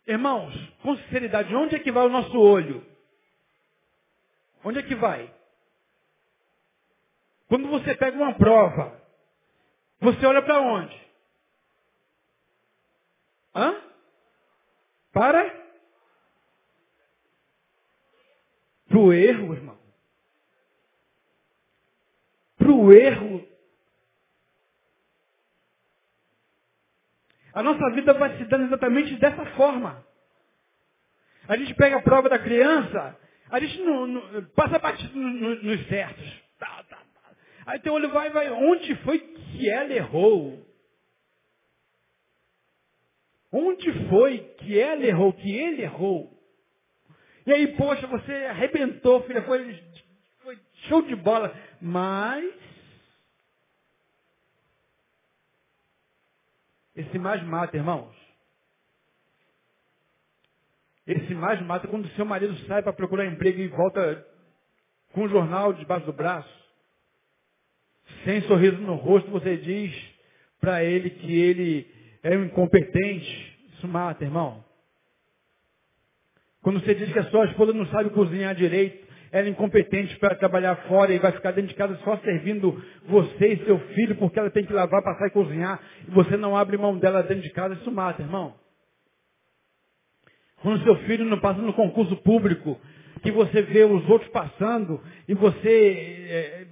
Irmãos, 0.06 0.54
com 0.82 0.96
sinceridade, 0.96 1.52
onde 1.54 1.74
é 1.74 1.80
que 1.80 1.90
vai 1.90 2.06
o 2.06 2.10
nosso 2.10 2.38
olho? 2.38 2.86
Onde 4.62 4.78
é 4.78 4.82
que 4.82 4.94
vai? 4.94 5.34
Quando 7.48 7.68
você 7.68 7.94
pega 7.96 8.16
uma 8.16 8.34
prova, 8.34 9.00
você 10.00 10.24
olha 10.24 10.42
para 10.42 10.60
onde? 10.60 11.06
Hã? 13.54 13.82
Para? 15.12 15.66
Para 18.88 18.98
o 18.98 19.12
erro, 19.12 19.54
irmão. 19.54 19.78
Para 22.56 22.70
o 22.70 22.92
erro. 22.92 23.55
A 27.56 27.62
nossa 27.62 27.88
vida 27.92 28.12
vai 28.12 28.36
se 28.36 28.44
dando 28.44 28.66
exatamente 28.66 29.14
dessa 29.16 29.46
forma. 29.56 30.04
A 31.48 31.56
gente 31.56 31.72
pega 31.72 31.96
a 31.96 32.02
prova 32.02 32.28
da 32.28 32.38
criança, 32.38 33.18
a 33.48 33.58
gente 33.58 33.80
não, 33.80 34.06
não 34.06 34.44
passa 34.54 34.78
batido 34.78 35.18
nos, 35.18 35.62
nos 35.62 35.88
certos. 35.88 36.42
Tá, 36.58 36.84
tá, 36.86 36.98
tá. 36.98 37.30
Aí 37.64 37.80
teu 37.80 37.94
olho 37.94 38.10
vai, 38.10 38.28
vai. 38.28 38.50
Onde 38.50 38.94
foi 38.96 39.20
que 39.20 39.70
ela 39.70 39.90
errou? 39.90 40.66
Onde 43.50 43.90
foi 44.10 44.38
que 44.58 44.78
ela 44.78 45.02
errou, 45.02 45.32
que 45.32 45.50
ele 45.50 45.80
errou? 45.80 46.30
E 47.46 47.52
aí, 47.54 47.68
poxa, 47.68 48.06
você 48.06 48.34
arrebentou, 48.50 49.22
filha, 49.22 49.40
foi, 49.44 49.82
foi 50.42 50.58
show 50.88 51.00
de 51.00 51.16
bola. 51.16 51.56
Mas, 51.80 52.44
esse 56.96 57.18
mais 57.18 57.42
mata, 57.44 57.76
irmãos. 57.76 58.14
Esse 61.06 61.34
mais 61.34 61.60
mata 61.62 61.86
quando 61.86 62.08
seu 62.10 62.24
marido 62.24 62.56
sai 62.66 62.82
para 62.82 62.92
procurar 62.92 63.26
emprego 63.26 63.60
e 63.60 63.68
volta 63.68 64.26
com 65.12 65.24
um 65.24 65.28
jornal 65.28 65.72
debaixo 65.72 66.06
do 66.06 66.12
braço. 66.12 66.48
Sem 68.24 68.40
sorriso 68.42 68.78
no 68.78 68.94
rosto, 68.94 69.30
você 69.30 69.56
diz 69.56 69.94
para 70.60 70.82
ele 70.82 71.10
que 71.10 71.38
ele 71.38 71.94
é 72.22 72.36
um 72.36 72.44
incompetente. 72.44 73.58
Isso 73.74 73.86
mata, 73.86 74.24
irmão. 74.24 74.64
Quando 76.62 76.80
você 76.80 76.94
diz 76.94 77.12
que 77.12 77.18
a 77.18 77.30
sua 77.30 77.44
esposa 77.46 77.72
não 77.72 77.86
sabe 77.86 78.10
cozinhar 78.10 78.54
direito, 78.54 79.05
ela 79.32 79.46
é 79.46 79.50
incompetente 79.50 80.16
para 80.18 80.34
trabalhar 80.34 80.76
fora 80.88 81.12
e 81.12 81.18
vai 81.18 81.32
ficar 81.32 81.52
dentro 81.52 81.70
de 81.70 81.74
casa 81.74 81.98
só 82.04 82.16
servindo 82.18 82.82
você 83.06 83.54
e 83.54 83.64
seu 83.64 83.78
filho 83.94 84.16
porque 84.16 84.38
ela 84.38 84.50
tem 84.50 84.64
que 84.64 84.72
lavar, 84.72 85.02
passar 85.02 85.26
e 85.26 85.30
cozinhar, 85.30 85.80
e 86.06 86.10
você 86.10 86.36
não 86.36 86.56
abre 86.56 86.76
mão 86.76 86.96
dela 86.98 87.22
dentro 87.22 87.42
de 87.42 87.50
casa, 87.50 87.74
isso 87.74 87.90
mata, 87.90 88.22
irmão. 88.22 88.54
Quando 90.62 90.82
seu 90.82 90.96
filho 91.00 91.24
não 91.24 91.38
passa 91.38 91.60
no 91.60 91.74
concurso 91.74 92.16
público, 92.18 92.78
que 93.22 93.30
você 93.30 93.62
vê 93.62 93.84
os 93.84 94.08
outros 94.08 94.30
passando 94.30 95.02
e 95.28 95.34
você 95.34 96.26
é, 96.28 96.66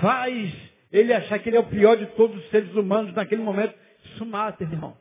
faz 0.00 0.52
ele 0.90 1.12
achar 1.12 1.38
que 1.38 1.48
ele 1.48 1.56
é 1.56 1.60
o 1.60 1.66
pior 1.66 1.96
de 1.96 2.06
todos 2.14 2.36
os 2.36 2.50
seres 2.50 2.74
humanos 2.74 3.14
naquele 3.14 3.42
momento, 3.42 3.74
isso 4.04 4.26
mata, 4.26 4.62
irmão. 4.62 4.96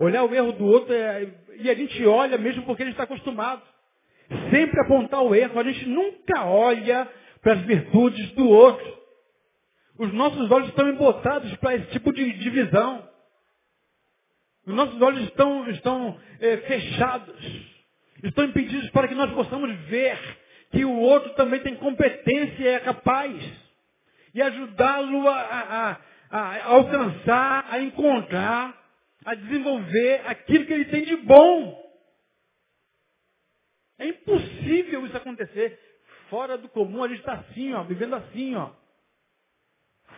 Olhar 0.00 0.24
o 0.24 0.34
erro 0.34 0.52
do 0.52 0.64
outro 0.64 0.92
é, 0.92 1.28
e 1.58 1.70
a 1.70 1.74
gente 1.74 2.04
olha 2.06 2.38
mesmo 2.38 2.64
porque 2.64 2.82
a 2.82 2.86
gente 2.86 2.94
está 2.94 3.04
acostumado. 3.04 3.62
Sempre 4.50 4.80
apontar 4.80 5.22
o 5.22 5.34
erro. 5.34 5.60
A 5.60 5.64
gente 5.64 5.86
nunca 5.86 6.44
olha 6.46 7.08
para 7.42 7.52
as 7.52 7.60
virtudes 7.60 8.32
do 8.32 8.48
outro. 8.48 8.98
Os 9.98 10.12
nossos 10.12 10.50
olhos 10.50 10.68
estão 10.68 10.88
embotados 10.88 11.54
para 11.56 11.76
esse 11.76 11.90
tipo 11.90 12.12
de 12.12 12.32
divisão. 12.38 13.06
Os 14.66 14.74
nossos 14.74 15.00
olhos 15.02 15.22
estão, 15.24 15.68
estão 15.68 16.18
é, 16.40 16.56
fechados. 16.56 17.70
Estão 18.24 18.44
impedidos 18.44 18.88
para 18.90 19.06
que 19.06 19.14
nós 19.14 19.30
possamos 19.32 19.70
ver 19.86 20.18
que 20.72 20.84
o 20.84 20.96
outro 20.96 21.34
também 21.34 21.60
tem 21.60 21.74
competência 21.76 22.62
e 22.62 22.68
é 22.68 22.80
capaz 22.80 23.36
e 24.34 24.40
ajudá-lo 24.40 25.28
a, 25.28 25.40
a, 25.40 25.96
a, 26.30 26.64
alcançar, 26.66 27.66
a 27.68 27.80
encontrar, 27.80 28.79
a 29.24 29.34
desenvolver 29.34 30.22
aquilo 30.26 30.66
que 30.66 30.72
ele 30.72 30.84
tem 30.86 31.04
de 31.04 31.16
bom. 31.16 31.78
É 33.98 34.06
impossível 34.06 35.06
isso 35.06 35.16
acontecer. 35.16 35.78
Fora 36.28 36.56
do 36.56 36.68
comum, 36.68 37.02
a 37.02 37.08
gente 37.08 37.20
está 37.20 37.34
assim, 37.34 37.72
ó, 37.74 37.82
vivendo 37.82 38.14
assim, 38.14 38.54
ó. 38.54 38.70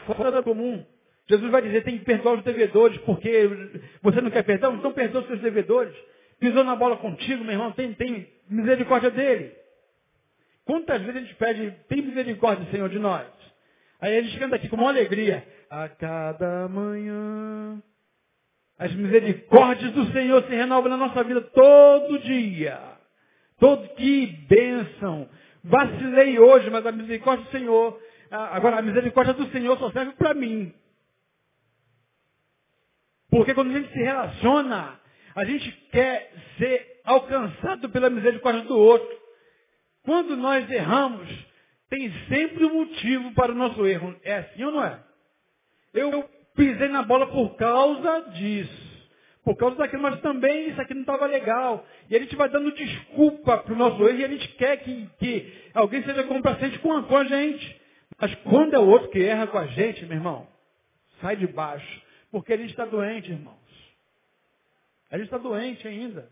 Fora 0.06 0.30
do 0.30 0.42
comum. 0.42 0.84
Jesus 1.28 1.50
vai 1.50 1.62
dizer, 1.62 1.82
tem 1.84 1.98
que 1.98 2.04
perdoar 2.04 2.34
os 2.34 2.44
devedores, 2.44 2.98
porque 2.98 3.48
você 4.02 4.20
não 4.20 4.30
quer 4.30 4.42
perdão? 4.44 4.76
Então 4.76 4.92
perdoa 4.92 5.22
os 5.22 5.26
seus 5.26 5.40
devedores. 5.40 5.96
Pisou 6.38 6.64
na 6.64 6.76
bola 6.76 6.96
contigo, 6.96 7.44
meu 7.44 7.52
irmão, 7.52 7.72
tem, 7.72 7.94
tem 7.94 8.28
misericórdia 8.48 9.10
dele. 9.10 9.56
Quantas 10.64 11.00
vezes 11.02 11.16
a 11.16 11.20
gente 11.20 11.34
pede, 11.36 11.70
tem 11.88 12.02
misericórdia, 12.02 12.70
Senhor, 12.70 12.88
de 12.88 12.98
nós? 12.98 13.26
Aí 14.00 14.18
a 14.18 14.22
gente 14.22 14.38
canta 14.38 14.56
aqui 14.56 14.68
com 14.68 14.76
uma 14.76 14.90
alegria. 14.90 15.46
A 15.70 15.88
cada 15.88 16.68
manhã. 16.68 17.82
As 18.78 18.92
misericórdias 18.94 19.92
do 19.92 20.10
Senhor 20.12 20.42
se 20.44 20.54
renovam 20.54 20.90
na 20.90 20.96
nossa 20.96 21.22
vida 21.22 21.40
todo 21.40 22.18
dia. 22.20 22.80
Todo 23.58 23.94
que 23.94 24.26
bênção. 24.48 25.28
Vacilei 25.62 26.38
hoje, 26.38 26.68
mas 26.70 26.84
a 26.84 26.92
misericórdia 26.92 27.44
do 27.44 27.50
Senhor. 27.52 28.00
Agora, 28.30 28.78
a 28.78 28.82
misericórdia 28.82 29.34
do 29.34 29.46
Senhor 29.50 29.78
só 29.78 29.90
serve 29.92 30.12
para 30.12 30.34
mim. 30.34 30.72
Porque 33.30 33.54
quando 33.54 33.70
a 33.70 33.78
gente 33.78 33.92
se 33.92 33.98
relaciona, 33.98 35.00
a 35.34 35.44
gente 35.44 35.70
quer 35.90 36.32
ser 36.58 37.00
alcançado 37.04 37.88
pela 37.90 38.10
misericórdia 38.10 38.62
do 38.64 38.76
outro. 38.76 39.22
Quando 40.04 40.36
nós 40.36 40.68
erramos, 40.70 41.28
tem 41.88 42.12
sempre 42.28 42.64
um 42.64 42.74
motivo 42.74 43.32
para 43.32 43.52
o 43.52 43.54
nosso 43.54 43.86
erro. 43.86 44.14
É 44.22 44.36
assim 44.38 44.64
ou 44.64 44.72
não 44.72 44.84
é? 44.84 45.02
Eu 45.94 46.28
pisei 46.54 46.88
na 46.88 47.02
bola 47.02 47.26
por 47.26 47.56
causa 47.56 48.30
disso. 48.32 48.92
Por 49.44 49.56
causa 49.56 49.76
daquilo, 49.76 50.02
mas 50.02 50.20
também 50.20 50.68
isso 50.68 50.80
aqui 50.80 50.94
não 50.94 51.00
estava 51.00 51.26
legal. 51.26 51.84
E 52.08 52.14
a 52.14 52.18
gente 52.18 52.36
vai 52.36 52.48
dando 52.48 52.72
desculpa 52.72 53.58
para 53.58 53.72
o 53.72 53.76
nosso 53.76 54.00
erro 54.06 54.18
e 54.20 54.24
a 54.24 54.28
gente 54.28 54.48
quer 54.54 54.76
que, 54.78 55.08
que 55.18 55.52
alguém 55.74 56.02
seja 56.04 56.22
complacente 56.24 56.78
com 56.78 56.92
a, 56.92 57.02
com 57.02 57.16
a 57.16 57.24
gente. 57.24 57.80
Mas 58.20 58.34
quando 58.36 58.74
é 58.74 58.78
o 58.78 58.86
outro 58.86 59.08
que 59.08 59.20
erra 59.20 59.48
com 59.48 59.58
a 59.58 59.66
gente, 59.66 60.06
meu 60.06 60.16
irmão, 60.16 60.46
sai 61.20 61.36
de 61.36 61.46
baixo. 61.48 62.02
Porque 62.30 62.52
a 62.52 62.56
gente 62.56 62.70
está 62.70 62.84
doente, 62.84 63.32
irmãos. 63.32 63.56
A 65.10 65.16
gente 65.18 65.26
está 65.26 65.38
doente 65.38 65.86
ainda. 65.86 66.30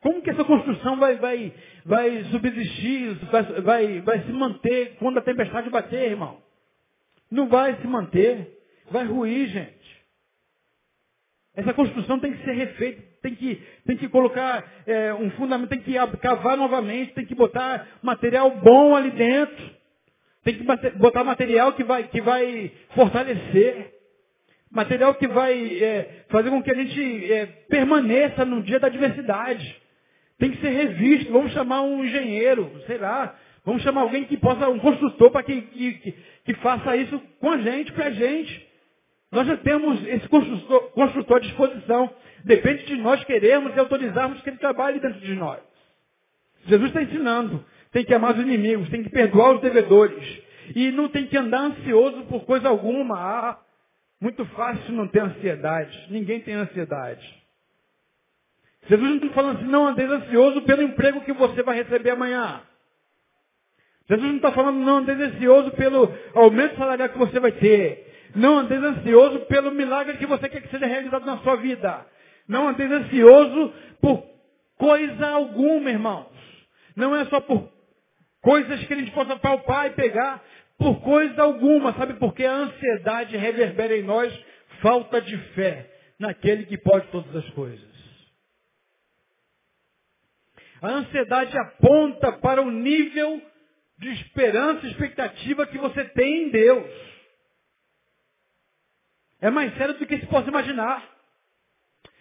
Como 0.00 0.22
que 0.22 0.30
essa 0.30 0.44
construção 0.44 0.98
vai, 0.98 1.16
vai, 1.16 1.52
vai 1.84 2.24
subsistir, 2.24 3.14
vai, 3.30 3.42
vai, 3.60 4.00
vai 4.00 4.22
se 4.22 4.32
manter 4.32 4.96
quando 4.98 5.18
a 5.18 5.22
tempestade 5.22 5.68
bater, 5.70 6.10
irmão? 6.10 6.42
Não 7.30 7.48
vai 7.48 7.76
se 7.80 7.86
manter. 7.86 8.61
Vai 8.90 9.04
ruir, 9.04 9.48
gente. 9.48 10.02
Essa 11.54 11.74
construção 11.74 12.18
tem 12.18 12.32
que 12.32 12.44
ser 12.44 12.52
refeita, 12.52 13.02
tem 13.22 13.34
que, 13.34 13.62
tem 13.84 13.96
que 13.96 14.08
colocar 14.08 14.64
é, 14.86 15.12
um 15.12 15.30
fundamento, 15.32 15.68
tem 15.68 15.80
que 15.80 15.94
cavar 16.18 16.56
novamente, 16.56 17.12
tem 17.12 17.26
que 17.26 17.34
botar 17.34 17.86
material 18.02 18.50
bom 18.62 18.96
ali 18.96 19.10
dentro. 19.10 19.82
Tem 20.44 20.56
que 20.56 20.64
botar 20.96 21.22
material 21.22 21.72
que 21.74 21.84
vai, 21.84 22.04
que 22.08 22.20
vai 22.20 22.72
fortalecer. 22.94 23.92
Material 24.70 25.14
que 25.14 25.28
vai 25.28 25.82
é, 25.82 26.24
fazer 26.28 26.50
com 26.50 26.62
que 26.62 26.70
a 26.70 26.74
gente 26.74 27.32
é, 27.32 27.46
permaneça 27.68 28.44
no 28.44 28.62
dia 28.62 28.80
da 28.80 28.88
adversidade. 28.88 29.76
Tem 30.38 30.50
que 30.50 30.60
ser 30.60 30.70
revisto. 30.70 31.30
Vamos 31.30 31.52
chamar 31.52 31.82
um 31.82 32.04
engenheiro, 32.04 32.72
sei 32.86 32.98
lá. 32.98 33.38
Vamos 33.64 33.82
chamar 33.82 34.00
alguém 34.00 34.24
que 34.24 34.36
possa, 34.36 34.68
um 34.68 34.80
construtor, 34.80 35.30
para 35.30 35.44
que, 35.44 35.60
que, 35.60 36.14
que, 36.44 36.54
faça 36.54 36.96
isso 36.96 37.20
com 37.38 37.50
a 37.50 37.58
gente, 37.58 37.92
para 37.92 38.06
a 38.06 38.10
gente. 38.10 38.71
Nós 39.32 39.46
já 39.46 39.56
temos 39.56 40.06
esse 40.06 40.28
construtor, 40.28 40.90
construtor 40.90 41.38
à 41.38 41.40
disposição. 41.40 42.14
Depende 42.44 42.84
de 42.84 42.96
nós 42.96 43.24
queremos 43.24 43.74
e 43.74 43.78
autorizarmos 43.78 44.42
que 44.42 44.50
ele 44.50 44.58
trabalhe 44.58 45.00
dentro 45.00 45.20
de 45.20 45.34
nós. 45.34 45.60
Jesus 46.66 46.88
está 46.88 47.02
ensinando. 47.02 47.64
Tem 47.90 48.04
que 48.04 48.14
amar 48.14 48.34
os 48.34 48.42
inimigos, 48.42 48.90
tem 48.90 49.02
que 49.02 49.08
perdoar 49.08 49.54
os 49.54 49.62
devedores. 49.62 50.22
E 50.76 50.90
não 50.92 51.08
tem 51.08 51.26
que 51.26 51.36
andar 51.36 51.62
ansioso 51.62 52.24
por 52.24 52.44
coisa 52.44 52.68
alguma. 52.68 53.16
Ah, 53.16 53.58
muito 54.20 54.44
fácil 54.46 54.92
não 54.92 55.08
ter 55.08 55.20
ansiedade. 55.20 56.06
Ninguém 56.10 56.40
tem 56.40 56.54
ansiedade. 56.54 57.42
Jesus 58.88 59.08
não 59.08 59.16
está 59.16 59.30
falando 59.30 59.58
assim, 59.58 59.68
não 59.68 59.86
andeis 59.86 60.10
ansioso 60.10 60.62
pelo 60.62 60.82
emprego 60.82 61.22
que 61.22 61.32
você 61.32 61.62
vai 61.62 61.76
receber 61.76 62.10
amanhã. 62.10 62.60
Jesus 64.08 64.28
não 64.28 64.36
está 64.36 64.52
falando, 64.52 64.78
não 64.78 64.98
andeis 64.98 65.20
ansioso 65.20 65.70
pelo 65.70 66.12
aumento 66.34 66.76
salarial 66.76 67.08
que 67.08 67.18
você 67.18 67.40
vai 67.40 67.52
ter. 67.52 68.11
Não 68.34 68.58
andeis 68.58 68.82
ansioso 68.82 69.40
pelo 69.46 69.70
milagre 69.70 70.16
que 70.16 70.26
você 70.26 70.48
quer 70.48 70.62
que 70.62 70.68
seja 70.68 70.86
realizado 70.86 71.26
na 71.26 71.38
sua 71.38 71.56
vida. 71.56 72.06
Não 72.48 72.68
andeis 72.68 72.90
ansioso 72.90 73.72
por 74.00 74.24
coisa 74.76 75.28
alguma, 75.28 75.90
irmãos. 75.90 76.32
Não 76.96 77.14
é 77.14 77.24
só 77.26 77.40
por 77.40 77.70
coisas 78.40 78.84
que 78.84 78.92
a 78.92 78.96
gente 78.96 79.10
possa 79.12 79.36
palpar 79.36 79.86
e 79.86 79.90
pegar, 79.90 80.42
por 80.78 81.00
coisa 81.02 81.42
alguma. 81.42 81.92
Sabe 81.94 82.14
por 82.14 82.34
que 82.34 82.44
a 82.44 82.52
ansiedade 82.52 83.36
reverbera 83.36 83.96
em 83.96 84.02
nós 84.02 84.32
falta 84.80 85.20
de 85.20 85.36
fé 85.54 85.90
naquele 86.18 86.66
que 86.66 86.78
pode 86.78 87.06
todas 87.08 87.34
as 87.36 87.48
coisas. 87.50 87.92
A 90.80 90.88
ansiedade 90.88 91.56
aponta 91.56 92.32
para 92.32 92.60
o 92.60 92.70
nível 92.70 93.40
de 93.98 94.10
esperança 94.10 94.84
e 94.84 94.90
expectativa 94.90 95.66
que 95.66 95.78
você 95.78 96.04
tem 96.06 96.44
em 96.44 96.50
Deus. 96.50 97.11
É 99.42 99.50
mais 99.50 99.76
sério 99.76 99.94
do 99.94 100.06
que 100.06 100.18
se 100.18 100.26
possa 100.26 100.48
imaginar. 100.48 101.02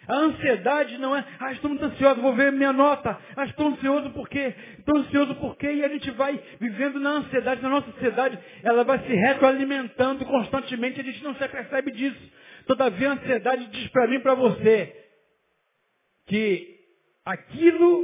A 0.07 0.15
ansiedade 0.15 0.97
não 0.97 1.15
é, 1.15 1.23
ah, 1.39 1.51
estou 1.53 1.69
muito 1.69 1.85
ansioso, 1.85 2.19
vou 2.19 2.33
ver 2.33 2.51
minha 2.51 2.73
nota. 2.73 3.17
Ah, 3.37 3.45
estou 3.45 3.67
ansioso 3.67 4.09
por 4.09 4.27
quê? 4.27 4.55
Estou 4.79 4.97
ansioso 4.97 5.35
por 5.35 5.55
quê? 5.55 5.71
E 5.71 5.85
a 5.85 5.87
gente 5.87 6.09
vai 6.11 6.41
vivendo 6.59 6.99
na 6.99 7.11
ansiedade, 7.11 7.61
na 7.61 7.69
nossa 7.69 7.87
ansiedade, 7.91 8.39
ela 8.63 8.83
vai 8.83 8.97
se 8.99 9.13
retroalimentando 9.13 10.25
constantemente, 10.25 10.99
a 10.99 11.03
gente 11.03 11.23
não 11.23 11.35
se 11.35 11.47
percebe 11.47 11.91
disso. 11.91 12.31
Todavia 12.65 13.11
a 13.11 13.13
ansiedade 13.13 13.67
diz 13.67 13.87
para 13.89 14.07
mim 14.07 14.15
e 14.15 14.19
para 14.19 14.33
você 14.33 14.95
que 16.25 16.75
aquilo 17.23 18.03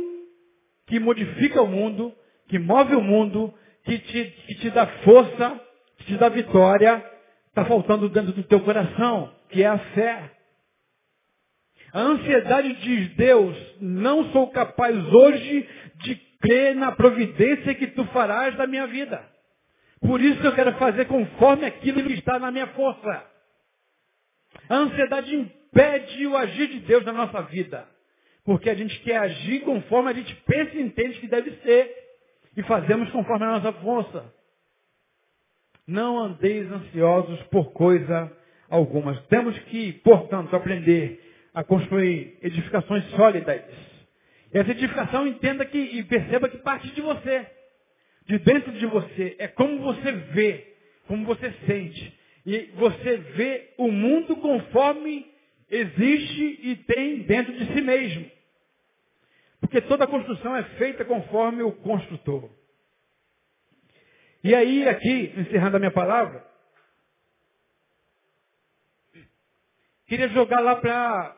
que 0.86 1.00
modifica 1.00 1.62
o 1.64 1.68
mundo, 1.68 2.14
que 2.48 2.60
move 2.60 2.96
o 2.96 3.02
mundo, 3.02 3.52
que 3.84 3.98
te, 3.98 4.24
que 4.46 4.56
te 4.56 4.70
dá 4.70 4.86
força, 5.04 5.60
que 5.98 6.06
te 6.06 6.18
dá 6.18 6.30
vitória, 6.30 7.17
está 7.58 7.66
faltando 7.66 8.08
dentro 8.10 8.34
do 8.34 8.44
teu 8.44 8.60
coração, 8.60 9.34
que 9.50 9.64
é 9.64 9.68
a 9.68 9.80
fé. 9.80 10.32
A 11.92 12.02
ansiedade 12.02 12.74
diz, 12.76 13.16
Deus, 13.16 13.58
não 13.82 14.32
sou 14.32 14.52
capaz 14.52 14.96
hoje 14.96 15.68
de 15.96 16.16
crer 16.40 16.76
na 16.76 16.92
providência 16.92 17.74
que 17.74 17.88
tu 17.88 18.06
farás 18.06 18.56
da 18.56 18.68
minha 18.68 18.86
vida. 18.86 19.28
Por 20.02 20.22
isso 20.22 20.46
eu 20.46 20.54
quero 20.54 20.74
fazer 20.74 21.06
conforme 21.06 21.66
aquilo 21.66 22.04
que 22.04 22.14
está 22.14 22.38
na 22.38 22.52
minha 22.52 22.68
força. 22.68 23.26
A 24.70 24.76
ansiedade 24.76 25.36
impede 25.36 26.28
o 26.28 26.38
agir 26.38 26.68
de 26.68 26.80
Deus 26.82 27.04
na 27.06 27.14
nossa 27.14 27.42
vida. 27.44 27.88
Porque 28.46 28.70
a 28.70 28.76
gente 28.76 29.00
quer 29.00 29.18
agir 29.18 29.62
conforme 29.62 30.12
a 30.12 30.14
gente 30.14 30.36
pensa 30.46 30.76
e 30.76 30.82
entende 30.82 31.20
que 31.20 31.28
deve 31.28 31.52
ser. 31.64 31.92
E 32.56 32.62
fazemos 32.64 33.10
conforme 33.10 33.46
a 33.46 33.60
nossa 33.60 33.74
força. 33.74 34.37
Não 35.88 36.20
andeis 36.20 36.70
ansiosos 36.70 37.42
por 37.44 37.72
coisa 37.72 38.30
alguma. 38.70 39.16
Temos 39.30 39.58
que, 39.60 39.94
portanto, 39.94 40.54
aprender 40.54 41.24
a 41.54 41.64
construir 41.64 42.38
edificações 42.44 43.04
sólidas. 43.12 43.62
E 44.54 44.58
essa 44.58 44.72
edificação 44.72 45.26
entenda 45.26 45.66
que 45.66 45.78
e 45.78 46.04
perceba 46.04 46.50
que 46.50 46.58
parte 46.58 46.90
de 46.90 47.02
você. 47.02 47.48
De 48.26 48.38
dentro 48.40 48.74
de 48.74 48.86
você. 48.86 49.36
É 49.40 49.48
como 49.48 49.80
você 49.80 50.12
vê, 50.12 50.76
como 51.08 51.26
você 51.26 51.54
sente. 51.66 52.14
E 52.46 52.70
você 52.76 53.18
vê 53.18 53.74
o 53.78 53.90
mundo 53.90 54.36
conforme 54.36 55.26
existe 55.70 56.60
e 56.64 56.76
tem 56.76 57.20
dentro 57.24 57.54
de 57.54 57.66
si 57.74 57.82
mesmo. 57.82 58.30
Porque 59.60 59.82
toda 59.82 60.08
construção 60.08 60.56
é 60.56 60.64
feita 60.64 61.04
conforme 61.06 61.64
o 61.64 61.72
construtor. 61.72 62.50
E 64.48 64.56
aí, 64.56 64.88
aqui, 64.88 65.34
encerrando 65.36 65.76
a 65.76 65.80
minha 65.80 65.92
palavra, 65.92 66.42
queria 70.06 70.30
jogar 70.30 70.62
lá 70.62 70.78
para 70.78 71.38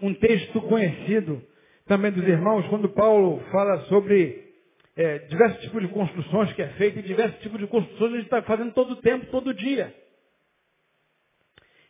um 0.00 0.14
texto 0.14 0.62
conhecido 0.62 1.44
também 1.84 2.12
dos 2.12 2.22
irmãos, 2.22 2.68
quando 2.68 2.88
Paulo 2.90 3.42
fala 3.50 3.80
sobre 3.86 4.54
é, 4.94 5.18
diversos 5.18 5.60
tipos 5.62 5.82
de 5.82 5.88
construções 5.88 6.52
que 6.52 6.62
é 6.62 6.68
feito 6.74 7.00
e 7.00 7.02
diversos 7.02 7.40
tipos 7.40 7.58
de 7.58 7.66
construções 7.66 8.12
a 8.12 8.16
gente 8.18 8.26
está 8.26 8.42
fazendo 8.42 8.72
todo 8.72 8.92
o 8.92 9.02
tempo, 9.02 9.26
todo 9.32 9.52
dia. 9.52 9.92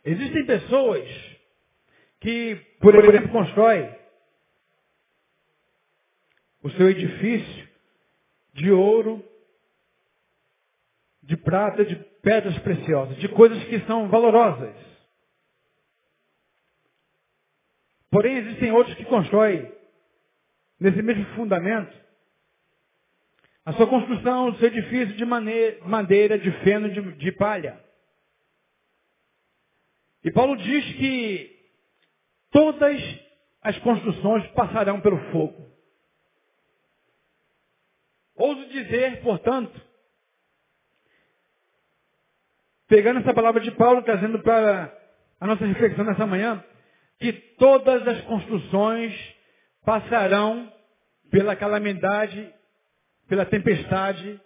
Existem 0.03 0.43
pessoas 0.47 1.07
que, 2.19 2.55
por 2.79 2.95
exemplo, 2.95 3.29
constroem 3.29 3.95
o 6.63 6.71
seu 6.71 6.89
edifício 6.89 7.67
de 8.55 8.71
ouro, 8.71 9.23
prata, 11.47 11.85
de 11.85 11.95
pedras 12.21 12.59
preciosas, 12.59 13.15
de 13.19 13.29
coisas 13.29 13.63
que 13.69 13.79
são 13.87 14.09
valorosas. 14.09 14.75
Porém, 18.11 18.35
existem 18.35 18.69
outros 18.73 18.93
que 18.97 19.05
constroem 19.05 19.71
nesse 20.77 21.01
mesmo 21.01 21.23
fundamento 21.35 21.95
a 23.63 23.71
sua 23.73 23.87
construção, 23.87 24.49
o 24.49 24.57
seu 24.57 24.67
edifício 24.67 25.15
de 25.15 25.23
madeira, 25.23 26.37
de 26.37 26.51
feno, 26.63 26.89
de, 26.89 27.13
de 27.13 27.31
palha. 27.31 27.81
E 30.25 30.31
Paulo 30.31 30.57
diz 30.57 30.85
que 30.97 31.71
todas 32.51 33.01
as 33.61 33.77
construções 33.79 34.45
passarão 34.47 34.99
pelo 34.99 35.17
fogo. 35.31 35.65
Ouso 38.35 38.67
dizer, 38.67 39.21
portanto, 39.21 39.86
pegando 42.87 43.19
essa 43.19 43.33
palavra 43.33 43.61
de 43.61 43.71
Paulo, 43.71 44.01
trazendo 44.01 44.39
para 44.39 44.93
a 45.39 45.47
nossa 45.47 45.65
reflexão 45.65 46.05
nessa 46.05 46.25
manhã, 46.25 46.63
que 47.19 47.33
todas 47.57 48.07
as 48.07 48.21
construções 48.21 49.13
passarão 49.85 50.71
pela 51.31 51.55
calamidade, 51.55 52.51
pela 53.27 53.45
tempestade, 53.45 54.39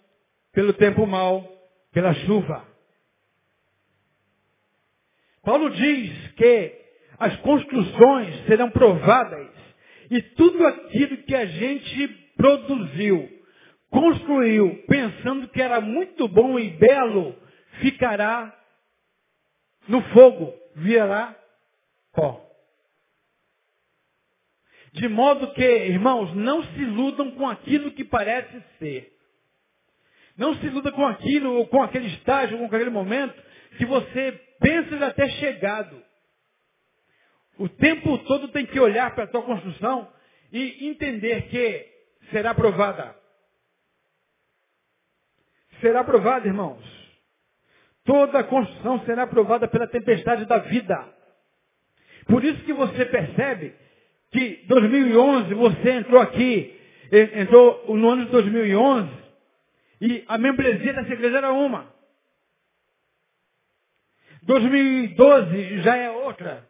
pelo 0.52 0.72
tempo 0.72 1.06
mau, 1.06 1.46
pela 1.92 2.12
chuva. 2.14 2.66
Paulo 5.42 5.70
diz 5.70 6.32
que 6.32 6.80
as 7.18 7.36
construções 7.38 8.46
serão 8.46 8.70
provadas 8.70 9.48
e 10.10 10.20
tudo 10.20 10.66
aquilo 10.66 11.16
que 11.18 11.34
a 11.34 11.46
gente 11.46 12.08
produziu 12.36 13.42
construiu 13.92 14.82
pensando 14.88 15.48
que 15.48 15.60
era 15.60 15.80
muito 15.80 16.26
bom 16.26 16.58
e 16.58 16.70
belo, 16.70 17.36
ficará 17.80 18.56
no 19.88 20.02
fogo, 20.12 20.52
virá 20.76 21.36
pó. 22.12 22.48
De 24.92 25.08
modo 25.08 25.52
que, 25.54 25.62
irmãos, 25.62 26.34
não 26.34 26.62
se 26.62 26.80
iludam 26.80 27.30
com 27.32 27.48
aquilo 27.48 27.92
que 27.92 28.04
parece 28.04 28.62
ser. 28.78 29.10
Não 30.36 30.54
se 30.56 30.66
iluda 30.66 30.92
com 30.92 31.06
aquilo, 31.06 31.54
ou 31.54 31.66
com 31.66 31.82
aquele 31.82 32.08
estágio, 32.08 32.58
ou 32.58 32.68
com 32.68 32.74
aquele 32.74 32.90
momento, 32.90 33.34
que 33.78 33.86
você 33.86 34.32
pensa 34.60 34.98
já 34.98 35.10
ter 35.12 35.30
chegado. 35.32 36.02
O 37.58 37.68
tempo 37.68 38.18
todo 38.18 38.48
tem 38.48 38.66
que 38.66 38.78
olhar 38.78 39.14
para 39.14 39.24
a 39.24 39.28
tua 39.28 39.42
construção 39.42 40.12
e 40.52 40.86
entender 40.88 41.48
que 41.48 41.90
será 42.30 42.50
aprovada 42.50 43.22
será 45.82 46.00
aprovada, 46.00 46.46
irmãos. 46.46 47.01
Toda 48.04 48.40
a 48.40 48.44
construção 48.44 49.00
será 49.04 49.24
aprovada 49.24 49.68
pela 49.68 49.86
tempestade 49.86 50.44
da 50.44 50.58
vida. 50.58 51.08
Por 52.26 52.44
isso 52.44 52.62
que 52.64 52.72
você 52.72 53.04
percebe 53.04 53.74
que 54.30 54.64
2011 54.66 55.54
você 55.54 55.90
entrou 55.92 56.20
aqui, 56.20 56.78
entrou 57.34 57.94
no 57.94 58.08
ano 58.10 58.24
de 58.24 58.30
2011 58.32 59.10
e 60.00 60.24
a 60.26 60.38
membresia 60.38 60.92
dessa 60.94 61.12
igreja 61.12 61.38
era 61.38 61.52
uma. 61.52 61.92
2012 64.42 65.82
já 65.82 65.96
é 65.96 66.10
outra. 66.10 66.68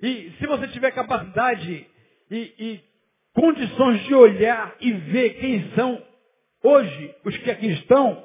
E 0.00 0.32
se 0.38 0.46
você 0.46 0.66
tiver 0.68 0.90
capacidade 0.90 1.86
e, 2.30 2.36
e 2.58 2.84
condições 3.32 4.02
de 4.04 4.14
olhar 4.14 4.74
e 4.80 4.92
ver 4.92 5.34
quem 5.34 5.70
são 5.74 6.02
Hoje, 6.62 7.14
os 7.24 7.36
que 7.38 7.50
aqui 7.50 7.66
estão, 7.72 8.24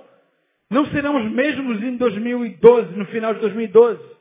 não 0.69 0.85
serão 0.87 1.15
os 1.17 1.31
mesmos 1.31 1.81
em 1.81 1.95
2012, 1.95 2.91
no 2.97 3.05
final 3.05 3.33
de 3.33 3.39
2012. 3.39 4.17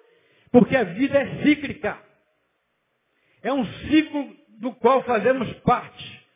Porque 0.52 0.76
a 0.76 0.84
vida 0.84 1.18
é 1.18 1.42
cíclica. 1.42 1.98
É 3.42 3.52
um 3.52 3.64
ciclo 3.64 4.36
do 4.60 4.72
qual 4.72 5.02
fazemos 5.02 5.52
parte. 5.60 6.26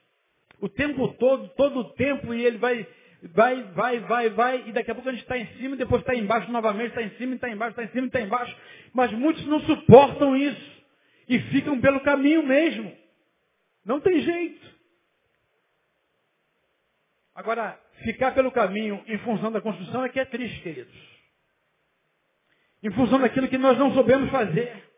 O 0.60 0.68
tempo 0.68 1.08
todo, 1.14 1.48
todo 1.50 1.80
o 1.80 1.84
tempo, 1.94 2.34
e 2.34 2.44
ele 2.44 2.58
vai, 2.58 2.86
vai, 3.22 3.62
vai, 3.62 4.00
vai, 4.00 4.28
vai, 4.30 4.64
e 4.66 4.72
daqui 4.72 4.90
a 4.90 4.94
pouco 4.94 5.08
a 5.08 5.12
gente 5.12 5.22
está 5.22 5.38
em 5.38 5.46
cima, 5.58 5.76
depois 5.76 6.02
está 6.02 6.14
embaixo 6.14 6.50
novamente, 6.50 6.88
está 6.88 7.02
em 7.02 7.10
cima, 7.10 7.34
está 7.34 7.48
embaixo, 7.48 7.70
está 7.70 7.84
em 7.84 7.88
cima, 7.88 8.06
está 8.08 8.20
embaixo. 8.20 8.54
Mas 8.92 9.12
muitos 9.12 9.46
não 9.46 9.60
suportam 9.60 10.36
isso. 10.36 10.80
E 11.28 11.38
ficam 11.50 11.80
pelo 11.80 12.00
caminho 12.00 12.44
mesmo. 12.44 12.92
Não 13.84 14.00
tem 14.00 14.20
jeito. 14.20 14.79
Agora, 17.34 17.80
ficar 18.04 18.32
pelo 18.32 18.50
caminho 18.52 19.02
em 19.06 19.18
função 19.18 19.52
da 19.52 19.60
construção 19.60 20.04
é 20.04 20.08
que 20.08 20.20
é 20.20 20.24
triste, 20.24 20.60
queridos. 20.62 21.10
em 22.82 22.90
função 22.92 23.20
daquilo 23.20 23.48
que 23.48 23.58
nós 23.58 23.78
não 23.78 23.92
soubemos 23.92 24.30
fazer. 24.30 24.88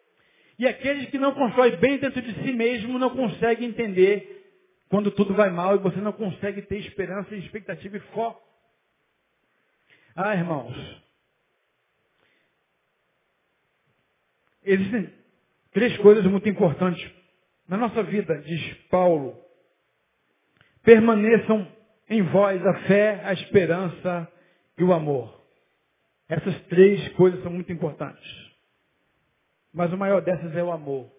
E 0.59 0.66
aqueles 0.66 1.11
que 1.11 1.18
não 1.18 1.35
constroem 1.35 1.76
bem 1.76 1.99
dentro 1.99 2.22
de 2.22 2.33
si 2.35 2.53
mesmo 2.53 2.99
não 2.99 3.11
conseguem 3.11 3.68
entender 3.68 4.43
quando 4.89 5.11
tudo 5.11 5.35
vai 5.35 5.51
mal 5.51 5.74
e 5.74 5.78
você 5.78 5.97
não 6.01 6.12
consegue 6.12 6.62
ter 6.62 6.78
esperança, 6.78 7.35
expectativa 7.35 7.97
e 7.97 8.01
foco. 8.12 8.41
Ah, 10.14 10.35
irmãos. 10.37 10.76
Existem 14.62 15.12
três 15.72 15.97
coisas 15.99 16.24
muito 16.26 16.49
importantes 16.49 17.11
na 17.66 17.76
nossa 17.76 18.03
vida, 18.03 18.39
diz 18.43 18.74
Paulo. 18.91 19.43
Permaneçam 20.83 21.66
em 22.09 22.22
vós 22.22 22.64
a 22.66 22.74
fé, 22.86 23.22
a 23.24 23.32
esperança 23.32 24.28
e 24.76 24.84
o 24.84 24.92
amor. 24.92 25.40
Essas 26.28 26.59
três 26.66 27.09
coisas 27.14 27.42
são 27.42 27.53
muito 27.53 27.72
importantes. 27.72 28.53
Mas 29.72 29.92
o 29.92 29.96
maior 29.96 30.20
dessas 30.22 30.55
é 30.57 30.62
o 30.62 30.72
amor. 30.72 31.11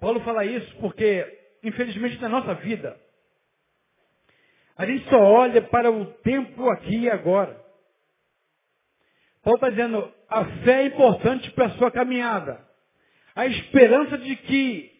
Paulo 0.00 0.20
fala 0.20 0.44
isso 0.44 0.76
porque, 0.76 1.26
infelizmente, 1.62 2.20
na 2.20 2.28
nossa 2.28 2.54
vida, 2.54 2.98
a 4.76 4.86
gente 4.86 5.08
só 5.08 5.20
olha 5.20 5.60
para 5.62 5.90
o 5.90 6.06
tempo 6.06 6.68
aqui 6.70 7.00
e 7.00 7.10
agora. 7.10 7.60
Paulo 9.42 9.56
está 9.56 9.70
dizendo, 9.70 10.12
a 10.28 10.44
fé 10.62 10.82
é 10.82 10.86
importante 10.86 11.50
para 11.52 11.66
a 11.66 11.76
sua 11.78 11.90
caminhada. 11.90 12.64
A 13.34 13.46
esperança 13.46 14.18
de 14.18 14.36
que 14.36 14.97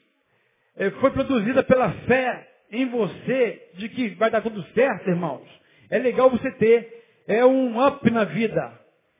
foi 1.00 1.10
produzida 1.10 1.62
pela 1.62 1.90
fé 2.06 2.48
em 2.70 2.86
você, 2.86 3.70
de 3.74 3.88
que 3.88 4.10
vai 4.10 4.30
dar 4.30 4.42
tudo 4.42 4.62
certo, 4.74 5.08
irmãos. 5.08 5.46
É 5.90 5.98
legal 5.98 6.30
você 6.30 6.50
ter. 6.52 6.96
É 7.26 7.44
um 7.44 7.84
up 7.84 8.10
na 8.10 8.24
vida. 8.24 8.72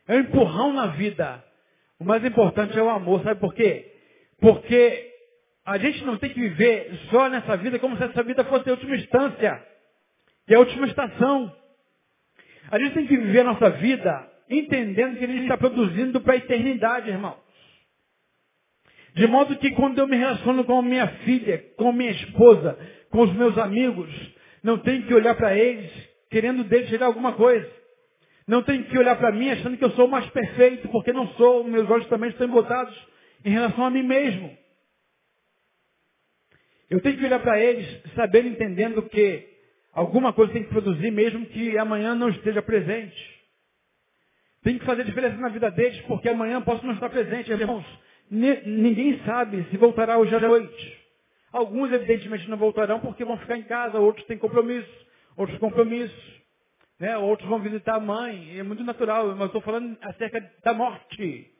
É 0.06 0.16
um 0.16 0.20
empurrão 0.20 0.72
na 0.72 0.88
vida. 0.88 1.42
O 1.98 2.04
mais 2.04 2.24
importante 2.24 2.78
é 2.78 2.82
o 2.82 2.88
amor. 2.88 3.22
Sabe 3.22 3.40
por 3.40 3.54
quê? 3.54 3.92
Porque 4.40 5.12
a 5.64 5.78
gente 5.78 6.04
não 6.04 6.16
tem 6.16 6.30
que 6.30 6.40
viver 6.40 6.98
só 7.10 7.28
nessa 7.28 7.56
vida 7.56 7.78
como 7.78 7.96
se 7.96 8.04
essa 8.04 8.22
vida 8.22 8.44
fosse 8.44 8.68
a 8.68 8.72
última 8.72 8.96
instância. 8.96 9.62
E 10.48 10.54
a 10.54 10.58
última 10.58 10.86
estação. 10.86 11.54
A 12.70 12.78
gente 12.78 12.94
tem 12.94 13.06
que 13.06 13.16
viver 13.16 13.40
a 13.40 13.44
nossa 13.44 13.70
vida 13.70 14.30
entendendo 14.50 15.18
que 15.18 15.24
a 15.24 15.28
gente 15.28 15.42
está 15.42 15.56
produzindo 15.56 16.20
para 16.20 16.34
a 16.34 16.38
eternidade, 16.38 17.10
irmãos. 17.10 17.47
De 19.14 19.26
modo 19.26 19.56
que 19.56 19.70
quando 19.72 19.98
eu 19.98 20.06
me 20.06 20.16
relaciono 20.16 20.64
com 20.64 20.78
a 20.78 20.82
minha 20.82 21.06
filha, 21.24 21.58
com 21.76 21.92
minha 21.92 22.10
esposa, 22.10 22.78
com 23.10 23.22
os 23.22 23.32
meus 23.34 23.56
amigos, 23.58 24.08
não 24.62 24.78
tenho 24.78 25.04
que 25.04 25.14
olhar 25.14 25.34
para 25.34 25.56
eles 25.56 25.90
querendo 26.30 26.64
deles 26.64 26.88
tirar 26.88 27.06
alguma 27.06 27.32
coisa. 27.32 27.68
Não 28.46 28.62
tenho 28.62 28.84
que 28.84 28.98
olhar 28.98 29.16
para 29.16 29.32
mim 29.32 29.50
achando 29.50 29.76
que 29.76 29.84
eu 29.84 29.90
sou 29.90 30.06
o 30.06 30.10
mais 30.10 30.28
perfeito, 30.30 30.88
porque 30.88 31.12
não 31.12 31.28
sou, 31.34 31.64
meus 31.64 31.88
olhos 31.90 32.06
também 32.08 32.30
estão 32.30 32.48
botados 32.48 32.96
em 33.44 33.50
relação 33.50 33.84
a 33.84 33.90
mim 33.90 34.02
mesmo. 34.02 34.56
Eu 36.88 37.00
tenho 37.02 37.18
que 37.18 37.24
olhar 37.24 37.40
para 37.40 37.60
eles, 37.60 37.86
saber 38.14 38.46
entendendo 38.46 39.02
que 39.02 39.46
alguma 39.92 40.32
coisa 40.32 40.52
tem 40.52 40.64
que 40.64 40.70
produzir 40.70 41.10
mesmo 41.10 41.44
que 41.46 41.76
amanhã 41.76 42.14
não 42.14 42.30
esteja 42.30 42.62
presente. 42.62 43.38
Tem 44.62 44.78
que 44.78 44.86
fazer 44.86 45.04
diferença 45.04 45.36
na 45.36 45.50
vida 45.50 45.70
deles, 45.70 46.00
porque 46.02 46.28
amanhã 46.28 46.60
posso 46.62 46.84
não 46.86 46.94
estar 46.94 47.10
presente. 47.10 47.50
Irmãos, 47.50 47.84
ninguém 48.30 49.20
sabe 49.24 49.64
se 49.70 49.76
voltará 49.76 50.18
hoje 50.18 50.34
à 50.34 50.40
noite. 50.40 50.98
Alguns, 51.52 51.90
evidentemente, 51.92 52.48
não 52.48 52.56
voltarão 52.56 53.00
porque 53.00 53.24
vão 53.24 53.38
ficar 53.38 53.56
em 53.56 53.62
casa, 53.62 53.98
outros 53.98 54.26
têm 54.26 54.36
compromissos, 54.36 55.06
outros 55.36 55.58
compromissos. 55.58 56.38
Né? 56.98 57.16
Outros 57.16 57.48
vão 57.48 57.60
visitar 57.60 57.96
a 57.96 58.00
mãe. 58.00 58.58
É 58.58 58.62
muito 58.62 58.84
natural, 58.84 59.34
mas 59.36 59.46
estou 59.46 59.62
falando 59.62 59.96
acerca 60.02 60.40
da 60.62 60.74
morte. 60.74 61.50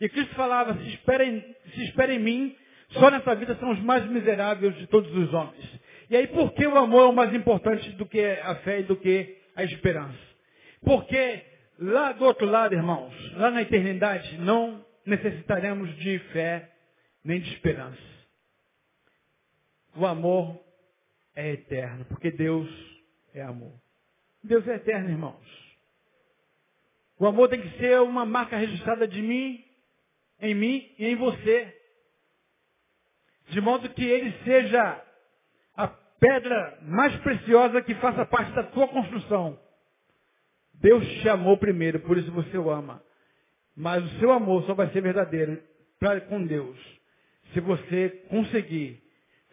E 0.00 0.08
Cristo 0.08 0.34
falava, 0.34 0.74
se 0.74 0.88
espera, 0.88 1.24
em, 1.24 1.40
se 1.74 1.84
espera 1.84 2.12
em 2.12 2.18
mim, 2.18 2.56
só 2.90 3.10
nessa 3.10 3.34
vida 3.34 3.56
são 3.56 3.70
os 3.70 3.80
mais 3.80 4.04
miseráveis 4.06 4.74
de 4.76 4.86
todos 4.88 5.14
os 5.14 5.32
homens. 5.32 5.80
E 6.10 6.16
aí 6.16 6.26
por 6.26 6.52
que 6.52 6.66
o 6.66 6.76
amor 6.76 7.02
é 7.02 7.06
o 7.06 7.12
mais 7.12 7.32
importante 7.34 7.90
do 7.92 8.04
que 8.04 8.20
a 8.20 8.56
fé 8.56 8.80
e 8.80 8.84
do 8.84 8.96
que 8.96 9.38
a 9.54 9.64
esperança? 9.64 10.18
Porque 10.84 11.42
Lá 11.78 12.12
do 12.12 12.24
outro 12.24 12.46
lado, 12.46 12.74
irmãos, 12.74 13.12
lá 13.34 13.50
na 13.50 13.60
eternidade, 13.60 14.38
não 14.38 14.82
necessitaremos 15.06 15.94
de 15.96 16.18
fé 16.32 16.70
nem 17.24 17.40
de 17.40 17.52
esperança. 17.54 18.16
O 19.94 20.04
amor 20.04 20.60
é 21.34 21.52
eterno, 21.52 22.04
porque 22.06 22.30
Deus 22.30 22.68
é 23.32 23.42
amor. 23.42 23.72
Deus 24.42 24.66
é 24.68 24.74
eterno, 24.74 25.08
irmãos. 25.08 25.66
O 27.18 27.26
amor 27.26 27.48
tem 27.48 27.60
que 27.60 27.78
ser 27.78 28.00
uma 28.00 28.26
marca 28.26 28.56
registrada 28.56 29.08
de 29.08 29.22
mim, 29.22 29.64
em 30.40 30.54
mim 30.54 30.94
e 30.98 31.06
em 31.06 31.16
você. 31.16 31.74
De 33.48 33.60
modo 33.60 33.88
que 33.90 34.04
ele 34.04 34.32
seja 34.44 35.02
a 35.74 35.88
pedra 35.88 36.78
mais 36.82 37.16
preciosa 37.20 37.80
que 37.80 37.94
faça 37.96 38.26
parte 38.26 38.52
da 38.52 38.64
tua 38.64 38.88
construção. 38.88 39.58
Deus 40.74 41.06
te 41.22 41.28
amou 41.28 41.56
primeiro, 41.56 42.00
por 42.00 42.18
isso 42.18 42.30
você 42.32 42.58
o 42.58 42.70
ama. 42.70 43.02
Mas 43.76 44.02
o 44.04 44.18
seu 44.18 44.32
amor 44.32 44.64
só 44.64 44.74
vai 44.74 44.90
ser 44.90 45.02
verdadeiro 45.02 45.62
pra, 45.98 46.20
com 46.22 46.44
Deus 46.44 46.78
se 47.52 47.60
você 47.60 48.08
conseguir 48.28 49.02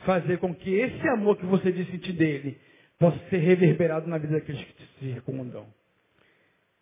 fazer 0.05 0.37
com 0.37 0.53
que 0.53 0.73
esse 0.73 1.07
amor 1.09 1.37
que 1.37 1.45
você 1.45 1.71
diz 1.71 1.87
sentir 1.89 2.13
dele 2.13 2.59
possa 2.97 3.17
ser 3.29 3.37
reverberado 3.37 4.07
na 4.07 4.17
vida 4.17 4.33
daqueles 4.33 4.63
que 4.63 4.73
te 4.73 4.87
circundam. 4.99 5.67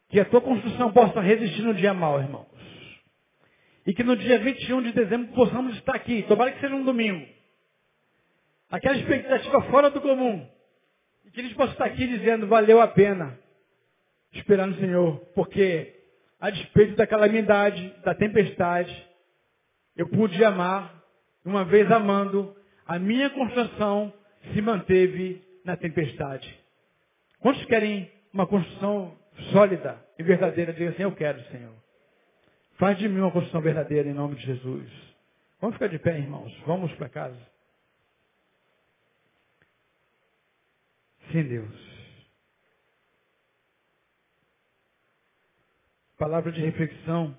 Que 0.09 0.19
a 0.19 0.25
tua 0.25 0.41
construção 0.41 0.91
possa 0.91 1.21
resistir 1.21 1.61
no 1.61 1.73
dia 1.73 1.93
mal, 1.93 2.19
irmãos. 2.19 2.47
E 3.85 3.93
que 3.93 4.03
no 4.03 4.15
dia 4.15 4.37
21 4.39 4.83
de 4.83 4.91
dezembro 4.91 5.33
possamos 5.33 5.75
estar 5.77 5.95
aqui. 5.95 6.23
Tomara 6.23 6.51
que 6.51 6.59
seja 6.59 6.75
um 6.75 6.83
domingo. 6.83 7.25
Aquela 8.69 8.97
expectativa 8.97 9.61
fora 9.63 9.89
do 9.89 9.99
comum. 10.01 10.47
E 11.25 11.31
que 11.31 11.39
eles 11.39 11.53
possam 11.53 11.73
estar 11.73 11.85
aqui 11.85 12.07
dizendo, 12.07 12.47
valeu 12.47 12.81
a 12.81 12.87
pena 12.87 13.39
esperar 14.33 14.67
no 14.67 14.77
Senhor, 14.77 15.17
porque 15.33 16.00
a 16.41 16.49
despeito 16.49 16.95
da 16.95 17.05
calamidade, 17.05 17.93
da 18.03 18.15
tempestade, 18.15 19.07
eu 19.95 20.09
pude 20.09 20.43
amar, 20.43 21.01
uma 21.45 21.63
vez 21.63 21.89
amando, 21.91 22.55
a 22.87 22.97
minha 22.97 23.29
construção 23.29 24.11
se 24.51 24.61
manteve 24.61 25.39
na 25.63 25.77
tempestade. 25.77 26.59
Quantos 27.39 27.63
querem 27.65 28.11
uma 28.33 28.47
construção 28.47 29.15
sólida 29.51 30.03
e 30.17 30.23
verdadeira? 30.23 30.73
Diga 30.73 30.89
assim, 30.89 31.03
eu 31.03 31.15
quero, 31.15 31.39
Senhor. 31.51 31.75
Faz 32.77 32.97
de 32.97 33.07
mim 33.07 33.19
uma 33.19 33.31
construção 33.31 33.61
verdadeira 33.61 34.09
em 34.09 34.13
nome 34.13 34.35
de 34.35 34.43
Jesus. 34.43 34.89
Vamos 35.59 35.75
ficar 35.75 35.87
de 35.87 35.99
pé, 35.99 36.17
irmãos. 36.17 36.51
Vamos 36.65 36.91
para 36.93 37.07
casa. 37.07 37.37
Sim, 41.31 41.43
Deus. 41.43 41.90
Palavra 46.22 46.51
de 46.51 46.61
reflexão, 46.61 47.36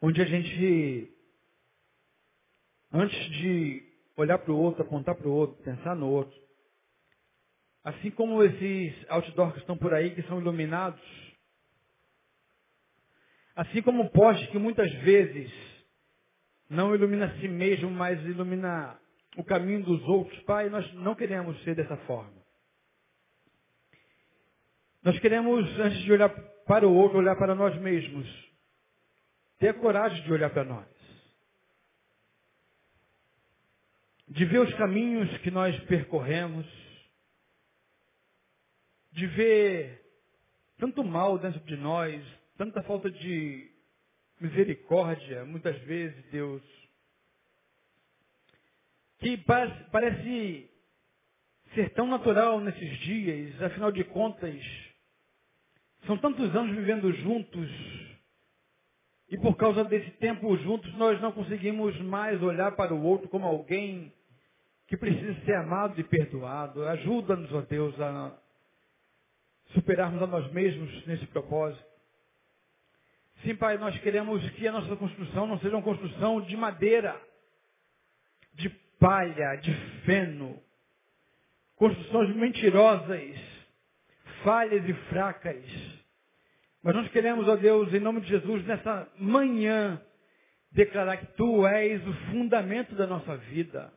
onde 0.00 0.22
a 0.22 0.24
gente, 0.24 1.14
antes 2.90 3.30
de 3.32 3.82
olhar 4.16 4.38
para 4.38 4.50
o 4.50 4.58
outro, 4.58 4.80
apontar 4.80 5.14
para 5.14 5.28
o 5.28 5.32
outro, 5.34 5.62
pensar 5.62 5.94
no 5.94 6.08
outro, 6.08 6.34
assim 7.84 8.10
como 8.12 8.42
esses 8.42 8.94
outdoors 9.10 9.52
que 9.52 9.58
estão 9.58 9.76
por 9.76 9.92
aí, 9.92 10.14
que 10.14 10.22
são 10.22 10.40
iluminados, 10.40 11.02
assim 13.54 13.82
como 13.82 14.04
o 14.04 14.10
poste 14.10 14.50
que 14.50 14.58
muitas 14.58 14.90
vezes 15.02 15.52
não 16.66 16.94
ilumina 16.94 17.26
a 17.26 17.40
si 17.40 17.48
mesmo, 17.48 17.90
mas 17.90 18.18
ilumina 18.24 18.98
o 19.36 19.44
caminho 19.44 19.84
dos 19.84 20.02
outros, 20.04 20.42
Pai, 20.44 20.70
nós 20.70 20.90
não 20.94 21.14
queremos 21.14 21.62
ser 21.62 21.74
dessa 21.74 21.98
forma. 22.06 22.41
Nós 25.02 25.18
queremos, 25.18 25.68
antes 25.80 26.00
de 26.02 26.12
olhar 26.12 26.28
para 26.64 26.86
o 26.86 26.94
outro, 26.94 27.18
olhar 27.18 27.36
para 27.36 27.54
nós 27.54 27.76
mesmos. 27.80 28.26
Ter 29.58 29.74
coragem 29.80 30.22
de 30.22 30.32
olhar 30.32 30.50
para 30.50 30.64
nós. 30.64 30.86
De 34.28 34.44
ver 34.44 34.60
os 34.60 34.72
caminhos 34.74 35.36
que 35.38 35.50
nós 35.50 35.78
percorremos. 35.84 36.66
De 39.10 39.26
ver 39.26 40.00
tanto 40.78 41.02
mal 41.04 41.38
dentro 41.38 41.60
de 41.60 41.76
nós, 41.76 42.24
tanta 42.56 42.82
falta 42.82 43.10
de 43.10 43.70
misericórdia, 44.40 45.44
muitas 45.44 45.76
vezes, 45.82 46.24
Deus. 46.30 46.62
Que 49.18 49.36
parece 49.36 50.70
ser 51.74 51.90
tão 51.90 52.06
natural 52.06 52.60
nesses 52.60 52.98
dias, 53.00 53.62
afinal 53.62 53.92
de 53.92 54.04
contas, 54.04 54.60
são 56.06 56.16
tantos 56.18 56.54
anos 56.54 56.76
vivendo 56.76 57.12
juntos. 57.12 57.70
E 59.28 59.38
por 59.38 59.56
causa 59.56 59.84
desse 59.84 60.10
tempo 60.12 60.56
juntos, 60.58 60.92
nós 60.94 61.20
não 61.20 61.32
conseguimos 61.32 61.98
mais 62.00 62.42
olhar 62.42 62.72
para 62.72 62.94
o 62.94 63.02
outro 63.02 63.28
como 63.28 63.46
alguém 63.46 64.12
que 64.86 64.96
precisa 64.96 65.34
ser 65.44 65.54
amado 65.54 65.98
e 65.98 66.04
perdoado. 66.04 66.86
Ajuda-nos, 66.86 67.52
ó 67.52 67.62
Deus, 67.62 67.98
a 67.98 68.36
superarmos 69.72 70.22
a 70.22 70.26
nós 70.26 70.52
mesmos 70.52 71.06
nesse 71.06 71.26
propósito. 71.26 71.82
Sim, 73.42 73.56
Pai, 73.56 73.78
nós 73.78 73.98
queremos 74.00 74.48
que 74.50 74.68
a 74.68 74.72
nossa 74.72 74.94
construção 74.96 75.46
não 75.46 75.58
seja 75.58 75.74
uma 75.74 75.82
construção 75.82 76.40
de 76.42 76.56
madeira, 76.56 77.18
de 78.54 78.68
palha, 79.00 79.56
de 79.56 79.74
feno, 80.04 80.62
construções 81.74 82.36
mentirosas, 82.36 83.51
falhas 84.42 84.88
e 84.88 84.92
fracas. 85.08 85.64
Mas 86.82 86.94
nós 86.94 87.08
queremos, 87.08 87.48
ó 87.48 87.56
Deus, 87.56 87.92
em 87.94 88.00
nome 88.00 88.20
de 88.22 88.28
Jesus, 88.28 88.64
nessa 88.66 89.08
manhã, 89.16 90.00
declarar 90.72 91.16
que 91.16 91.26
Tu 91.36 91.66
és 91.66 92.06
o 92.06 92.12
fundamento 92.30 92.94
da 92.94 93.06
nossa 93.06 93.36
vida. 93.36 93.92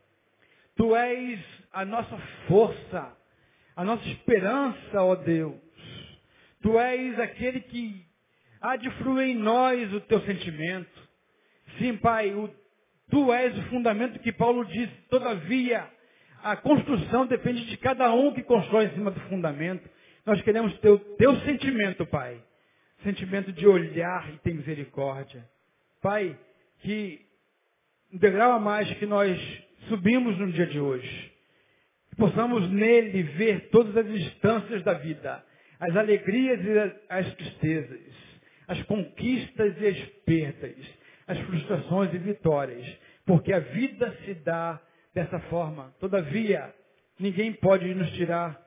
Tu 0.76 0.94
és 0.94 1.40
a 1.72 1.84
nossa 1.84 2.16
força, 2.46 3.16
a 3.74 3.84
nossa 3.84 4.06
esperança, 4.08 5.02
ó 5.02 5.14
Deus. 5.16 5.60
Tu 6.62 6.78
és 6.78 7.18
aquele 7.18 7.60
que 7.60 8.06
há 8.60 8.76
de 8.76 8.90
fluir 8.98 9.28
em 9.28 9.36
nós 9.36 9.92
o 9.92 10.00
teu 10.00 10.20
sentimento. 10.20 11.08
Sim, 11.78 11.96
Pai, 11.96 12.34
o, 12.34 12.48
tu 13.10 13.32
és 13.32 13.56
o 13.58 13.62
fundamento 13.64 14.18
que 14.20 14.32
Paulo 14.32 14.64
diz, 14.64 14.88
todavia, 15.08 15.88
a 16.42 16.56
construção 16.56 17.26
depende 17.26 17.66
de 17.66 17.76
cada 17.76 18.12
um 18.12 18.32
que 18.32 18.42
constrói 18.42 18.86
em 18.86 18.90
cima 18.90 19.10
do 19.10 19.20
fundamento. 19.28 19.88
Nós 20.26 20.42
queremos 20.42 20.76
ter 20.80 20.90
o 20.90 20.98
teu 20.98 21.36
sentimento, 21.42 22.04
Pai. 22.04 22.42
Sentimento 23.04 23.52
de 23.52 23.64
olhar 23.64 24.28
e 24.34 24.38
ter 24.38 24.52
misericórdia. 24.52 25.48
Pai, 26.02 26.36
que 26.80 27.24
um 28.12 28.18
degrau 28.18 28.50
a 28.50 28.58
mais 28.58 28.90
que 28.94 29.06
nós 29.06 29.38
subimos 29.88 30.36
no 30.36 30.50
dia 30.50 30.66
de 30.66 30.80
hoje, 30.80 31.32
que 32.10 32.16
possamos 32.16 32.68
nele 32.68 33.22
ver 33.22 33.68
todas 33.70 33.96
as 33.96 34.06
instâncias 34.06 34.82
da 34.82 34.94
vida, 34.94 35.44
as 35.78 35.96
alegrias 35.96 36.60
e 36.64 37.02
as 37.08 37.34
tristezas, 37.34 38.12
as 38.66 38.82
conquistas 38.82 39.80
e 39.80 39.86
as 39.86 39.98
perdas, 40.24 40.76
as 41.28 41.38
frustrações 41.38 42.12
e 42.12 42.18
vitórias, 42.18 42.84
porque 43.24 43.52
a 43.52 43.60
vida 43.60 44.12
se 44.24 44.34
dá 44.34 44.80
dessa 45.14 45.38
forma. 45.42 45.94
Todavia, 46.00 46.74
ninguém 47.16 47.52
pode 47.52 47.94
nos 47.94 48.10
tirar 48.12 48.65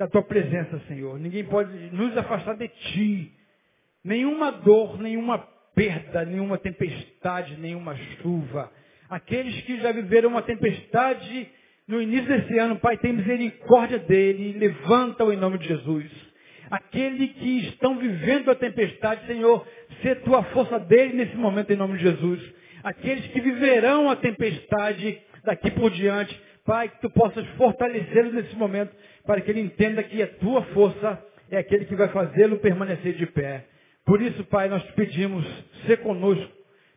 da 0.00 0.08
tua 0.08 0.22
presença, 0.22 0.80
Senhor. 0.88 1.20
Ninguém 1.20 1.44
pode 1.44 1.70
nos 1.92 2.16
afastar 2.16 2.56
de 2.56 2.66
ti. 2.68 3.32
Nenhuma 4.02 4.50
dor, 4.50 4.98
nenhuma 4.98 5.46
perda, 5.74 6.24
nenhuma 6.24 6.56
tempestade, 6.56 7.58
nenhuma 7.58 7.94
chuva. 7.94 8.72
Aqueles 9.10 9.60
que 9.60 9.78
já 9.78 9.92
viveram 9.92 10.30
uma 10.30 10.40
tempestade 10.40 11.46
no 11.86 12.00
início 12.00 12.26
desse 12.28 12.58
ano, 12.58 12.76
Pai, 12.76 12.96
tem 12.96 13.12
misericórdia 13.12 13.98
dele, 13.98 14.58
levanta-o 14.58 15.34
em 15.34 15.36
nome 15.36 15.58
de 15.58 15.68
Jesus. 15.68 16.06
Aquele 16.70 17.28
que 17.28 17.66
estão 17.66 17.98
vivendo 17.98 18.50
a 18.50 18.54
tempestade, 18.54 19.26
Senhor, 19.26 19.66
ser 20.00 20.22
tua 20.22 20.42
força 20.44 20.78
dele 20.78 21.12
nesse 21.12 21.36
momento 21.36 21.74
em 21.74 21.76
nome 21.76 21.98
de 21.98 22.04
Jesus. 22.04 22.54
Aqueles 22.82 23.26
que 23.26 23.40
viverão 23.42 24.08
a 24.08 24.16
tempestade 24.16 25.20
daqui 25.44 25.70
por 25.72 25.90
diante, 25.90 26.40
Pai, 26.64 26.88
que 26.88 27.00
tu 27.00 27.10
possas 27.10 27.46
fortalecê-lo 27.56 28.32
nesse 28.32 28.54
momento, 28.56 28.94
para 29.26 29.40
que 29.40 29.50
ele 29.50 29.60
entenda 29.60 30.02
que 30.02 30.22
a 30.22 30.26
tua 30.26 30.62
força 30.66 31.22
é 31.50 31.58
aquele 31.58 31.84
que 31.84 31.96
vai 31.96 32.08
fazê-lo 32.08 32.58
permanecer 32.58 33.14
de 33.14 33.26
pé. 33.26 33.66
Por 34.04 34.20
isso, 34.20 34.44
Pai, 34.44 34.68
nós 34.68 34.82
te 34.82 34.92
pedimos, 34.92 35.44
ser 35.86 35.98
conosco, 35.98 36.52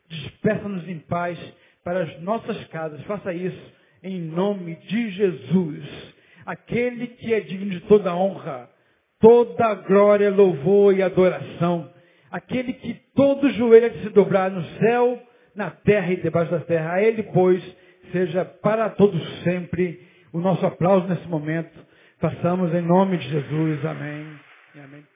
despeça-nos 0.08 0.88
em 0.88 0.98
paz 0.98 1.38
para 1.82 2.02
as 2.02 2.20
nossas 2.20 2.64
casas. 2.68 3.02
Faça 3.02 3.32
isso 3.32 3.72
em 4.02 4.20
nome 4.20 4.76
de 4.76 5.10
Jesus. 5.10 6.14
Aquele 6.46 7.06
que 7.06 7.32
é 7.32 7.40
digno 7.40 7.70
de 7.70 7.80
toda 7.80 8.14
honra, 8.14 8.68
toda 9.20 9.74
glória, 9.74 10.30
louvor 10.30 10.94
e 10.94 11.02
adoração. 11.02 11.90
Aquele 12.30 12.72
que 12.72 12.94
todo 13.14 13.50
joelho 13.50 13.86
é 13.86 13.88
de 13.88 14.02
se 14.02 14.10
dobrar 14.10 14.50
no 14.50 14.62
céu, 14.78 15.22
na 15.54 15.70
terra 15.70 16.12
e 16.12 16.16
debaixo 16.16 16.50
da 16.50 16.60
terra. 16.60 16.94
A 16.94 17.02
Ele, 17.02 17.22
pois, 17.22 17.62
seja 18.12 18.44
para 18.44 18.90
todos 18.90 19.20
sempre 19.42 20.00
o 20.32 20.40
nosso 20.40 20.64
aplauso 20.66 21.06
nesse 21.08 21.26
momento. 21.28 21.78
Façamos 22.18 22.72
em 22.74 22.82
nome 22.82 23.18
de 23.18 23.28
Jesus. 23.28 23.84
Amém. 23.84 24.38
amém. 24.76 25.13